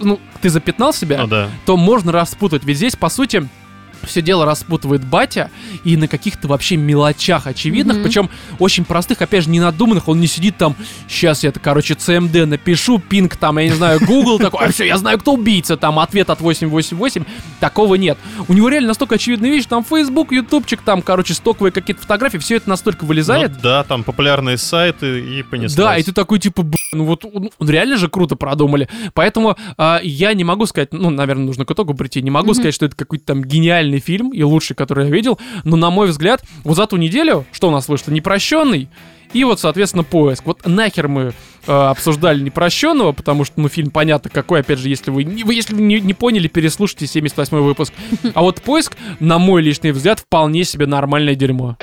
[0.00, 1.48] ну, ты запятнал себя, Ну да.
[1.66, 2.64] то можно распутать.
[2.64, 3.48] Ведь здесь, по сути,
[4.04, 5.50] все дело распутывает батя
[5.84, 8.04] и на каких-то вообще мелочах очевидных, Мгм.
[8.04, 10.08] причем очень простых, опять же, не надуманных.
[10.08, 10.76] Он не сидит там,
[11.08, 14.96] сейчас я, короче, CMD напишу, пинг там, я не знаю, Google такой, а все, я
[14.98, 17.24] знаю, кто убийца, там, ответ от 888,
[17.60, 18.18] такого нет.
[18.48, 22.56] У него реально настолько очевидная вещь, там, Facebook, ютубчик, там, короче, стоковые какие-то фотографии, все
[22.56, 25.74] это настолько вылезает, Ну да, там популярные сайты и понеслось.
[25.76, 28.88] да, и ты такой, типа, «Б***ь, ну вот ну, реально же круто продумали.
[29.14, 32.54] Поэтому а, я не могу сказать, ну, наверное, нужно к итогу прийти, не могу Мгм.
[32.54, 36.08] сказать, что это какой-то там гениальный фильм и лучший, который я видел, но, на мой
[36.08, 38.88] взгляд, вот за ту неделю, что у нас вышло, непрощенный,
[39.32, 40.44] и вот, соответственно, поиск.
[40.46, 41.32] Вот нахер мы
[41.66, 45.54] э, обсуждали непрощенного, потому что, ну, фильм понятно какой, опять же, если вы, не- вы
[45.54, 47.92] если вы не, не поняли, переслушайте 78 выпуск.
[48.34, 51.76] А вот поиск, на мой личный взгляд, вполне себе нормальное дерьмо.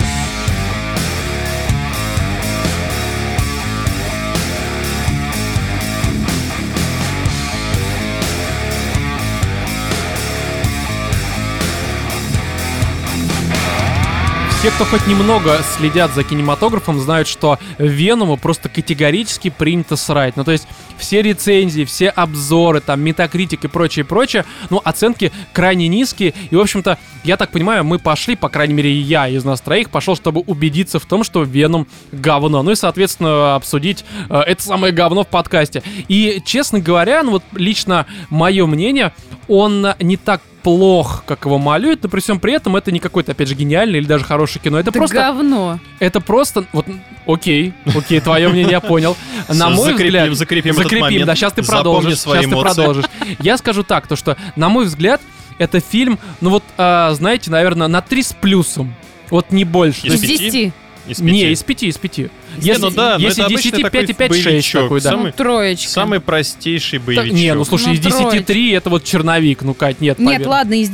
[14.66, 20.36] Те, кто хоть немного следят за кинематографом, знают, что Веному просто категорически принято срать.
[20.38, 25.88] Ну, то есть все рецензии, все обзоры, там, метакритик и прочее, прочее, ну, оценки крайне
[25.88, 26.34] низкие.
[26.50, 29.92] И, в общем-то, я так понимаю, мы пошли, по крайней мере, я из нас троих
[29.92, 32.64] пошел, чтобы убедиться в том, что Веном говно.
[32.64, 35.84] Ну и, соответственно, обсудить э, это самое говно в подкасте.
[36.08, 39.14] И, честно говоря, ну вот лично мое мнение,
[39.48, 43.34] он не так плох, как его малюют, но при всем при этом это не какое-то,
[43.34, 44.80] опять же, гениальное или даже хорошее кино.
[44.80, 45.80] Это Это просто говно.
[46.00, 46.88] это просто, вот,
[47.28, 49.16] окей, окей, твое мнение я понял.
[49.48, 51.26] На мой закрепим, взгляд, закрепим закрепим, момент.
[51.28, 53.06] да, сейчас ты продолжишь, сейчас ты продолжишь.
[53.40, 55.22] Я скажу так, то что, на мой взгляд,
[55.60, 58.96] это фильм, ну вот, а, знаете, наверное, на 3 с плюсом.
[59.30, 60.08] Вот не больше.
[60.08, 60.62] Из Из То есть- пяти?
[60.66, 60.74] 10.
[61.08, 61.32] Из пяти.
[61.32, 62.18] Не, из 5, из 5.
[62.58, 64.82] Не, ну да, если это 10, обычный 5 такой и 5, 6 боевичок.
[64.84, 65.10] такой, да.
[65.12, 65.90] Самый- Ну, троечка.
[65.90, 67.32] Самый простейший Так, боевичок.
[67.38, 68.44] не, ну слушай, Ну, из 10 троечка.
[68.48, 70.48] 3 это вот черновик, ну Кать, нет, Нет, поверь.
[70.48, 70.90] ладно, из,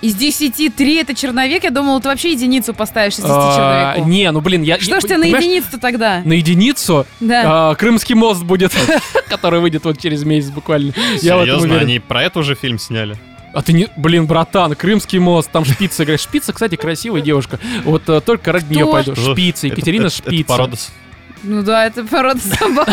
[0.00, 1.64] из 10 3 это черновик.
[1.64, 4.06] Я думала, ты вообще единицу поставишь из 10 А, черновиков.
[4.10, 4.80] Не, ну блин, я...
[4.80, 6.22] Что я- ж тебе на единицу тогда?
[6.24, 7.42] На единицу Да.
[7.70, 8.72] а, Крымский мост будет,
[9.28, 10.92] который выйдет вот через месяц буквально.
[11.20, 13.16] Серьезно, они про это уже фильм сняли?
[13.52, 13.88] А ты не...
[13.96, 16.20] Блин, братан, Крымский мост, там Шпица играет.
[16.20, 17.58] Шпица, кстати, красивая девушка.
[17.84, 19.14] Вот э, только ради нее Кто?
[19.14, 19.32] Что?
[19.34, 20.48] Шпица, Это- Екатерина это- это Шпица.
[20.48, 20.76] порода
[21.42, 22.88] Ну да, это порода собак.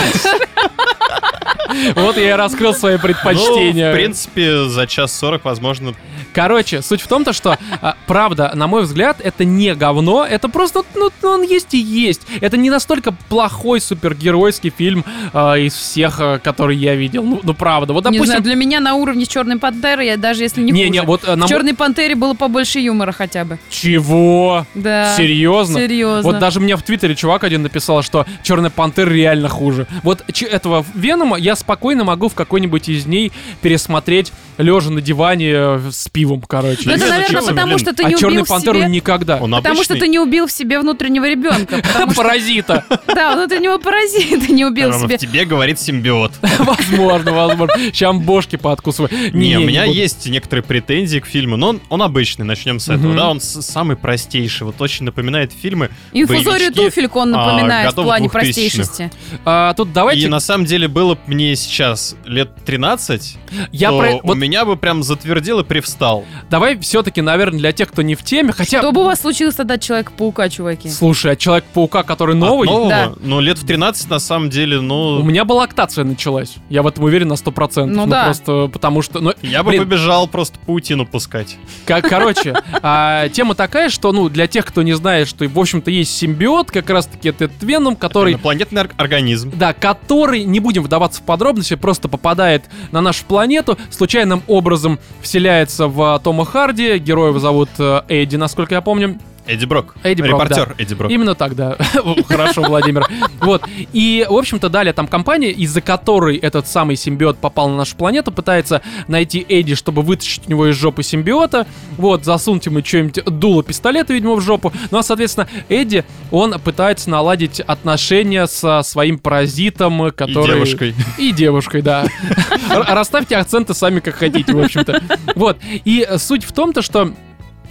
[1.96, 3.88] Вот я и раскрыл свои предпочтения.
[3.88, 5.94] Ну, в принципе, за час сорок, возможно,
[6.34, 10.48] Короче, суть в том, то, что, а, правда, на мой взгляд, это не говно, это
[10.48, 12.22] просто, ну, он есть и есть.
[12.40, 17.24] Это не настолько плохой супергеройский фильм а, из всех, а, которые я видел.
[17.24, 17.94] Ну, ну, правда.
[17.94, 18.26] Вот, Не допустим...
[18.26, 20.92] знаю, для меня на уровне Черной Пантеры, я даже если не не, хуже.
[20.92, 23.58] не, вот а, на В Черной Пантере было побольше юмора хотя бы.
[23.70, 24.66] Чего?
[24.76, 25.16] Да.
[25.18, 25.80] Серьезно?
[25.80, 26.32] Серьезно.
[26.32, 29.88] Вот даже мне в Твиттере чувак один написал, что Черный Пантер реально хуже.
[30.04, 33.32] Вот этого Венома я спокойно могу в какой-нибудь из дней
[33.62, 36.82] пересмотреть лежа на диване э, с пивом, короче.
[36.86, 37.80] Ну, это, наверное, зачем, потому блин?
[37.80, 38.90] что ты а не Черный убил в Пантеру себе...
[38.90, 39.38] никогда.
[39.38, 40.00] он Потому что обычный.
[40.00, 41.78] ты не убил в себе внутреннего ребенка.
[41.90, 42.86] Что, Паразита.
[43.08, 45.18] да, внутреннего паразита не убил себе.
[45.18, 46.34] тебе говорит симбиот.
[46.60, 47.76] Возможно, возможно.
[47.78, 49.10] Сейчас бошки пооткусываю.
[49.34, 53.30] Не, у меня есть некоторые претензии к фильму, но он, обычный, начнем с этого, да,
[53.30, 58.29] он самый простейший, вот очень напоминает фильмы Инфузорию туфельку он а, напоминает в плане 2000-х.
[58.30, 59.12] Простейшести.
[59.46, 60.26] А, тут давайте...
[60.26, 63.38] И на самом деле было бы мне сейчас лет 13,
[63.72, 64.16] Я то про...
[64.16, 66.26] у вот меня бы прям затвердил и привстал.
[66.50, 68.80] давай все-таки, наверное, для тех, кто не в теме, хотя...
[68.80, 70.90] Что бы у вас случилось тогда от Человека-паука, чуваки?
[70.90, 72.68] Слушай, а Человек-паука, который новый...
[72.68, 72.90] От нового?
[72.90, 73.14] Да.
[73.20, 75.24] Ну, лет в 13, на самом деле, У ну...
[75.24, 76.56] меня была лактация началась.
[76.70, 77.86] Я в этом уверен на 100%.
[77.86, 78.26] Ну да.
[78.26, 79.20] просто потому что...
[79.20, 81.58] Ну, Я бы блин, побежал просто паутину пускать.
[81.86, 85.92] Ко- Короче, а, тема такая, что, ну, для тех, кто не знает, что, в общем-то,
[85.92, 88.19] есть симбиот, как раз-таки этот Веном, который...
[88.28, 89.52] Инопланетный ор- организм.
[89.56, 95.88] Да, который, не будем вдаваться в подробности, просто попадает на нашу планету, случайным образом вселяется
[95.88, 99.20] в Тома Харди, героя его зовут э, Эдди, насколько я помню.
[99.50, 99.96] Эдди Брок.
[100.04, 101.12] Эдди Брок, Репортер Эдди Брок.
[101.12, 101.76] Именно так, да.
[102.28, 103.08] Хорошо, Владимир.
[103.40, 103.64] Вот.
[103.94, 108.32] И, в общем-то, далее там компания, из-за которой этот самый симбиот попал на нашу планету,
[108.32, 111.66] пытается найти Эдди, чтобы вытащить у него из жопы симбиота.
[111.98, 114.72] Вот, засунуть ему что-нибудь дуло пистолета, видимо, в жопу.
[114.92, 120.52] Ну, а, соответственно, Эдди, он пытается наладить отношения со своим паразитом, который...
[120.52, 120.96] И девушкой.
[121.18, 122.06] И девушкой, да.
[122.70, 125.02] Расставьте акценты сами как хотите, в общем-то.
[125.36, 125.58] Вот.
[125.86, 127.14] И суть в том-то, что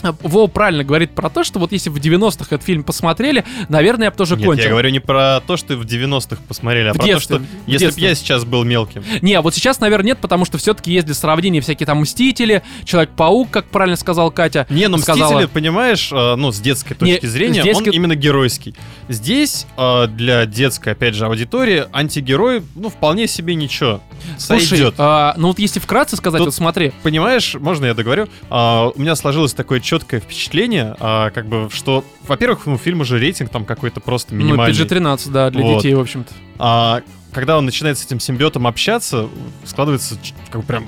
[0.02, 4.10] Во правильно говорит про то, что вот если в 90-х этот фильм посмотрели, наверное, я
[4.10, 4.64] бы тоже Нет, кончил.
[4.64, 7.52] я говорю не про то, что в 90-х посмотрели, а В про детстве, то, что
[7.66, 9.04] если бы я сейчас был мелким.
[9.22, 13.50] Не, вот сейчас, наверное, нет, потому что все-таки есть для сравнения всякие там Мстители, Человек-паук,
[13.50, 14.66] как правильно сказал Катя.
[14.70, 15.32] Не, ну сказала.
[15.32, 18.74] Мстители, понимаешь, э, ну, с детской Не, точки зрения, с детской- он именно геройский.
[19.08, 24.00] Здесь э, для детской, опять же, аудитории антигерой, ну, вполне себе ничего.
[24.38, 24.94] Слушай, Сойдет.
[24.98, 28.28] а, ну вот если вкратце сказать, Тут- вот смотри, Понимаешь, можно я договорю?
[28.50, 33.18] А, у меня сложилось такое четкое впечатление, а, как бы, что, во-первых, ну, фильм уже
[33.18, 34.76] рейтинг там какой-то просто ну, минимальный.
[34.76, 35.78] PG-13, да, для Вот.
[35.78, 36.30] детей, в общем-то.
[36.58, 37.00] А
[37.32, 39.30] когда он начинает с этим симбиотом общаться,
[39.64, 40.18] складывается
[40.50, 40.86] как бы прям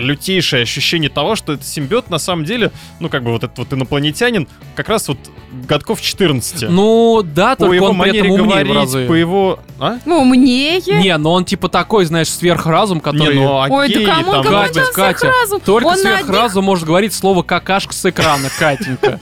[0.00, 2.70] лютейшее ощущение того, что этот симбиот на самом деле,
[3.00, 5.18] ну как бы вот этот вот инопланетянин, как раз вот
[5.68, 6.62] годков 14.
[6.70, 9.06] Ну, да, по только его он при этом манере умнее в говорить, разы.
[9.06, 9.58] по его...
[9.78, 9.98] А?
[10.06, 10.80] Ну, умнее.
[10.80, 13.36] Не, но он типа такой, знаешь, сверхразум, который...
[13.36, 15.60] Не, ну Ой, окей, да кому, там, кому может Катя, быть, Катя, сверхразум?
[15.60, 19.20] Только Он на одних- сверхразум может говорить слово какашка с экрана, Катенька.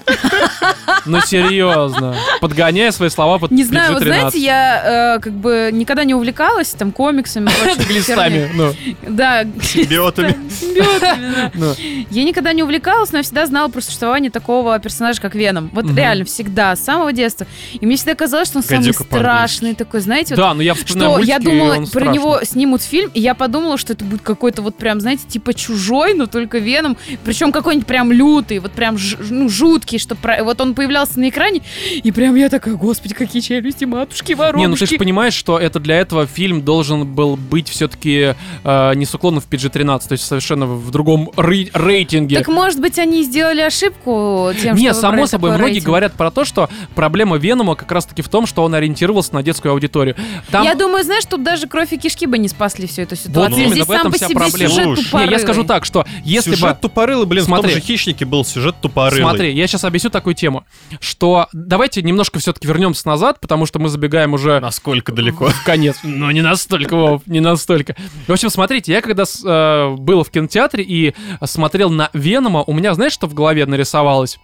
[1.06, 2.14] Ну, серьезно.
[2.40, 4.04] Подгоняя свои слова под Не знаю, PG-13.
[4.04, 7.50] знаете, я э, как бы никогда не увлекалась там комиксами.
[7.88, 8.74] Глистами, ну.
[9.08, 9.44] Да.
[9.62, 10.36] Симбиотами.
[10.50, 11.50] Симбиотами, да.
[11.54, 11.74] ну.
[12.10, 15.70] Я никогда не увлекалась, но я всегда знала про существование такого персонажа, как Веном.
[15.72, 17.46] Вот реально, всегда, с самого детства.
[17.80, 21.38] И мне всегда казалось, что он самый страшный такой, знаете, Да, но я вспоминаю я
[21.38, 25.22] думала, про него снимут фильм, и я подумала, что это будет какой-то вот прям, знаете,
[25.26, 28.96] типа чужой, но только Веном, причем какой-нибудь прям лютый, вот прям
[29.28, 31.62] ну, жуткий, что вот он появлялся на экране,
[32.02, 34.60] и прям я такая, господи, какие челюсти, матушки, воробушки.
[34.60, 38.34] Не, ну ты же понимаешь, что это для этого фильм должен был быть все-таки
[38.64, 42.38] не с уклоном в PG-13, то есть совершенно в другом рей- рейтинге.
[42.38, 45.86] Так может быть они сделали ошибку тем, Не, что само собой, многие рейтинг?
[45.86, 49.72] говорят про то, что проблема Венома как раз-таки в том, что он ориентировался на детскую
[49.72, 50.16] аудиторию.
[50.50, 50.64] Там...
[50.64, 53.58] Я думаю, знаешь, тут даже кровь и кишки бы не спасли всю эту Вот ситуацию.
[53.58, 54.70] именно, Здесь в этом сам по себе проблема.
[54.70, 55.28] сюжет Слушай, тупорылый.
[55.28, 56.80] Не, я скажу так, что если сюжет бы...
[56.82, 57.70] тупорылый, блин, Смотри.
[57.70, 59.22] в том же «Хищнике» был сюжет тупорылый.
[59.22, 60.64] Смотри, я сейчас объясню такую тему,
[61.00, 65.48] что давайте немножко все-таки вернемся назад, потому что мы забегаем уже Насколько далеко?
[65.48, 65.98] в конец.
[66.02, 67.94] Ну, не настолько, Вов, не настолько.
[68.26, 71.14] В общем, смотрите, я когда э, был в кинотеатре и
[71.44, 74.38] смотрел на Венома, у меня, знаешь, что в голове нарисовалось?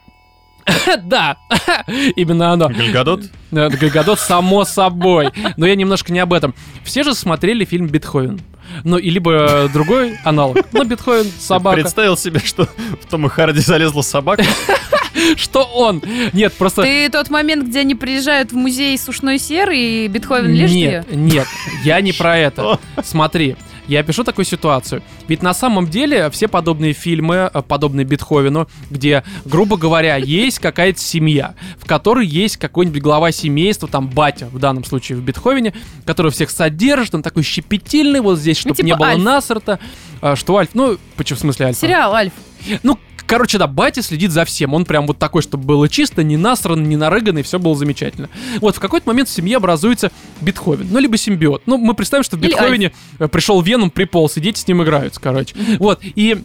[1.05, 1.37] Да,
[2.17, 2.69] именно оно.
[2.69, 3.23] Гальгадот?
[3.51, 5.31] Гальгадот, само собой.
[5.57, 6.55] Но я немножко не об этом.
[6.85, 8.41] Все же смотрели фильм «Бетховен».
[8.83, 10.59] Ну, и либо другой аналог.
[10.73, 11.81] Ну, Бетховен, собака.
[11.81, 12.69] Представил себе, что
[13.01, 14.45] в Тома Харди залезла собака.
[15.37, 16.03] Что он?
[16.33, 16.83] Нет, просто...
[16.83, 20.77] Ты тот момент, где они приезжают в музей сушной серы и Бетховен лежит?
[20.77, 21.47] Нет, нет,
[21.85, 22.79] я не про это.
[23.03, 23.57] Смотри,
[23.89, 25.03] я пишу такую ситуацию.
[25.29, 31.01] Ведь на самом деле все подобные фильмы, э, подобные Бетховену, где, грубо говоря, есть какая-то
[31.01, 35.75] семья, в которой есть какой-нибудь глава семейства, там батя, в данном случае в Бетховене,
[36.05, 39.23] который всех содержит, он такой щепетильный, вот здесь, чтобы типа не было Альф.
[39.23, 39.79] Насарта.
[40.21, 40.71] А, Что Альф?
[40.75, 41.81] Ну, почему в смысле Альфа?
[41.81, 42.33] Сериал Альф.
[42.83, 44.75] Ну, короче, да, батя следит за всем.
[44.75, 48.29] Он прям вот такой, чтобы было чисто, не насрано, не нарыгано, и все было замечательно.
[48.61, 50.11] Вот, в какой-то момент в семье образуется
[50.41, 51.63] Бетховен, ну, либо симбиот.
[51.67, 55.21] Ну, мы представим, что в Бетховене э, пришел Веном, приполз, и дети с ним играются,
[55.21, 55.55] короче.
[55.79, 56.43] Вот, и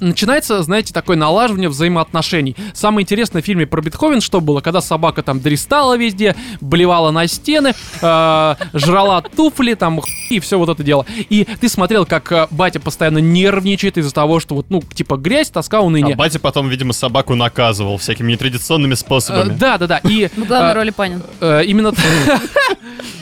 [0.00, 2.56] начинается, знаете, такое налаживание взаимоотношений.
[2.74, 7.26] Самое интересное в фильме про Бетховен, что было, когда собака там дристала везде, блевала на
[7.26, 11.06] стены, э, жрала туфли, там, и все вот это дело.
[11.28, 15.50] И ты смотрел, как э, батя постоянно нервничает из-за того, что вот, ну, типа, грязь,
[15.50, 16.16] тоска, А уныние.
[16.16, 19.54] батя потом, видимо, собаку наказывал всякими нетрадиционными Э, способами.
[19.58, 19.98] Да, да, да.
[20.04, 21.22] И В главной э, роли Панин.
[21.40, 21.92] э, именно...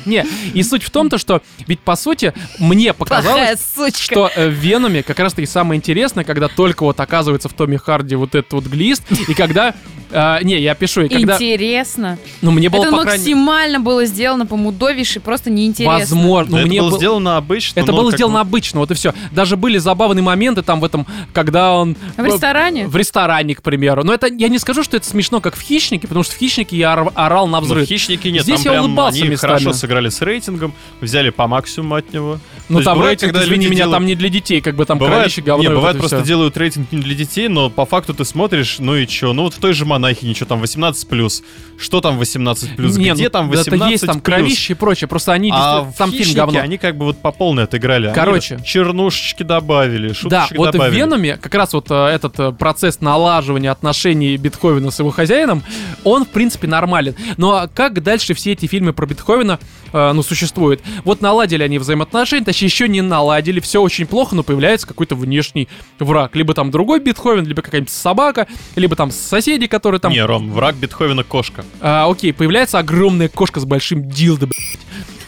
[0.07, 3.61] Не, и суть в том-то, что ведь по сути мне показалось,
[3.97, 7.79] что э, в Веноме как раз таки самое интересное, когда только вот оказывается в Томе
[7.79, 9.75] Харди вот этот вот глист, и когда...
[10.11, 11.35] э, не, я пишу, и когда...
[11.35, 12.19] Интересно.
[12.43, 15.99] Ну, мне было, Это по крайней максимально было сделано по-мудовейше, просто неинтересно.
[15.99, 16.51] возможно.
[16.53, 17.81] Но ну, это мне было был- сделано обычно.
[17.81, 19.15] Это но было сделано бы- обычно, вот и все.
[19.33, 21.97] Даже были забавные моменты там в этом, когда он...
[22.17, 22.87] В ресторане?
[22.89, 24.05] В ресторане, к примеру.
[24.05, 26.77] Но это я не скажу, что это смешно, как в «Хищнике», потому что в «Хищнике»
[26.77, 27.87] я ор- орал на Но взрыв.
[27.89, 29.51] хищники нет, Здесь там я улыбался они местами.
[29.53, 32.39] хорошо сыграли с рейтингом, взяли по максимуму от него.
[32.69, 35.43] Ну там рейтинг, извини меня, делают- там не для детей, как бы там Бывает, кровище,
[35.43, 35.63] говно.
[35.63, 36.25] не, бывает просто всё.
[36.51, 39.55] Делают рейтинг не для детей, но по факту ты смотришь, ну и чё, ну вот
[39.55, 41.43] в той же монахе ничего там 18+,
[41.79, 43.77] что там 18+, Не, где ну, там да, 18+.
[43.77, 46.61] это есть там кровище и прочее, просто они А сам фильм говно.
[46.61, 48.07] они как бы вот по полной отыграли.
[48.07, 48.61] Они Короче.
[48.65, 50.95] чернушечки добавили, Да, вот добавили.
[50.95, 55.63] в Веноме как раз вот э, этот э, процесс налаживания отношений Бетховена с его хозяином,
[56.05, 57.15] он в принципе нормален.
[57.37, 59.59] Но как дальше все эти фильмы про Бетховена,
[59.93, 60.83] э, ну, существуют?
[61.05, 65.69] Вот наладили они взаимоотношения, точнее, еще не наладили, все очень плохо, но появляется какой-то внешний
[65.99, 66.35] враг.
[66.37, 68.47] Либо там другой Бетховен, либо какая-нибудь собака,
[68.77, 70.13] либо там соседи, которые там...
[70.13, 71.65] Не, Ром, враг Бетховена кошка.
[71.81, 74.81] А, окей, появляется огромная кошка с большим дилдо, блядь.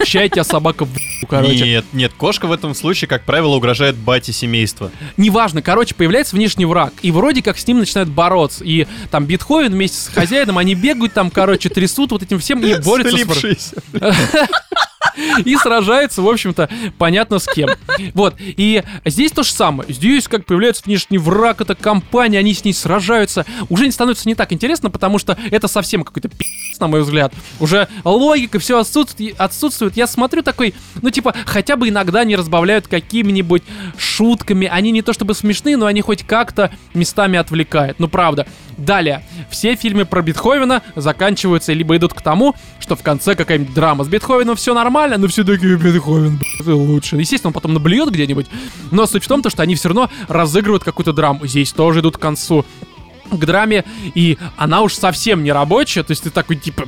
[0.03, 0.91] Ща тебя собака в***,
[1.29, 1.63] короче.
[1.63, 4.91] Нет, нет, кошка в этом случае, как правило, угрожает бате семейства.
[5.17, 8.63] Неважно, короче, появляется внешний враг, и вроде как с ним начинают бороться.
[8.63, 12.75] И там Бетховен вместе с хозяином, они бегают там, короче, трясут вот этим всем и
[12.83, 13.73] борются с.
[15.45, 17.69] И сражаются, в общем-то, понятно с кем.
[18.13, 19.91] Вот, и здесь то же самое.
[19.91, 23.45] Здесь как появляется внешний враг, это компания, они с ней сражаются.
[23.69, 27.33] Уже не становится не так интересно, потому что это совсем какой-то пи***ц, на мой взгляд.
[27.59, 29.97] Уже логика, все отсутствует.
[29.97, 33.63] Я смотрю такой, ну типа, хотя бы иногда не разбавляют какими-нибудь
[33.97, 34.67] шутками.
[34.67, 37.99] Они не то чтобы смешные, но они хоть как-то местами отвлекают.
[37.99, 38.47] Ну правда.
[38.77, 44.03] Далее, все фильмы про Бетховена заканчиваются либо идут к тому, что в конце какая-нибудь драма
[44.03, 47.17] с Бетховеном, все нормально, но все таки Бетховен, блядь, лучше.
[47.17, 48.47] Естественно, он потом наблюет где-нибудь,
[48.91, 51.45] но суть в том, то, что они все равно разыгрывают какую-то драму.
[51.45, 52.65] Здесь тоже идут к концу
[53.31, 53.83] к драме,
[54.15, 56.83] и она уж совсем не рабочая, то есть ты такой типа,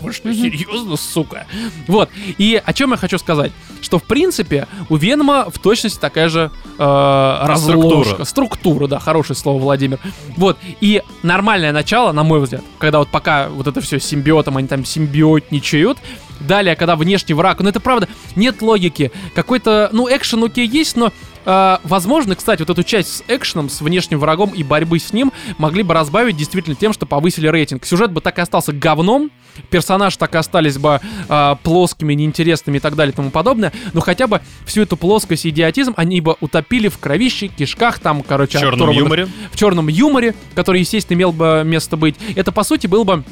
[0.00, 1.46] вы что, серьезно, сука?
[1.86, 6.28] Вот, и о чем я хочу сказать, что в принципе у Венома в точности такая
[6.28, 9.98] же э, разложка, структура, да, хорошее слово, Владимир.
[10.36, 14.68] Вот, и нормальное начало, на мой взгляд, когда вот пока вот это все симбиотом, они
[14.68, 15.98] там симбиотничают,
[16.40, 19.10] Далее, когда внешний враг, ну это правда, нет логики.
[19.34, 21.12] Какой-то, ну, экшен окей есть, но
[21.44, 25.32] э, возможно, кстати, вот эту часть с экшеном, с внешним врагом и борьбы с ним
[25.58, 27.84] могли бы разбавить действительно тем, что повысили рейтинг.
[27.84, 29.30] Сюжет бы так и остался говном,
[29.70, 34.00] персонажи так и остались бы э, плоскими, неинтересными и так далее и тому подобное, но
[34.00, 38.58] хотя бы всю эту плоскость и идиотизм они бы утопили в кровище, кишках, там, короче,
[38.58, 39.28] В черном юморе.
[39.50, 42.14] в черном юморе, который, естественно, имел бы место быть.
[42.36, 43.24] Это, по сути, был бы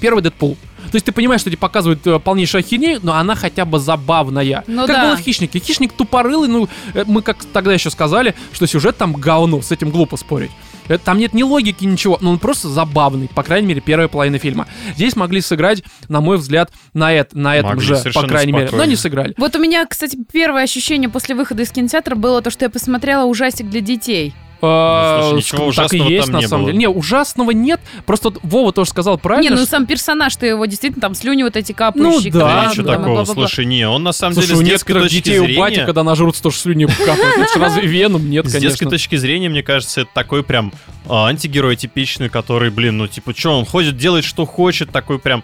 [0.00, 0.56] первый Дэдпул.
[0.90, 4.64] То есть ты понимаешь, что тебе показывают э, полнейшую ахинею, но она хотя бы забавная.
[4.66, 5.04] Ну как да.
[5.06, 5.58] было в «Хищнике».
[5.58, 9.90] «Хищник» тупорылый, ну, э, мы как тогда еще сказали, что сюжет там говно, с этим
[9.90, 10.50] глупо спорить.
[10.88, 14.38] Э, Там нет ни логики, ничего, но он просто забавный, по крайней мере, первая половина
[14.38, 14.66] фильма.
[14.96, 18.64] Здесь могли сыграть, на мой взгляд, на, эт- на этом Могли, же, по крайней мере,
[18.64, 18.90] но спокойно.
[18.90, 19.34] не сыграли.
[19.38, 23.24] Вот у меня, кстати, первое ощущение после выхода из кинотеатра было то, что я посмотрела
[23.24, 24.34] ужастик для детей.
[24.62, 26.72] Э, слушай, ничего так и ужасного есть, там на не самом было.
[26.72, 26.78] деле.
[26.78, 29.42] Не, ужасного нет, просто вот Вова тоже сказал правильно.
[29.48, 32.32] Не, ну что- сам персонаж, ты его действительно там слюни вот эти капающие.
[32.32, 33.34] Ну да, Ничего и такого, бла-бла-бла.
[33.34, 35.60] слушай, не, он на самом Слушай, деле у с детской точки детей у зрения...
[35.60, 37.56] бати, когда нажрутся, тоже слюни капают.
[37.56, 38.30] Разве Веном?
[38.30, 38.90] Нет, С детской конечно.
[38.90, 40.72] точки зрения, мне кажется, это такой прям
[41.08, 45.42] а, антигерой типичный, который, блин, ну типа, что, он ходит, делает, что хочет, такой прям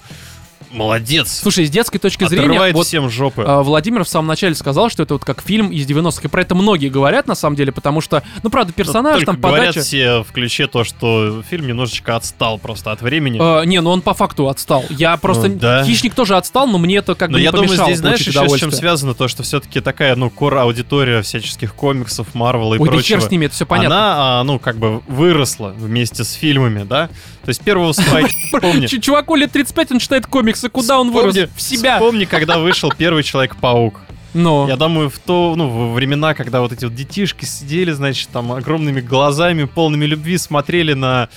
[0.70, 1.40] молодец.
[1.42, 3.44] Слушай, с детской точки зрения, вот всем жопы.
[3.46, 6.42] а, Владимир в самом начале сказал, что это вот как фильм из 90-х, и про
[6.42, 9.80] это многие говорят, на самом деле, потому что, ну, правда, персонаж, там, говорят подача...
[9.80, 13.38] все в ключе то, что фильм немножечко отстал просто от времени.
[13.40, 14.84] Э, не, ну он по факту отстал.
[14.90, 15.48] Я просто...
[15.48, 15.84] Ну, да.
[15.84, 18.20] Хищник тоже отстал, но мне это как Но бы не я думаю, помешало здесь, знаешь,
[18.20, 22.88] еще с чем связано то, что все-таки такая, ну, кор-аудитория всяческих комиксов, Марвела и Ой,
[22.88, 23.20] да прочего.
[23.20, 23.96] хер с ними, это все понятно.
[23.96, 27.10] Она, а, ну, как бы выросла вместе с фильмами, да?
[27.48, 28.28] То есть первого Спайк,
[28.60, 28.86] помни.
[28.86, 31.34] Чуваку лет 35, он читает комиксы, куда он вырос?
[31.56, 31.94] В себя.
[31.94, 34.02] Вспомни, когда вышел первый Человек-паук.
[34.34, 34.66] Но.
[34.68, 38.52] Я думаю, в то, ну, во времена, когда вот эти вот детишки сидели, значит, там
[38.52, 41.30] огромными глазами, полными любви смотрели на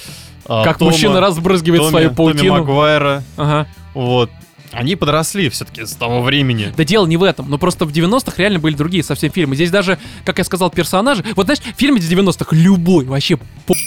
[0.46, 2.54] а, Как Тома- мужчина разбрызгивает Томми- свою Томми паутину.
[2.58, 3.68] Магуайра, Ага.
[3.94, 4.30] вот.
[4.74, 6.74] Они подросли все-таки с того времени.
[6.78, 9.56] Да дело не в этом, но просто в 90-х реально были другие совсем фильмы.
[9.56, 11.26] Здесь даже, как я сказал, персонажи...
[11.36, 13.38] Вот знаешь, фильм из 90-х любой, вообще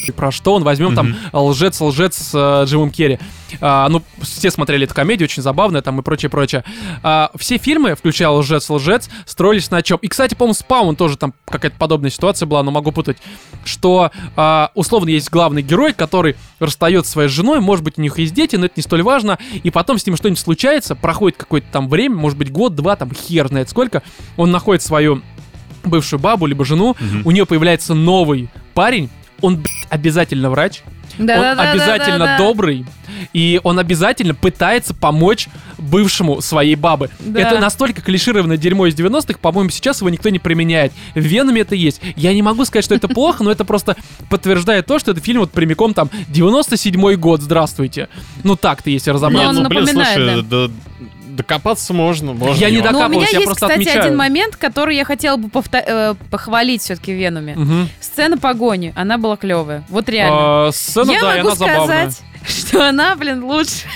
[0.04, 0.64] похуй про что он.
[0.64, 3.18] Возьмем там «Лжец-лжец» с э, Джимом Керри.
[3.60, 6.64] А, ну, все смотрели эту комедию, очень забавная там и прочее, прочее.
[7.02, 9.98] А, все фильмы, включая «Лжец-лжец», строились на чем?
[10.02, 13.18] И, кстати, по-моему, «Спаун» тоже там какая-то подобная ситуация была, но могу путать.
[13.64, 18.34] Что, а, условно, есть главный герой, который расстается своей женой, может быть, у них есть
[18.34, 21.88] дети, но это не столь важно, и потом с ним что-нибудь случается, проходит какое-то там
[21.88, 24.02] время, может быть, год-два, там хер знает сколько,
[24.36, 25.22] он находит свою
[25.84, 29.10] бывшую бабу, либо жену, у нее появляется новый парень,
[29.40, 30.82] он, блядь, обязательно врач,
[31.18, 32.38] он обязательно Да-да-да-да-да.
[32.38, 32.86] добрый,
[33.32, 35.48] и он обязательно пытается помочь
[35.78, 37.10] бывшему своей бабы.
[37.20, 37.40] Да.
[37.40, 40.92] Это настолько клишированное дерьмо из 90-х, по-моему, сейчас его никто не применяет.
[41.14, 42.00] В Веноме это есть.
[42.16, 43.96] Я не могу сказать, что это плохо, но это просто
[44.28, 48.08] подтверждает то, что это фильм вот прямиком там 97-й год, здравствуйте.
[48.42, 49.62] Ну так-то, если разобраться.
[49.62, 50.70] ну, блин, слушай, да,
[51.36, 52.60] докопаться можно, можно.
[52.60, 52.92] Я не могу.
[52.92, 54.04] Но Ну, у меня докапываюсь, я есть, просто кстати, отмечаю.
[54.04, 57.54] один момент, который я хотела бы повта- э, похвалить все-таки в Венуме.
[57.56, 57.88] Мгм.
[58.00, 59.84] Сцена погони, она была клевая.
[59.88, 60.68] Вот реально.
[60.68, 62.10] А, Сцена, я да, и могу она забавная.
[62.10, 63.86] сказать, что она, блин, лучше,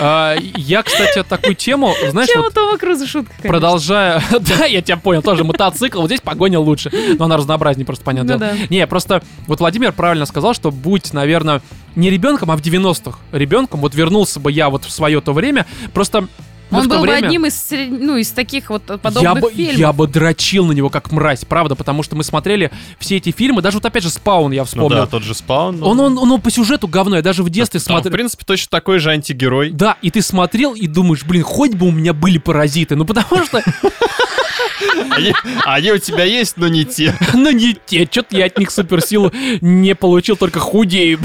[0.00, 3.30] А, Я, кстати, такую тему, знаешь, чем вот у Тома Круза шутка.
[3.36, 3.48] конечно.
[3.48, 4.22] продолжая...
[4.40, 6.90] Да, я тебя понял, тоже мотоцикл, вот здесь погоня лучше.
[7.18, 8.34] Но она разнообразнее, просто понятно.
[8.34, 8.52] Ну да.
[8.70, 11.62] Не, просто вот Владимир правильно сказал, что будь, наверное,
[11.94, 15.64] не ребенком, а в 90-х ребенком, вот вернулся бы я вот в свое то время,
[15.94, 16.28] просто...
[16.70, 19.40] ну, Он то был бы время- одним из, сред- ну, из таких вот я подобных
[19.42, 19.76] бы, фильмов.
[19.76, 23.62] я бы дрочил на него как мразь, правда, потому что мы смотрели все эти фильмы,
[23.62, 24.88] даже вот опять же Спаун я Ну вспомнил.
[24.96, 25.78] да, тот же спаун.
[25.78, 28.12] ну, он, он, он, по сюжету говно, я даже в детстве там, в смотрел.
[28.12, 29.70] принципе, точно такой же антигерой.
[29.70, 32.96] Да, и ты смотрел и думаешь, блин, хоть бы у меня были паразиты.
[32.96, 33.62] Ну потому что,
[35.10, 35.32] Они,
[35.64, 37.14] они у тебя есть, но не те.
[37.34, 41.20] ну не те, что-то я от них суперсилу не получил, только худею.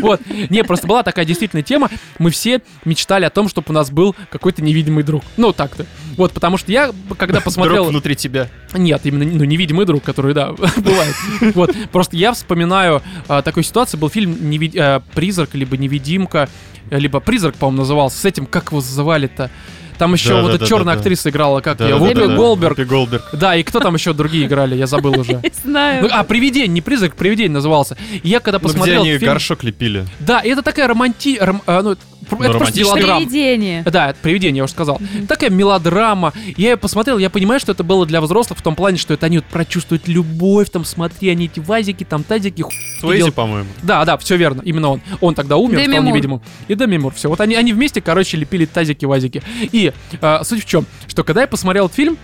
[0.00, 0.20] Вот.
[0.50, 1.90] Не, просто была такая действительно тема.
[2.18, 5.22] Мы все мечтали о том, чтобы у нас был какой-то невидимый друг.
[5.36, 5.86] Ну так-то.
[6.16, 7.84] Вот, потому что я, когда посмотрел...
[7.84, 8.48] Друг внутри тебя.
[8.74, 11.14] Нет, именно ну, невидимый друг, который, да, бывает.
[11.54, 14.00] Вот, просто я вспоминаю а, такую ситуацию.
[14.00, 16.48] Был фильм «Невид- а, «Призрак», либо «Невидимка»,
[16.90, 18.18] либо «Призрак», по-моему, назывался.
[18.18, 19.50] С этим, как его называли-то?
[19.98, 20.98] Там еще Да, вот да, эта да, черная да, да.
[21.00, 21.92] актриса играла, как Да, ее?
[21.94, 22.26] да, Вупи да.
[22.36, 22.78] Голдберг.
[22.78, 23.28] Вупи Голдберг.
[23.32, 25.34] Да, и кто там еще другие играли, я забыл уже.
[25.34, 26.02] Не знаю.
[26.04, 27.96] Ну, а, «Привидение», не «Призрак», «Привидение» назывался.
[28.22, 29.32] И я когда Ну, где посмотрел они фильм...
[29.32, 30.04] горшок лепили.
[30.20, 31.38] Да, и это такая романти...
[31.40, 33.20] ром- а, ну, это просто мелодрама.
[33.20, 33.82] Привидение.
[33.84, 34.98] Да, это привидение, я уже сказал.
[35.28, 36.32] Такая мелодрама.
[36.56, 39.26] Я ее посмотрел, я понимаю, что это было для взрослых в том плане, что это
[39.26, 42.70] они вот прочувствуют любовь, там, смотри, они эти вазики, там, тазики, ху...
[43.00, 43.32] Суэйзи, делал.
[43.32, 43.68] по-моему.
[43.82, 45.02] Да, да, все верно, именно он.
[45.20, 46.40] Он тогда умер, Деми стал невидимым.
[46.68, 47.28] И Деми Мур, все.
[47.28, 49.42] Вот они, они вместе, короче, лепили тазики-вазики.
[49.70, 49.83] И
[50.20, 52.18] э, суть в чем, что когда я посмотрел этот фильм,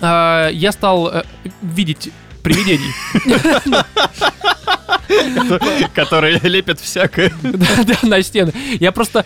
[0.00, 1.22] э, я стал э,
[1.62, 2.10] видеть
[2.42, 2.92] привидений.
[5.94, 7.32] Которые лепят всякое.
[7.42, 8.52] Да, да, на стены.
[8.80, 9.24] Я просто...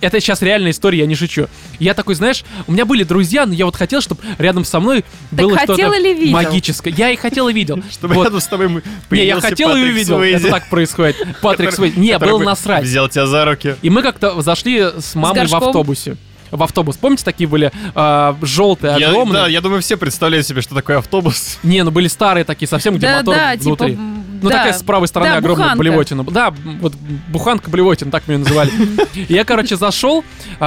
[0.00, 1.48] Это сейчас реальная история, я не шучу.
[1.78, 5.04] Я такой, знаешь, у меня были друзья, но я вот хотел, чтобы рядом со мной
[5.30, 5.92] было что-то
[6.30, 6.90] магическое.
[6.90, 7.82] Я и хотел и видел.
[7.90, 10.20] Чтобы рядом с тобой Не, я хотел и увидел.
[10.20, 11.16] Это так происходит.
[11.40, 11.98] Патрик Суэйзи.
[11.98, 12.84] Не, был бы насрать.
[12.84, 13.76] Взял тебя за руки.
[13.82, 16.16] И мы как-то зашли с мамой в автобусе.
[16.50, 16.96] В автобус.
[16.96, 19.42] Помните, такие были а, желтые, Я, огромные?
[19.42, 21.58] да, я думаю, все представляют себе, что такое автобус.
[21.62, 23.90] Не, ну были старые такие совсем, где Да, мотор да, внутри.
[23.90, 24.02] типа...
[24.42, 25.78] Ну, такая с правой стороны Да, огромная буханка.
[25.80, 26.24] блевотина.
[26.24, 26.94] Да, вот
[27.28, 28.70] буханка блевотина, так меня называли.
[29.28, 30.24] Я, короче, зашел,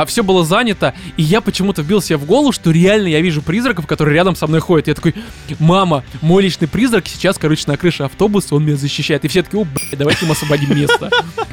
[0.08, 3.88] все было занято, и я почему-то вбил себе в голову, что реально я вижу призраков,
[3.88, 4.88] которые рядом со мной ходят.
[4.88, 5.16] Я такой,
[5.60, 9.24] мама, мой личный призрак сейчас, короче, на крыше автобуса, он меня защищает.
[9.26, 11.10] И все такие, о, блядь, давайте ему освободим место.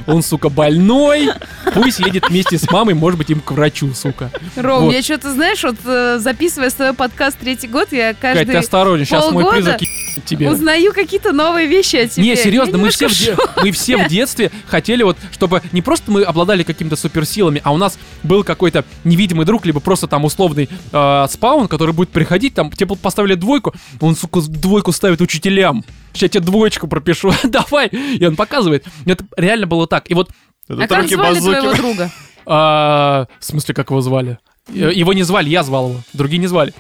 [0.07, 1.29] Он, сука, больной,
[1.75, 4.31] пусть едет вместе с мамой, может быть, им к врачу, сука.
[4.57, 4.95] Ром, Вот.
[4.95, 9.05] я что-то, знаешь, вот э, записывая свой подкаст третий год, я Кать, ты каждый осторожен,
[9.05, 9.81] сейчас мой призрак
[10.25, 10.51] тебе.
[10.51, 12.25] узнаю какие-то новые вещи о тебе.
[12.25, 16.23] Не, серьезно, мы все, в мы все в детстве хотели вот, чтобы не просто мы
[16.23, 21.27] обладали какими-то суперсилами, а у нас был какой-то невидимый друг, либо просто там условный э,
[21.31, 25.85] спаун, который будет приходить, там тебе поставили двойку, он, сука, двойку ставит учителям.
[26.13, 27.89] Сейчас я тебе двоечку пропишу, давай.
[27.89, 28.85] И он показывает.
[29.07, 30.11] Это реально было так.
[30.11, 30.31] И вот,
[30.69, 31.55] Это А как звали базуки.
[31.61, 32.11] твоего друга?
[32.47, 34.39] а, в смысле, как его звали?
[34.69, 36.01] Э, Его не звали, я звал его.
[36.13, 36.73] Другие не звали.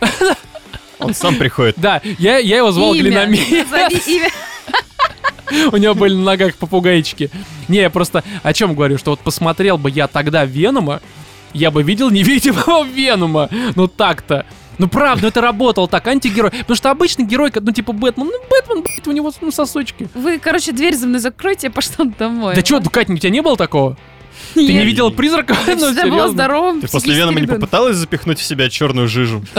[0.98, 1.76] Он сам приходит.
[1.78, 2.92] Да, я, я его звал.
[2.94, 4.28] Назови имя.
[5.72, 7.30] У него были на ногах попугайчики.
[7.68, 11.00] Не, я просто о чем говорю, что вот посмотрел бы я тогда Венома,
[11.52, 13.48] я бы видел невидимого Венома.
[13.74, 14.46] Ну так-то.
[14.78, 16.50] Ну правда, ну это работало так, антигерой.
[16.50, 20.08] Потому что обычный герой, ну типа Бэтмен, ну Бэтмен, блядь, у него ну, сосочки.
[20.14, 22.54] Вы, короче, дверь за мной закройте, я пошла домой.
[22.54, 23.96] Да что, Катя, у тебя не было такого?
[24.54, 25.56] Ты не видел призрака?
[25.66, 29.42] Я Ну, всегда была здоровым Ты после Венома не попыталась запихнуть в себя черную жижу?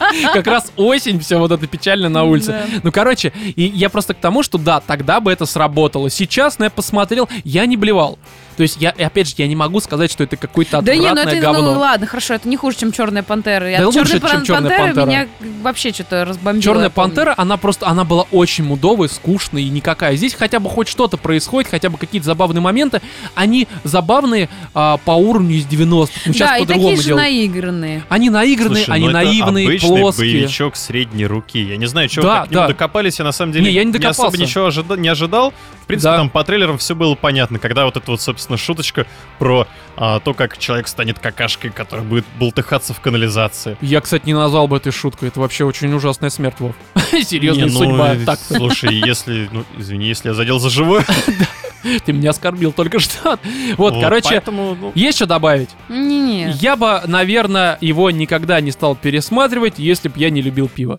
[0.32, 2.66] Как раз осень, все вот это печально на улице.
[2.82, 6.10] Ну, короче, и я просто к тому, что да, тогда бы это сработало.
[6.10, 8.18] Сейчас, ну, я посмотрел, я не блевал.
[8.60, 11.06] То есть я, опять же, я не могу сказать, что это какое-то Да не, ну
[11.12, 11.72] отвратное это, говно.
[11.72, 13.64] ну ладно, хорошо, это не хуже, чем Черная Пантера.
[13.78, 15.06] Да лучше, Черной чем Пан- «Чёрная Пантеры пантера».
[15.06, 15.28] меня
[15.62, 16.62] вообще что-то разбомбило.
[16.62, 20.14] Черная пантера, она просто, она была очень мудовой, скучной и никакая.
[20.16, 23.00] Здесь хотя бы хоть что-то происходит, хотя бы какие-то забавные моменты.
[23.34, 26.12] Они забавные а, по уровню из 90-х.
[26.26, 27.26] Ну, сейчас Да, и по-другому такие же делают.
[27.28, 28.04] наигранные.
[28.10, 30.32] Они наигранные, Слушай, они ну это наивные, обычный плоские.
[30.34, 31.62] боевичок средней руки.
[31.62, 32.66] Я не знаю, чего Да, да.
[32.68, 34.38] докопались, я на самом деле Не, я не особо докопался.
[34.42, 35.54] ничего ожида- не ожидал.
[35.82, 36.16] В принципе, Да.
[36.18, 39.06] там по трейлерам все было понятно, когда вот эта вот, собственно, шуточка
[39.38, 39.66] про
[39.96, 43.76] а, то, как человек станет какашкой, который будет болтыхаться в канализации.
[43.80, 45.28] Я, кстати, не назвал бы этой шуткой.
[45.28, 46.74] Это вообще очень ужасная смерть, Вов.
[47.12, 48.14] Серьезная Не, ну, судьба.
[48.14, 51.04] э, Так, Слушай, если, ну, извини, если я задел за живое.
[52.04, 53.38] ты меня оскорбил только что.
[53.76, 55.70] Вот, короче, Поэтому, ну, есть что добавить?
[55.88, 56.52] Не-не.
[56.60, 60.98] Я бы, наверное, его никогда не стал пересматривать, если бы я не любил пиво.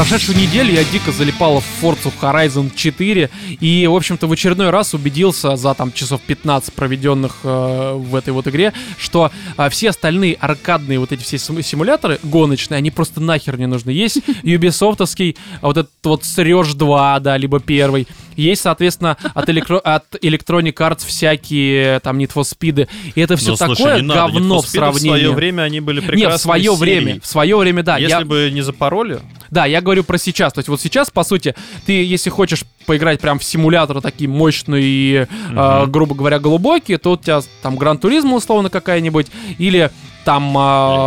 [0.00, 3.28] Прошедшую неделю я дико залипал в Forza Horizon 4
[3.60, 8.30] и, в общем-то, в очередной раз убедился за там часов 15 проведенных э, в этой
[8.30, 13.20] вот игре, что э, все остальные аркадные вот эти все сим- симуляторы гоночные, они просто
[13.20, 13.90] нахер не нужны.
[13.90, 18.08] Есть Ubisoftовский, а вот этот вот Сереж 2, да, либо первый.
[18.40, 22.88] Есть, соответственно, от, электро- от Electronic Arts всякие там Need for Speed.
[23.14, 24.98] И это все Ну, слушай, такое надо, Need говно for в сравнении.
[24.98, 26.20] В свое время они были прекрасны.
[26.32, 27.98] Не, в свое время, в свое время, да.
[27.98, 29.18] Если я- бы не запороли,
[29.50, 30.52] да, я говорю про сейчас.
[30.52, 31.54] То есть вот сейчас, по сути,
[31.86, 37.12] ты, если хочешь поиграть прям в симуляторы такие мощные и, э, грубо говоря, глубокие, то
[37.12, 39.26] у тебя там Гран Туризма условно какая-нибудь
[39.58, 39.90] или
[40.24, 40.60] там э,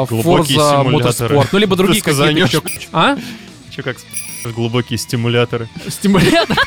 [0.06, 0.86] Forza.
[0.86, 2.62] Motorsport, ну либо другие какие-то.
[2.92, 3.18] А?
[3.76, 3.98] че как
[4.52, 5.70] глубокие стимуляторы.
[5.88, 6.58] Стимулятор?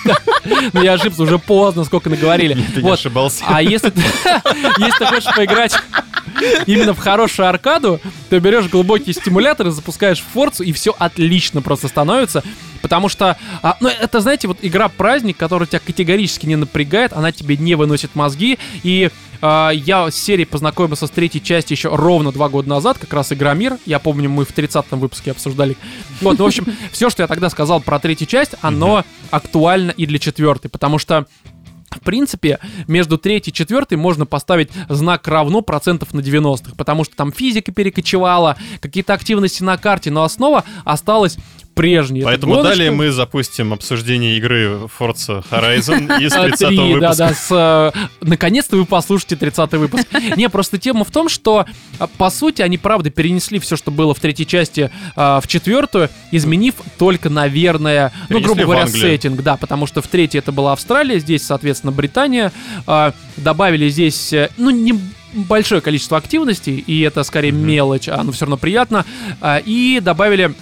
[0.72, 2.56] Ну я ошибся, уже поздно, сколько наговорили.
[2.74, 2.98] Ты Вот.
[2.98, 3.44] ошибался.
[3.46, 4.00] А если ты,
[4.78, 5.76] если ты хочешь поиграть
[6.66, 11.88] именно в хорошую аркаду, то берешь глубокий стимулятор и запускаешь форцу, и все отлично просто
[11.88, 12.42] становится.
[12.82, 17.56] Потому что, а, ну, это, знаете, вот игра-праздник, которая тебя категорически не напрягает, она тебе
[17.56, 18.58] не выносит мозги.
[18.84, 23.32] И я с серией познакомился с третьей части еще ровно два года назад, как раз
[23.32, 23.78] Игромир.
[23.86, 25.76] Я помню, мы в 30-м выпуске обсуждали.
[26.20, 30.06] Вот, ну, в общем, все, что я тогда сказал про третью часть, оно актуально и
[30.06, 31.26] для четвертой, потому что
[31.90, 37.16] в принципе, между третьей и четвертой можно поставить знак равно процентов на 90-х, потому что
[37.16, 41.38] там физика перекочевала, какие-то активности на карте, но основа осталась
[41.76, 42.20] прежней.
[42.20, 47.00] Это Поэтому далее мы запустим обсуждение игры Forza Horizon из А, 30 три, выпуска.
[47.00, 50.06] Да, да, с, э, наконец-то вы послушаете 30 выпуск.
[50.36, 51.66] Не, просто тема в том, что,
[51.98, 56.08] а, по сути, они, правда, перенесли все, что было в третьей части, а, в четвертую,
[56.32, 61.18] изменив только, наверное, ну, грубо говоря, сеттинг, да, потому что в третьей это была Австралия,
[61.18, 62.52] здесь, соответственно, Британия.
[62.86, 64.98] А, Добавили здесь, э, ну, не
[65.34, 69.04] большое количество активностей, и это скорее мелочь, а, но все равно приятно.
[69.66, 70.54] И добавили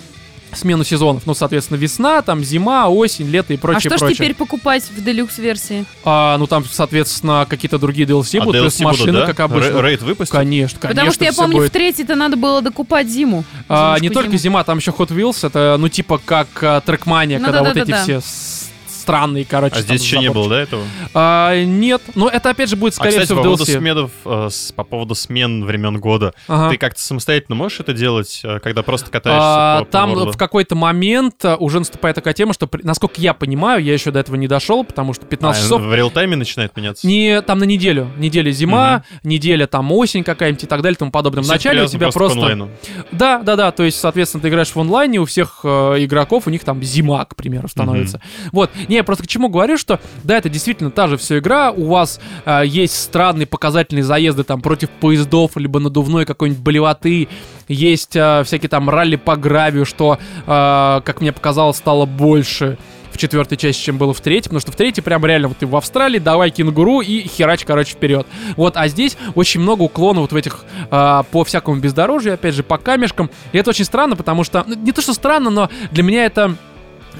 [0.54, 1.22] смену сезонов.
[1.26, 4.16] Ну, соответственно, весна, там зима, осень, лето и А прочее, что ж прочее.
[4.16, 5.84] теперь покупать в делюкс-версии?
[6.04, 9.26] А, ну там, соответственно, какие-то другие DLC А будут, плюс DLC будут, машины, да?
[9.26, 9.82] как обычно.
[9.82, 10.32] Ре- Рейд выпустят?
[10.36, 10.88] Конечно, конечно.
[10.88, 11.70] Потому что я помню, будет.
[11.70, 13.44] в третьей-то надо было докупать зиму.
[13.68, 14.38] А, не Зимушку только зиму.
[14.38, 17.86] зима, там еще Hot Wheels, это, ну, типа, как а, трекмания, Ну когда вот эти
[17.90, 18.20] да-да-да-да.
[18.20, 18.63] все
[19.04, 19.76] странные, короче.
[19.76, 20.82] А здесь еще не было, да, этого?
[21.12, 24.48] А, нет, но это, опять же, будет, А, скорее кстати, всего, по поводу, сменов, э,
[24.50, 26.32] с- по поводу смен времен года.
[26.48, 26.70] Ага.
[26.70, 30.32] Ты как-то самостоятельно можешь это делать, э, когда просто катаешься А, по, по там городу?
[30.32, 34.20] в какой-то момент а, уже наступает такая тема, что, насколько я понимаю, я еще до
[34.20, 37.06] этого не дошел, потому что 15 А, часов в реал-тайме начинает меняться?
[37.06, 38.10] Не там на неделю.
[38.16, 41.42] Неделя зима, неделя там осень какая-нибудь и так далее и тому подобное.
[41.44, 42.38] Вначале у тебя просто...
[42.38, 42.70] онлайну.
[43.12, 43.70] Да, да, да.
[43.70, 45.68] То есть, соответственно, ты играешь в онлайне, у всех э,
[45.98, 48.20] игроков, у них там зима, к примеру, становится.
[48.52, 48.70] Вот.
[48.94, 51.72] Не, я просто к чему говорю, что да, это действительно та же все игра.
[51.72, 57.26] У вас э, есть странные показательные заезды там против поездов, либо надувной какой-нибудь болевоты.
[57.66, 60.16] Есть э, всякие там ралли по гравию, что,
[60.46, 62.78] э, как мне показалось, стало больше
[63.10, 65.66] в четвертой части, чем было в третьей, потому что в третьей прям реально вот ты
[65.66, 68.28] в Австралии, давай кенгуру и херач, короче, вперед.
[68.56, 72.62] Вот, а здесь очень много уклонов вот в этих а, по всякому бездорожью, опять же,
[72.62, 73.28] по камешкам.
[73.50, 76.56] И это очень странно, потому что, ну, не то что странно, но для меня это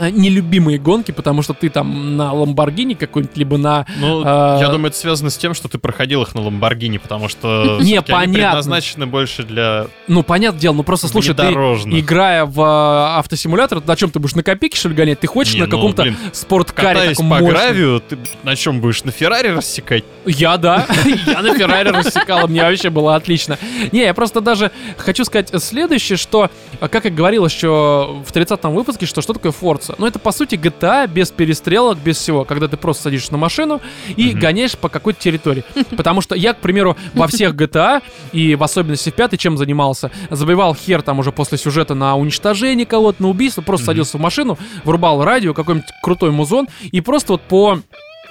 [0.01, 3.87] нелюбимые гонки, потому что ты там на Ламборгини какой-нибудь, либо на...
[3.99, 7.29] Ну, А, я думаю, это связано с тем, что ты проходил их на Ламборгини, потому
[7.29, 8.49] что Не, всё-таки они понятно.
[8.49, 13.97] предназначены больше для Ну, понятное дело, ну просто, слушай, ты, играя в а, автосимулятор, на
[13.97, 15.21] чем ты будешь, на копейке, что ли, гонять?
[15.21, 17.51] Ты хочешь Не, на ну, каком-то блин, спорткаре Катаясь таком по мощном?
[17.51, 19.05] гравию, ты на чем будешь?
[19.05, 20.05] На Феррари рассекать?
[20.27, 20.87] Я, да.
[21.27, 23.59] Я на Феррари рассекал, мне вообще было отлично.
[23.93, 26.51] Не, я просто даже хочу сказать следующее, что,
[26.81, 29.53] как и говорил еще в 30-м выпуске, что что такое
[29.87, 29.95] Forza?
[29.99, 33.81] Ну, это, по сути, GTA без перестрелок, без всего, когда ты просто садишься на машину
[34.17, 34.41] и Мгм.
[34.41, 35.65] гоняешь по какой-то территории.
[35.97, 38.03] Потому что я, к примеру, во всех GTA,
[38.33, 42.87] и в особенности в пятой, чем занимался, забивал хер там уже после сюжета на уничтожение
[42.87, 43.87] кого-то, на убийство, просто Мгм.
[43.87, 47.79] садился в машину, врубал радио, какой-нибудь крутой музон, и просто вот по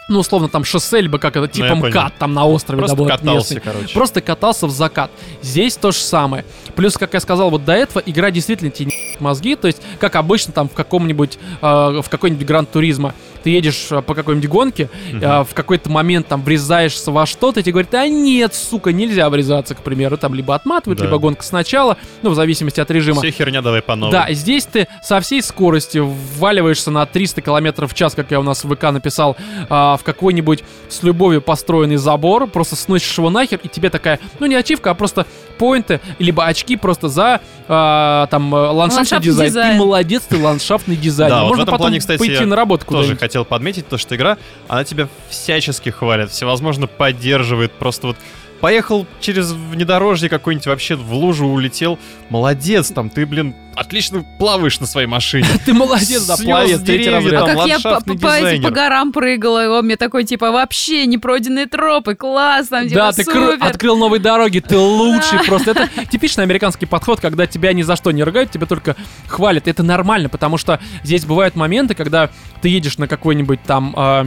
[0.09, 1.87] ну, условно, там шоссе, либо как это, Ну, типа понял.
[1.87, 3.61] МКАД там на острове, Просто да, катался, местный.
[3.71, 3.93] короче.
[3.93, 5.11] Просто катался в закат.
[5.41, 6.45] Здесь то же самое.
[6.75, 10.51] Плюс, как я сказал, вот до этого игра действительно тебе мозги, то есть, как обычно
[10.53, 13.13] там в каком-нибудь, э, в какой-нибудь Гранд Туризма,
[13.43, 17.63] ты едешь э, по какой-нибудь гонке, э, в какой-то момент там врезаешься во что-то, и
[17.63, 21.05] тебе говорят, а нет, сука, нельзя врезаться, к примеру, там либо отматывают, Да.
[21.05, 23.21] либо гонка сначала, ну, в зависимости от режима.
[23.21, 24.11] Все херня давай по новой.
[24.11, 28.43] Да, здесь ты со всей скоростью вваливаешься на 300 км в час, как я у
[28.43, 29.35] нас в ВК написал,
[29.69, 34.45] а, в какой-нибудь с любовью построенный забор, просто сносишь его нахер, и тебе такая, ну
[34.45, 35.25] не ачивка, а просто
[35.57, 39.49] поинты, либо очки просто за а, там э, ландшафтный, Ландшафтный дизайн.
[39.49, 39.71] дизайн.
[39.73, 41.29] Ты молодец, ты ландшафтный дизайн.
[41.29, 43.19] Да, вот в Можно этом потом плане, кстати, пойти на работу куда-нибудь.
[43.33, 44.37] Хотел подметить то, что игра,
[44.67, 48.17] она тебя всячески хвалит, всевозможно поддерживает, просто вот
[48.63, 51.99] поехал через внедорожье какой-нибудь, вообще в лужу улетел.
[52.29, 55.45] Молодец, там ты, блин, отлично плаваешь на своей машине.
[55.65, 57.43] Ты молодец, да, плавец, третий деревья, разряд.
[57.43, 62.15] А там как я по, горам прыгала, и он мне такой, типа, вообще непройденные тропы,
[62.15, 63.23] класс, там, типа, Да, ты
[63.59, 65.71] открыл новые дороги, ты лучший просто.
[65.71, 68.95] Это типичный американский подход, когда тебя ни за что не ругают, тебя только
[69.27, 69.67] хвалят.
[69.67, 72.29] Это нормально, потому что здесь бывают моменты, когда
[72.61, 74.25] ты едешь на какой-нибудь там а,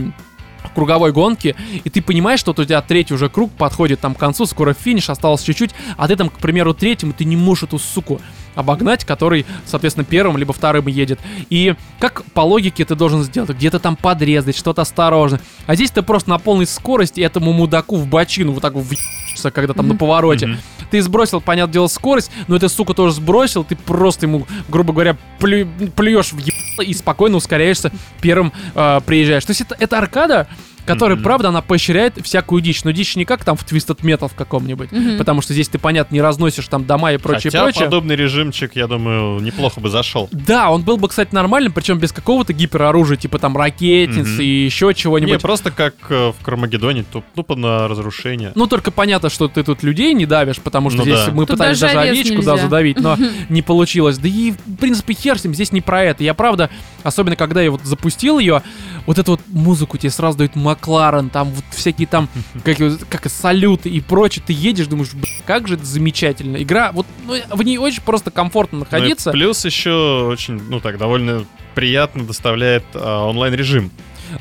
[0.77, 4.19] круговой гонки, и ты понимаешь, что вот у тебя третий уже круг подходит там к
[4.19, 7.79] концу, скоро финиш, осталось чуть-чуть, а ты там, к примеру, третьему, ты не можешь эту
[7.79, 8.21] суку
[8.53, 11.19] обогнать, который, соответственно, первым либо вторым едет.
[11.49, 13.49] И как по логике ты должен сделать?
[13.49, 15.39] Где-то там подрезать, что-то осторожно.
[15.65, 19.49] А здесь ты просто на полной скорости этому мудаку в бочину вот так вот въебешься,
[19.49, 20.45] когда там на повороте.
[20.45, 20.57] Мгм.
[20.91, 25.17] Ты сбросил, понятное дело, скорость, но эта сука тоже сбросил, ты просто ему, грубо говоря,
[25.39, 27.91] плю- плюешь в ебало и спокойно ускоряешься,
[28.21, 29.45] первым э, приезжаешь.
[29.45, 30.47] То есть это, это аркада,
[30.87, 31.23] которая, Мгм.
[31.23, 32.83] правда, она поощряет всякую дичь.
[32.83, 35.17] Но дичь не как там в Twisted Metal в каком-нибудь, Мгм.
[35.17, 37.83] потому что здесь ты, понятно, не разносишь там дома и прочее, Хотя прочее.
[37.85, 40.29] подобный режимчик, я думаю, неплохо бы зашел.
[40.31, 44.41] Да, он был бы, кстати, нормальным, причем без какого-то гипероружия, типа там ракетниц Мгм.
[44.41, 45.33] и еще чего-нибудь.
[45.33, 48.51] Не, просто как э, в Кармагеддоне, туп- тупо на разрушение.
[48.55, 51.31] Ну, только понятно, что ты тут людей не давишь, потому что Ну здесь да.
[51.31, 53.17] мы Тут пытались даже овечку да, задавить, но
[53.49, 54.17] не получилось.
[54.17, 56.23] Да и, в принципе, хер с ним, здесь не про это.
[56.23, 56.69] Я, правда,
[57.03, 58.61] особенно когда я вот запустил ее,
[59.07, 62.29] вот эту вот музыку тебе сразу дают Макларен, там вот всякие там,
[62.63, 62.77] как,
[63.09, 64.43] как салюты и прочее.
[64.45, 66.61] Ты едешь, думаешь, «Блин, как же это замечательно.
[66.61, 69.31] Игра, вот ну, в ней очень просто комфортно Ну находиться.
[69.31, 73.91] плюс еще очень, ну так, довольно приятно доставляет а, онлайн-режим.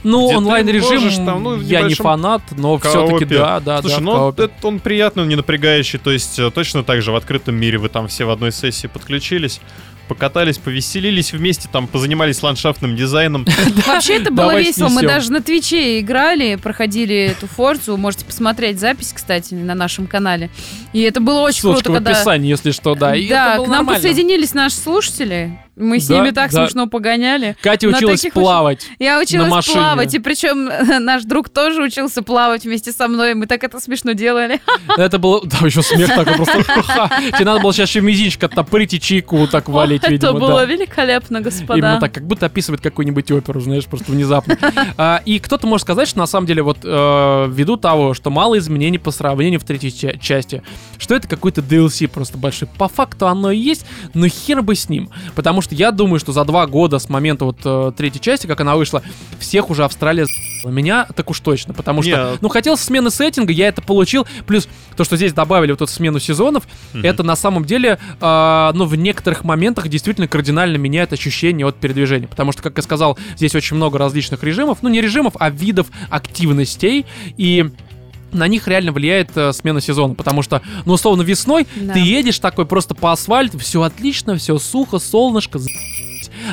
[0.03, 4.51] Ну, онлайн-режим, там, ну, я не фанат, но все-таки да, да, Слушай, да, ну это
[4.63, 7.89] он приятный, он не напрягающий, то есть э, точно так же в открытом мире вы
[7.89, 9.61] там все в одной сессии подключились,
[10.07, 13.47] покатались, повеселились вместе, там позанимались ландшафтным дизайном.
[13.87, 14.89] Вообще это было весело.
[14.89, 17.97] Мы даже на Твиче играли, проходили эту форцу.
[17.97, 20.51] Можете посмотреть запись, кстати, на нашем канале.
[20.93, 22.19] И это было очень Ссылочка круто, в когда...
[22.19, 23.15] описании, если что, да.
[23.29, 25.59] Да, к нам подсоединились наши слушатели.
[25.77, 26.65] Мы с Да, ними так да.
[26.67, 27.55] смешно погоняли.
[27.61, 28.87] Катя На училась таких плавать.
[28.99, 29.77] Я училась машине.
[29.77, 30.71] плавать, и причем
[31.05, 33.35] наш друг тоже учился плавать вместе со мной.
[33.35, 34.61] Мы так это смешно делали.
[34.97, 35.43] Это было...
[35.45, 36.65] Да, еще смех такой просто.
[37.37, 40.65] Тебе надо было сейчас еще мизинчик оттопырить и чайку так валить, это видимо, было да.
[40.65, 41.75] великолепно, господа.
[41.79, 44.57] Именно так, как будто описывает какую-нибудь оперу, знаешь, просто внезапно.
[44.99, 48.57] А, И кто-то может сказать, что на самом деле вот э, ввиду того, что мало
[48.59, 50.63] изменений по сравнению в третьей ча- части,
[50.97, 52.69] что это какой-то DLC просто большой.
[52.79, 53.85] По факту оно и есть,
[54.15, 55.11] но хер бы с ним.
[55.35, 58.61] Потому что я думаю, что за два года с момента вот э, третьей части, как
[58.61, 59.03] она вышла,
[59.39, 60.71] всех уже Австралия за***ла.
[60.71, 62.39] Меня так уж точно, потому что, Не.
[62.41, 66.19] ну, хотел смены сеттинга, я это получил, плюс то, что здесь добавили вот эту смену
[66.19, 67.05] сезонов, Мгм.
[67.05, 72.27] это на самом деле, а, ну, в некоторых моментах действительно кардинально меняет ощущение от передвижения.
[72.27, 74.79] Потому что, как я сказал, здесь очень много различных режимов.
[74.83, 77.07] Ну, не режимов, а видов активностей.
[77.37, 77.71] И
[78.33, 81.95] на них реально влияет э, смена сезона, потому что, ну, условно, весной Да.
[81.95, 85.96] ты едешь такой просто по асфальту, все отлично, все сухо, солнышко, за***ь.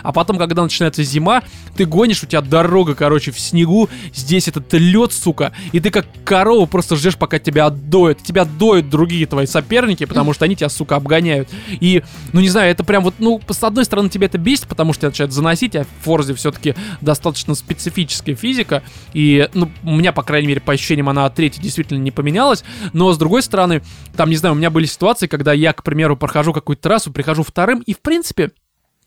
[0.02, 1.44] А потом, когда начинается зима,
[1.76, 6.06] ты гонишь, у тебя дорога, короче, в снегу, здесь этот лед, сука, и ты как
[6.24, 8.24] корова просто ждешь, пока тебя отдоют.
[8.24, 11.50] Тебя доют другие твои соперники, потому что они тебя, сука, обгоняют.
[11.70, 14.94] И, ну, не знаю, это прям вот, ну, с одной стороны, тебя это бесит, потому
[14.94, 18.84] что тебя начинает заносить, а в Форзе все-таки достаточно специфическая физика,
[19.14, 22.64] и, ну, у меня, по крайней мере, по ощущениям, она от третьей действительно не поменялась,
[22.94, 23.82] но, с другой стороны,
[24.16, 27.44] там, не знаю, у меня были ситуации, когда я, к примеру, прохожу какую-то трассу, прихожу
[27.44, 28.52] вторым, и, в принципе,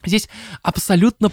[0.06, 0.28] здесь
[0.62, 1.30] абсолютно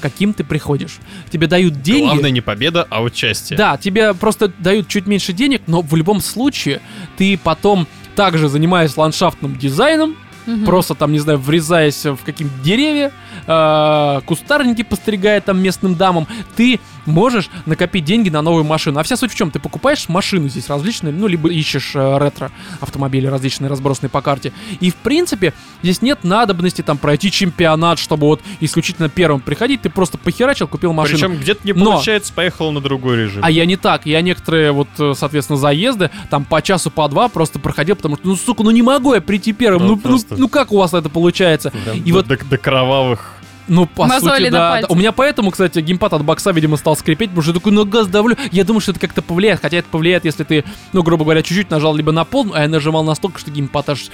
[0.00, 0.98] каким ты приходишь.
[1.30, 2.04] Тебе дают деньги.
[2.04, 3.56] Главное не победа, а участие.
[3.56, 6.82] Да, тебе просто дают чуть меньше денег, но в любом случае
[7.16, 10.14] ты потом также занимаясь ландшафтным дизайном,
[10.46, 10.66] Мгм.
[10.66, 13.12] просто там, не знаю, врезаясь в какие-то деревья,
[13.46, 16.26] э, кустарники постригая там местным дамам,
[16.56, 18.98] ты можешь накопить деньги на новую машину.
[18.98, 19.50] А вся суть в чем?
[19.50, 22.50] Ты покупаешь машину здесь различные, ну, либо ищешь э, ретро
[22.80, 24.52] автомобили различные, разбросанные по карте.
[24.80, 25.52] И, в принципе,
[25.82, 29.82] здесь нет надобности там пройти чемпионат, чтобы вот исключительно первым приходить.
[29.82, 31.18] Ты просто похерачил, купил машину.
[31.18, 33.42] Причем где-то не Но- получается, поехал на другой режим.
[33.44, 34.06] А я не так.
[34.06, 38.26] Я некоторые, вот, э, соответственно, заезды, там по часу, по два просто проходил, потому что,
[38.26, 39.82] ну, сука, ну не могу я прийти первым.
[39.82, 41.70] Ну, Ну, ну, просто- ну как у вас это получается?
[41.70, 43.33] Прям И до, вот, до- до кровавых.
[43.68, 44.86] Ну, по Мозоли сути, да, да.
[44.88, 47.84] У меня поэтому, кстати, геймпад от бокса, видимо, стал скрипеть, потому что я такой на
[47.84, 48.36] газ давлю.
[48.52, 51.70] Я думаю, что это как-то повлияет, хотя это повлияет, если ты, ну, грубо говоря, чуть-чуть
[51.70, 54.10] нажал либо на пол, а я нажимал настолько, что геймпад аж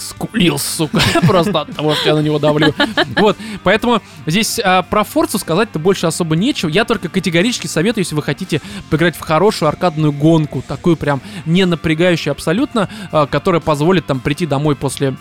[0.00, 2.74] скулил, сука, просто от того, что я на него давлю.
[3.16, 6.68] Вот, поэтому здесь а, про Форцу сказать-то больше особо нечего.
[6.68, 11.64] Я только категорически советую, если вы хотите поиграть в хорошую аркадную гонку, такую прям не
[11.66, 15.14] напрягающую абсолютно, а, которая позволит там прийти домой после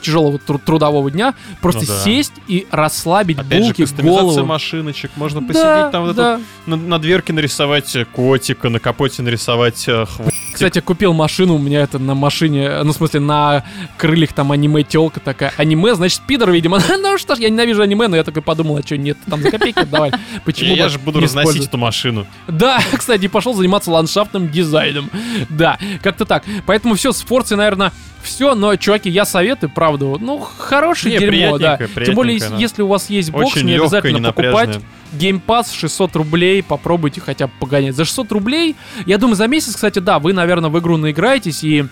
[0.00, 1.98] тяжелого тру- трудового дня, просто Ну да.
[2.04, 4.46] сесть и расслабить Опять же, булки, кастомизация голову.
[4.46, 5.10] машиночек.
[5.16, 6.34] Можно Да, посидеть там вот да.
[6.34, 10.30] эту- на, на дверке нарисовать котика, на капоте нарисовать э, хвост.
[10.52, 13.64] Кстати, купил машину, у меня это на машине, ну, в смысле, на
[13.96, 15.52] крыльях там аниме телка такая.
[15.56, 16.78] Аниме, значит, пидор, видимо.
[16.88, 19.50] ну что ж, я ненавижу аниме, но я такой подумал, а что нет, там за
[19.50, 20.12] копейки давай.
[20.44, 22.26] Почему Я же буду разносить эту машину.
[22.48, 25.10] Да, кстати, пошел заниматься ландшафтным дизайном.
[25.48, 26.44] Да, как-то так.
[26.66, 31.78] Поэтому все, с Форцей, наверное, все, но, чуваки, я советую, правда, ну, хорошее дерьмо, да.
[31.78, 34.80] Тем более, если у вас есть бокс, не обязательно покупать.
[35.12, 37.96] Game Pass 600 рублей, попробуйте хотя бы погонять.
[37.96, 38.76] За 600 рублей,
[39.06, 41.86] я думаю, за месяц, кстати, да, вы, наверное, в игру наиграетесь и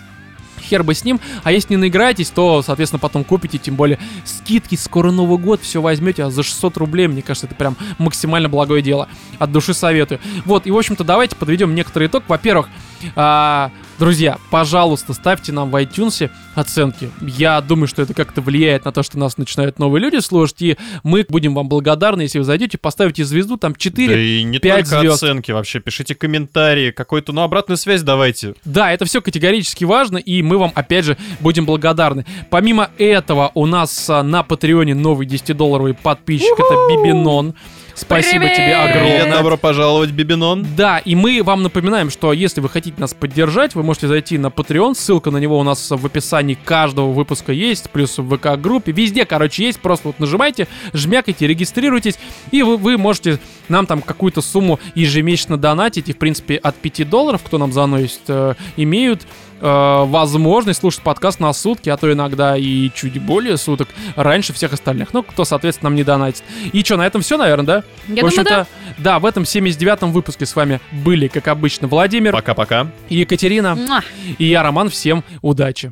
[0.61, 1.19] хер бы с ним.
[1.43, 5.81] А если не наиграетесь, то, соответственно, потом купите, тем более скидки, скоро Новый год, все
[5.81, 9.07] возьмете, а за 600 рублей, мне кажется, это прям максимально благое дело.
[9.39, 10.19] От души советую.
[10.45, 12.23] Вот, и, в общем-то, давайте подведем некоторый итог.
[12.27, 12.69] Во-первых,
[13.15, 17.11] а, друзья, пожалуйста, ставьте нам в iTunes оценки.
[17.21, 20.77] Я думаю, что это как-то влияет на то, что нас начинают новые люди слушать, и
[21.03, 24.85] мы будем вам благодарны, если вы зайдете, поставите звезду, там 4, Да и не пять
[24.85, 25.23] только звезд.
[25.23, 28.55] оценки, вообще пишите комментарии, какую-то, ну, обратную связь давайте.
[28.63, 32.25] Да, это все категорически важно, и мы вам, опять же, будем благодарны.
[32.49, 37.53] Помимо этого, у нас а, на Патреоне новый 10-долларовый подписчик, это Бибинон.
[37.99, 38.55] Спасибо Привет!
[38.55, 39.37] тебе Привет, огромное.
[39.37, 40.65] добро пожаловать, Бибинон.
[40.77, 44.47] Да, и мы вам напоминаем, что если вы хотите нас поддержать, вы можете зайти на
[44.47, 49.25] Patreon, ссылка на него у нас в описании каждого выпуска есть, плюс в ВК-группе, везде,
[49.25, 52.17] короче, есть, просто вот нажимайте, жмякайте, регистрируйтесь,
[52.51, 57.09] и вы, вы можете нам там какую-то сумму ежемесячно донатить, и, в принципе, от 5
[57.09, 59.27] долларов, кто нам заносит, э, имеют
[59.59, 64.73] э, возможность слушать подкаст на сутки, а то иногда и чуть более суток раньше всех
[64.73, 65.13] остальных.
[65.13, 66.43] Ну, кто, соответственно, нам не донатит.
[66.73, 67.75] И что, на этом все, наверное, да?
[68.07, 68.67] Я в думаю, общем-то,
[68.97, 69.19] да.
[69.19, 72.87] в этом 79-м выпуске с вами были, как обычно, Владимир, Пока-пока.
[73.09, 74.01] Екатерина Муа.
[74.37, 74.89] и я, Роман.
[74.89, 75.91] Всем удачи!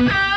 [0.00, 0.29] Thank